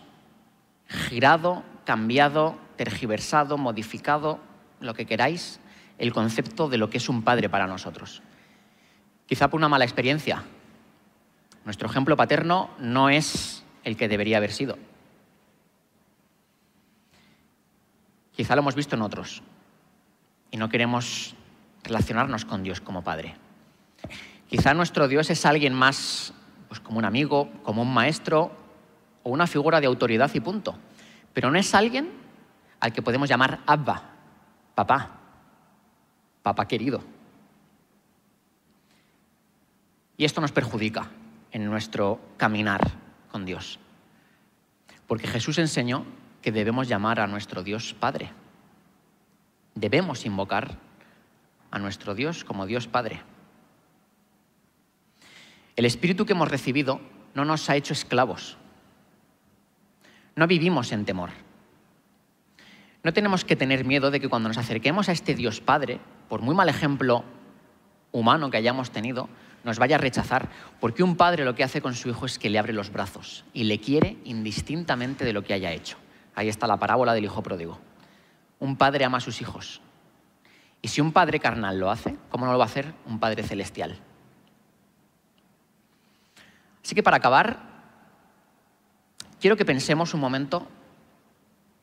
girado, 0.88 1.66
cambiado, 1.84 2.58
tergiversado, 2.78 3.58
modificado, 3.58 4.40
lo 4.80 4.94
que 4.94 5.06
queráis, 5.06 5.60
el 5.98 6.14
concepto 6.14 6.70
de 6.70 6.78
lo 6.78 6.90
que 6.90 7.00
es 7.00 7.10
un 7.10 7.24
padre 7.24 7.50
para 7.50 7.68
nosotros. 7.68 8.22
Quizá 9.26 9.50
por 9.50 9.58
una 9.58 9.68
mala 9.68 9.84
experiencia. 9.84 10.46
Nuestro 11.68 11.90
ejemplo 11.90 12.16
paterno 12.16 12.70
no 12.80 13.10
es 13.10 13.62
el 13.84 13.98
que 13.98 14.08
debería 14.08 14.38
haber 14.38 14.54
sido. 14.54 14.78
Quizá 18.32 18.56
lo 18.56 18.62
hemos 18.62 18.76
visto 18.76 18.96
en 18.96 19.02
otros 19.02 19.44
y 20.50 20.56
no 20.56 20.70
queremos 20.70 21.36
relacionarnos 21.84 22.46
con 22.46 22.64
Dios 22.64 22.80
como 22.80 23.04
Padre. 23.04 23.36
Quizá 24.48 24.74
nuestro 24.74 25.10
Dios 25.10 25.30
es 25.30 25.46
alguien 25.46 25.74
más 25.74 26.34
pues, 26.70 26.80
como 26.80 27.00
un 27.00 27.06
amigo, 27.06 27.52
como 27.64 27.82
un 27.82 27.94
maestro 27.94 28.50
o 29.24 29.30
una 29.30 29.46
figura 29.46 29.82
de 29.82 29.88
autoridad 29.88 30.32
y 30.34 30.40
punto. 30.40 30.74
Pero 31.34 31.52
no 31.52 31.60
es 31.60 31.76
alguien 31.76 32.14
al 32.80 32.94
que 32.94 33.02
podemos 33.02 33.28
llamar 33.28 33.60
Abba, 33.66 34.04
papá, 34.74 35.18
papá 36.44 36.66
querido. 36.66 37.04
Y 40.16 40.24
esto 40.24 40.40
nos 40.40 40.54
perjudica 40.54 41.10
en 41.58 41.66
nuestro 41.66 42.22
caminar 42.38 42.82
con 43.32 43.44
Dios. 43.44 43.80
Porque 45.08 45.26
Jesús 45.26 45.58
enseñó 45.58 46.06
que 46.44 46.52
debemos 46.52 46.88
llamar 46.88 47.20
a 47.20 47.26
nuestro 47.26 47.64
Dios 47.64 47.96
Padre. 48.00 48.30
Debemos 49.74 50.28
invocar 50.28 50.78
a 51.72 51.80
nuestro 51.80 52.14
Dios 52.14 52.44
como 52.44 52.68
Dios 52.68 52.88
Padre. 52.88 53.22
El 55.76 55.86
espíritu 55.86 56.28
que 56.28 56.34
hemos 56.34 56.48
recibido 56.48 57.02
no 57.34 57.44
nos 57.44 57.68
ha 57.72 57.76
hecho 57.76 57.94
esclavos, 57.94 58.56
no 60.36 60.46
vivimos 60.46 60.92
en 60.92 61.06
temor. 61.06 61.32
No 63.02 63.14
tenemos 63.14 63.44
que 63.46 63.56
tener 63.56 63.84
miedo 63.84 64.12
de 64.12 64.20
que 64.20 64.30
cuando 64.30 64.50
nos 64.50 64.60
acerquemos 64.60 65.10
a 65.10 65.12
este 65.12 65.34
Dios 65.34 65.60
Padre, 65.60 66.00
por 66.30 66.44
muy 66.44 66.54
mal 66.54 66.70
ejemplo 66.70 67.24
humano 68.12 68.52
que 68.52 68.58
hayamos 68.58 68.92
tenido 68.92 69.28
nos 69.68 69.80
vaya 69.80 69.98
a 69.98 70.00
rechazar, 70.00 70.50
porque 70.80 71.04
un 71.04 71.18
padre 71.18 71.44
lo 71.44 71.54
que 71.54 71.64
hace 71.64 71.82
con 71.82 71.94
su 71.94 72.10
hijo 72.10 72.26
es 72.26 72.40
que 72.40 72.50
le 72.50 72.58
abre 72.58 72.72
los 72.72 72.90
brazos 72.90 73.44
y 73.54 73.66
le 73.66 73.80
quiere 73.80 74.18
indistintamente 74.24 75.26
de 75.26 75.34
lo 75.34 75.44
que 75.44 75.54
haya 75.54 75.74
hecho. 75.74 75.98
Ahí 76.34 76.48
está 76.48 76.68
la 76.68 76.78
parábola 76.78 77.14
del 77.14 77.26
hijo 77.26 77.44
pródigo. 77.44 77.80
Un 78.60 78.78
padre 78.78 79.04
ama 79.04 79.18
a 79.18 79.22
sus 79.22 79.42
hijos. 79.42 79.82
Y 80.82 80.88
si 80.88 81.02
un 81.02 81.12
padre 81.12 81.40
carnal 81.40 81.80
lo 81.80 81.92
hace, 81.92 82.16
¿cómo 82.30 82.46
no 82.46 82.54
lo 82.54 82.58
va 82.58 82.64
a 82.64 82.68
hacer 82.68 82.94
un 83.06 83.20
padre 83.20 83.44
celestial? 83.44 84.00
Así 86.82 86.96
que 86.96 87.04
para 87.04 87.18
acabar, 87.18 87.60
quiero 89.42 89.58
que 89.58 89.66
pensemos 89.66 90.14
un 90.14 90.22
momento 90.22 90.66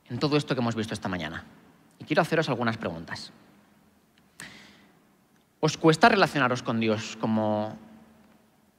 en 0.09 0.19
todo 0.19 0.39
esto 0.39 0.55
que 0.55 0.63
hemos 0.63 0.75
visto 0.75 0.95
esta 0.95 1.09
mañana. 1.09 1.45
Y 1.99 2.05
quiero 2.05 2.23
haceros 2.23 2.49
algunas 2.49 2.79
preguntas. 2.79 3.31
¿Os 5.65 5.79
cuesta 5.79 6.11
relacionaros 6.11 6.63
con 6.63 6.79
Dios 6.79 7.17
como 7.19 7.79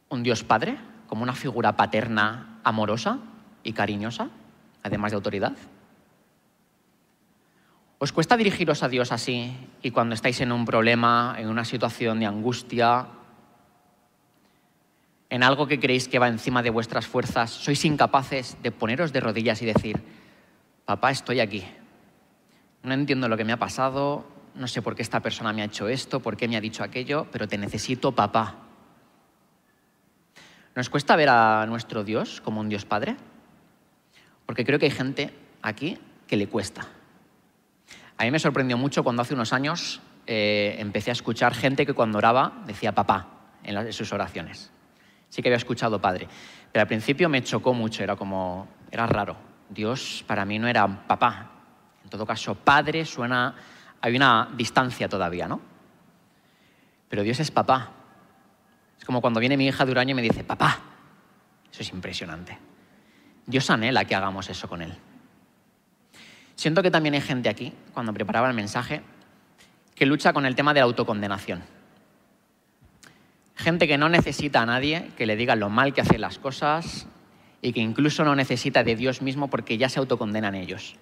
un 0.10 0.22
Dios 0.22 0.44
Padre, 0.44 0.78
como 1.08 1.24
una 1.24 1.34
figura 1.34 1.76
paterna 1.76 2.60
amorosa 2.64 3.18
y 3.64 3.74
cariñosa, 3.74 4.30
además 4.84 5.12
de 5.12 5.16
autoridad? 5.16 5.54
¿Os 7.98 8.12
cuesta 8.12 8.38
dirigiros 8.38 8.84
a 8.84 8.88
Dios 8.88 9.12
así 9.12 9.52
y 9.82 9.90
cuando 9.90 10.14
estáis 10.14 10.42
en 10.42 10.52
un 10.52 10.64
problema, 10.64 11.34
en 11.40 11.50
una 11.50 11.66
situación 11.66 12.20
de 12.20 12.28
angustia, 12.28 13.08
en 15.32 15.42
algo 15.42 15.66
que 15.66 15.80
creéis 15.80 16.08
que 16.08 16.20
va 16.20 16.28
encima 16.28 16.62
de 16.62 16.70
vuestras 16.70 17.08
fuerzas, 17.08 17.50
sois 17.50 17.84
incapaces 17.84 18.62
de 18.62 18.70
poneros 18.70 19.12
de 19.12 19.22
rodillas 19.22 19.60
y 19.64 19.66
decir, 19.66 20.04
papá, 20.86 21.10
estoy 21.10 21.40
aquí. 21.40 21.66
No 22.84 22.94
entiendo 22.94 23.28
lo 23.28 23.38
que 23.38 23.44
me 23.44 23.54
ha 23.54 23.58
pasado, 23.58 24.35
no 24.56 24.68
sé 24.68 24.82
por 24.82 24.96
qué 24.96 25.02
esta 25.02 25.20
persona 25.20 25.54
me 25.54 25.62
ha 25.62 25.66
hecho 25.66 25.88
esto, 25.88 26.22
por 26.22 26.38
qué 26.38 26.48
me 26.48 26.58
ha 26.58 26.62
dicho 26.62 26.84
aquello, 26.84 27.28
pero 27.32 27.48
te 27.48 27.58
necesito, 27.58 28.14
papá. 28.14 28.56
¿Nos 30.76 30.90
cuesta 30.90 31.16
ver 31.16 31.30
a 31.30 31.66
nuestro 31.68 32.04
Dios 32.04 32.42
como 32.42 32.62
un 32.62 32.70
Dios 32.70 32.86
Padre? 32.86 33.16
Porque 34.46 34.66
creo 34.66 34.80
que 34.80 34.86
hay 34.86 34.92
gente 34.92 35.34
aquí 35.62 35.98
que 36.28 36.38
le 36.38 36.48
cuesta. 36.48 36.88
A 38.18 38.24
mí 38.24 38.32
me 38.32 38.40
sorprendió 38.40 38.78
mucho 38.78 39.04
cuando 39.04 39.22
hace 39.22 39.34
unos 39.34 39.54
años 39.54 40.02
eh, 40.28 40.76
empecé 40.80 41.12
a 41.12 41.14
escuchar 41.14 41.54
gente 41.54 41.86
que 41.86 41.94
cuando 41.94 42.18
oraba 42.18 42.64
decía 42.66 42.94
papá 42.94 43.28
en, 43.64 43.92
sus 43.94 44.12
oraciones. 44.12 44.72
Sí 45.30 45.42
que 45.42 45.50
había 45.50 45.58
escuchado 45.58 46.00
padre, 46.00 46.28
pero 46.72 46.82
al 46.82 46.88
principio 46.88 47.28
me 47.30 47.44
chocó 47.44 47.74
mucho, 47.74 48.04
era 48.04 48.16
como, 48.16 48.68
era 48.92 49.06
raro. 49.06 49.36
Dios 49.70 50.24
para 50.28 50.46
mí 50.46 50.60
no 50.60 50.68
era 50.68 50.88
papá. 51.08 51.52
En 52.04 52.10
todo 52.10 52.26
caso, 52.26 52.56
padre 52.56 53.04
suena 53.06 53.56
hay 54.02 54.16
una 54.16 54.50
distancia 54.56 55.10
todavía, 55.10 55.48
¿no? 55.48 55.62
Pero 57.10 57.24
Dios 57.24 57.40
es 57.40 57.52
papá. 57.52 57.92
Es 59.00 59.06
como 59.06 59.22
cuando 59.22 59.40
viene 59.40 59.58
mi 59.58 59.68
hija 59.68 59.86
de 59.86 59.92
un 59.92 59.98
año 59.98 60.12
y 60.12 60.16
me 60.16 60.22
dice, 60.22 60.44
papá. 60.44 60.80
Eso 61.72 61.82
es 61.82 61.90
impresionante. 61.92 62.58
Dios 63.46 63.70
anhela 63.70 64.06
que 64.06 64.16
hagamos 64.16 64.50
eso 64.50 64.68
con 64.68 64.82
Él. 64.82 64.94
Siento 66.56 66.82
que 66.82 66.90
también 66.90 67.16
hay 67.16 67.22
gente 67.22 67.50
aquí, 67.50 67.74
cuando 67.94 68.14
preparaba 68.14 68.48
el 68.48 68.54
mensaje, 68.54 69.02
que 69.94 70.06
lucha 70.06 70.34
con 70.34 70.46
el 70.46 70.56
tema 70.56 70.74
de 70.74 70.80
la 70.80 70.86
autocondenación. 70.86 71.64
Gente 73.56 73.88
que 73.88 73.98
no 73.98 74.10
necesita 74.10 74.62
a 74.62 74.66
nadie 74.66 75.12
que 75.18 75.26
le 75.26 75.36
diga 75.36 75.56
lo 75.56 75.70
mal 75.70 75.94
que 75.94 76.02
hace 76.02 76.18
las 76.18 76.40
cosas 76.40 77.08
y 77.62 77.74
que 77.74 77.80
incluso 77.80 78.24
no 78.24 78.36
necesita 78.36 78.84
de 78.84 78.96
Dios 78.96 79.22
mismo 79.22 79.50
porque 79.50 79.78
ya 79.78 79.90
se 79.90 80.00
autocondenan 80.00 80.56
ellos. 80.56 80.96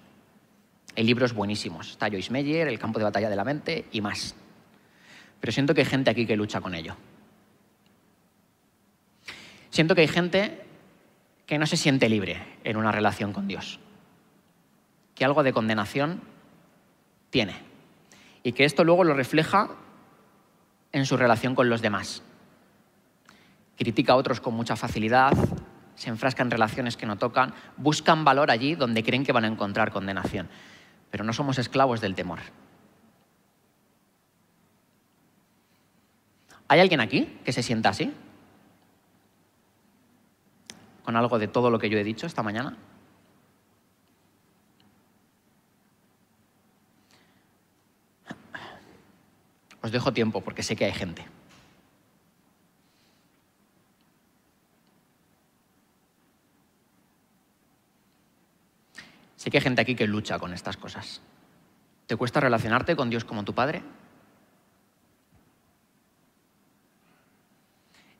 Hay 0.96 1.04
libros 1.04 1.34
buenísimos. 1.34 1.90
Está 1.90 2.08
Joyce 2.08 2.32
Meyer, 2.32 2.68
El 2.68 2.78
campo 2.78 2.98
de 2.98 3.04
batalla 3.04 3.28
de 3.28 3.36
la 3.36 3.44
mente 3.44 3.86
y 3.90 4.00
más. 4.00 4.34
Pero 5.40 5.52
siento 5.52 5.74
que 5.74 5.80
hay 5.80 5.86
gente 5.86 6.10
aquí 6.10 6.26
que 6.26 6.36
lucha 6.36 6.60
con 6.60 6.74
ello. 6.74 6.96
Siento 9.70 9.94
que 9.94 10.02
hay 10.02 10.08
gente 10.08 10.64
que 11.46 11.58
no 11.58 11.66
se 11.66 11.76
siente 11.76 12.08
libre 12.08 12.42
en 12.62 12.76
una 12.76 12.92
relación 12.92 13.32
con 13.32 13.48
Dios. 13.48 13.80
Que 15.14 15.24
algo 15.24 15.42
de 15.42 15.52
condenación 15.52 16.22
tiene. 17.30 17.56
Y 18.44 18.52
que 18.52 18.64
esto 18.64 18.84
luego 18.84 19.04
lo 19.04 19.14
refleja 19.14 19.70
en 20.92 21.06
su 21.06 21.16
relación 21.16 21.56
con 21.56 21.68
los 21.68 21.82
demás. 21.82 22.22
Critica 23.76 24.12
a 24.12 24.16
otros 24.16 24.40
con 24.40 24.54
mucha 24.54 24.76
facilidad, 24.76 25.32
se 25.96 26.08
enfrasca 26.08 26.44
en 26.44 26.52
relaciones 26.52 26.96
que 26.96 27.06
no 27.06 27.16
tocan, 27.16 27.52
buscan 27.76 28.24
valor 28.24 28.52
allí 28.52 28.76
donde 28.76 29.02
creen 29.02 29.24
que 29.24 29.32
van 29.32 29.44
a 29.44 29.48
encontrar 29.48 29.90
condenación 29.90 30.48
pero 31.14 31.22
no 31.22 31.32
somos 31.32 31.60
esclavos 31.60 32.00
del 32.00 32.16
temor. 32.16 32.40
¿Hay 36.66 36.80
alguien 36.80 36.98
aquí 36.98 37.38
que 37.44 37.52
se 37.52 37.62
sienta 37.62 37.90
así? 37.90 38.12
¿Con 41.04 41.14
algo 41.14 41.38
de 41.38 41.46
todo 41.46 41.70
lo 41.70 41.78
que 41.78 41.88
yo 41.88 41.98
he 41.98 42.02
dicho 42.02 42.26
esta 42.26 42.42
mañana? 42.42 42.76
Os 49.82 49.92
dejo 49.92 50.12
tiempo 50.12 50.40
porque 50.40 50.64
sé 50.64 50.74
que 50.74 50.86
hay 50.86 50.92
gente. 50.94 51.24
Que 59.50 59.58
hay 59.58 59.62
gente 59.62 59.82
aquí 59.82 59.94
que 59.94 60.06
lucha 60.06 60.38
con 60.38 60.52
estas 60.52 60.76
cosas. 60.76 61.20
¿Te 62.06 62.16
cuesta 62.16 62.40
relacionarte 62.40 62.96
con 62.96 63.10
Dios 63.10 63.24
como 63.24 63.44
tu 63.44 63.54
Padre? 63.54 63.82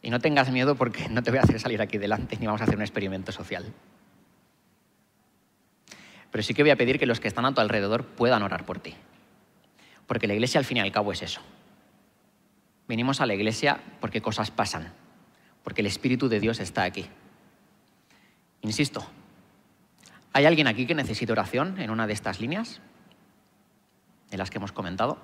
Y 0.02 0.10
no 0.10 0.20
tengas 0.20 0.50
miedo 0.50 0.74
porque 0.74 1.08
no 1.08 1.22
te 1.22 1.30
voy 1.30 1.38
a 1.38 1.42
hacer 1.42 1.58
salir 1.58 1.80
aquí 1.80 1.96
delante 1.96 2.36
ni 2.36 2.46
vamos 2.46 2.60
a 2.60 2.64
hacer 2.64 2.76
un 2.76 2.82
experimento 2.82 3.32
social. 3.32 3.72
Pero 6.30 6.42
sí 6.42 6.52
que 6.52 6.62
voy 6.62 6.70
a 6.70 6.76
pedir 6.76 6.98
que 6.98 7.06
los 7.06 7.20
que 7.20 7.28
están 7.28 7.46
a 7.46 7.54
tu 7.54 7.60
alrededor 7.60 8.04
puedan 8.04 8.42
orar 8.42 8.66
por 8.66 8.78
ti. 8.78 8.94
Porque 10.06 10.26
la 10.26 10.34
iglesia 10.34 10.58
al 10.58 10.66
fin 10.66 10.76
y 10.76 10.80
al 10.80 10.92
cabo 10.92 11.10
es 11.12 11.22
eso. 11.22 11.40
Venimos 12.86 13.20
a 13.20 13.26
la 13.26 13.34
iglesia 13.34 13.80
porque 14.00 14.20
cosas 14.20 14.50
pasan, 14.50 14.92
porque 15.62 15.80
el 15.80 15.86
Espíritu 15.86 16.28
de 16.28 16.40
Dios 16.40 16.60
está 16.60 16.82
aquí. 16.82 17.06
Insisto, 18.60 19.06
¿Hay 20.36 20.46
alguien 20.46 20.66
aquí 20.66 20.84
que 20.84 20.96
necesite 20.96 21.30
oración 21.30 21.80
en 21.80 21.90
una 21.90 22.08
de 22.08 22.12
estas 22.12 22.40
líneas? 22.40 22.80
De 24.30 24.36
las 24.36 24.50
que 24.50 24.58
hemos 24.58 24.72
comentado. 24.72 25.16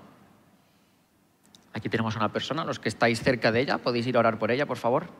Aquí 1.72 1.88
tenemos 1.88 2.14
una 2.14 2.32
persona, 2.32 2.64
los 2.64 2.78
que 2.78 2.88
estáis 2.88 3.20
cerca 3.20 3.50
de 3.50 3.60
ella, 3.60 3.78
podéis 3.78 4.06
ir 4.06 4.16
a 4.16 4.20
orar 4.20 4.38
por 4.38 4.52
ella, 4.52 4.66
por 4.66 4.76
favor. 4.76 5.10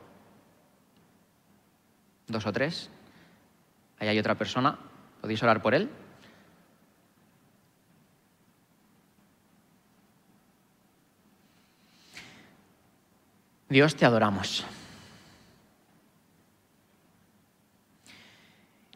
Dos 2.28 2.46
o 2.46 2.52
tres. 2.52 2.88
Ahí 3.98 4.06
hay 4.06 4.18
otra 4.20 4.36
persona, 4.36 4.78
podéis 5.20 5.42
orar 5.42 5.60
por 5.60 5.74
él. 5.74 5.90
Dios 13.68 13.96
te 13.96 14.06
adoramos. 14.06 14.64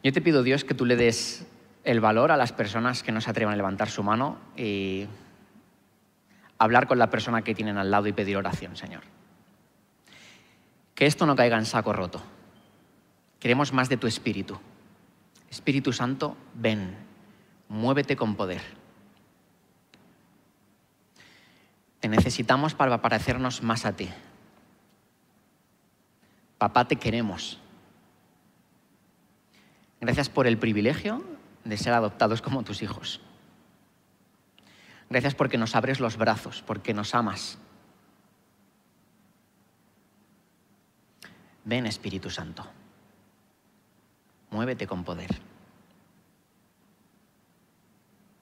Yo 0.05 0.13
te 0.13 0.21
pido, 0.21 0.43
Dios, 0.43 0.63
que 0.63 0.75
tú 0.75 0.85
le 0.85 0.97
des 0.97 1.47
el 1.83 1.99
valor 1.99 2.31
a 2.31 2.37
las 2.37 2.53
personas 2.53 3.01
que 3.01 3.11
no 3.11 3.21
se 3.21 3.31
atrevan 3.31 3.55
a 3.55 3.57
levantar 3.57 3.89
su 3.89 4.03
mano 4.03 4.37
y 4.55 5.07
hablar 6.59 6.85
con 6.85 6.99
la 6.99 7.09
persona 7.09 7.41
que 7.41 7.55
tienen 7.55 7.79
al 7.79 7.89
lado 7.89 8.05
y 8.05 8.13
pedir 8.13 8.37
oración, 8.37 8.75
Señor. 8.75 9.01
Que 10.93 11.07
esto 11.07 11.25
no 11.25 11.35
caiga 11.35 11.57
en 11.57 11.65
saco 11.65 11.91
roto. 11.91 12.21
Queremos 13.39 13.73
más 13.73 13.89
de 13.89 13.97
tu 13.97 14.05
Espíritu. 14.05 14.59
Espíritu 15.49 15.91
Santo, 15.91 16.37
ven, 16.53 16.95
muévete 17.67 18.15
con 18.15 18.35
poder. 18.35 18.61
Te 21.99 22.09
necesitamos 22.09 22.75
para 22.75 23.01
parecernos 23.01 23.63
más 23.63 23.87
a 23.87 23.95
ti. 23.95 24.07
Papá, 26.59 26.87
te 26.87 26.95
queremos. 26.95 27.59
Gracias 30.01 30.29
por 30.29 30.47
el 30.47 30.57
privilegio 30.57 31.23
de 31.63 31.77
ser 31.77 31.93
adoptados 31.93 32.41
como 32.41 32.63
tus 32.63 32.81
hijos. 32.81 33.21
Gracias 35.09 35.35
porque 35.35 35.57
nos 35.57 35.75
abres 35.75 35.99
los 35.99 36.17
brazos, 36.17 36.63
porque 36.65 36.93
nos 36.93 37.15
amas. 37.15 37.57
Ven 41.63 41.85
Espíritu 41.87 42.29
Santo, 42.29 42.65
muévete 44.51 44.85
con 44.85 45.03
poder. 45.03 45.54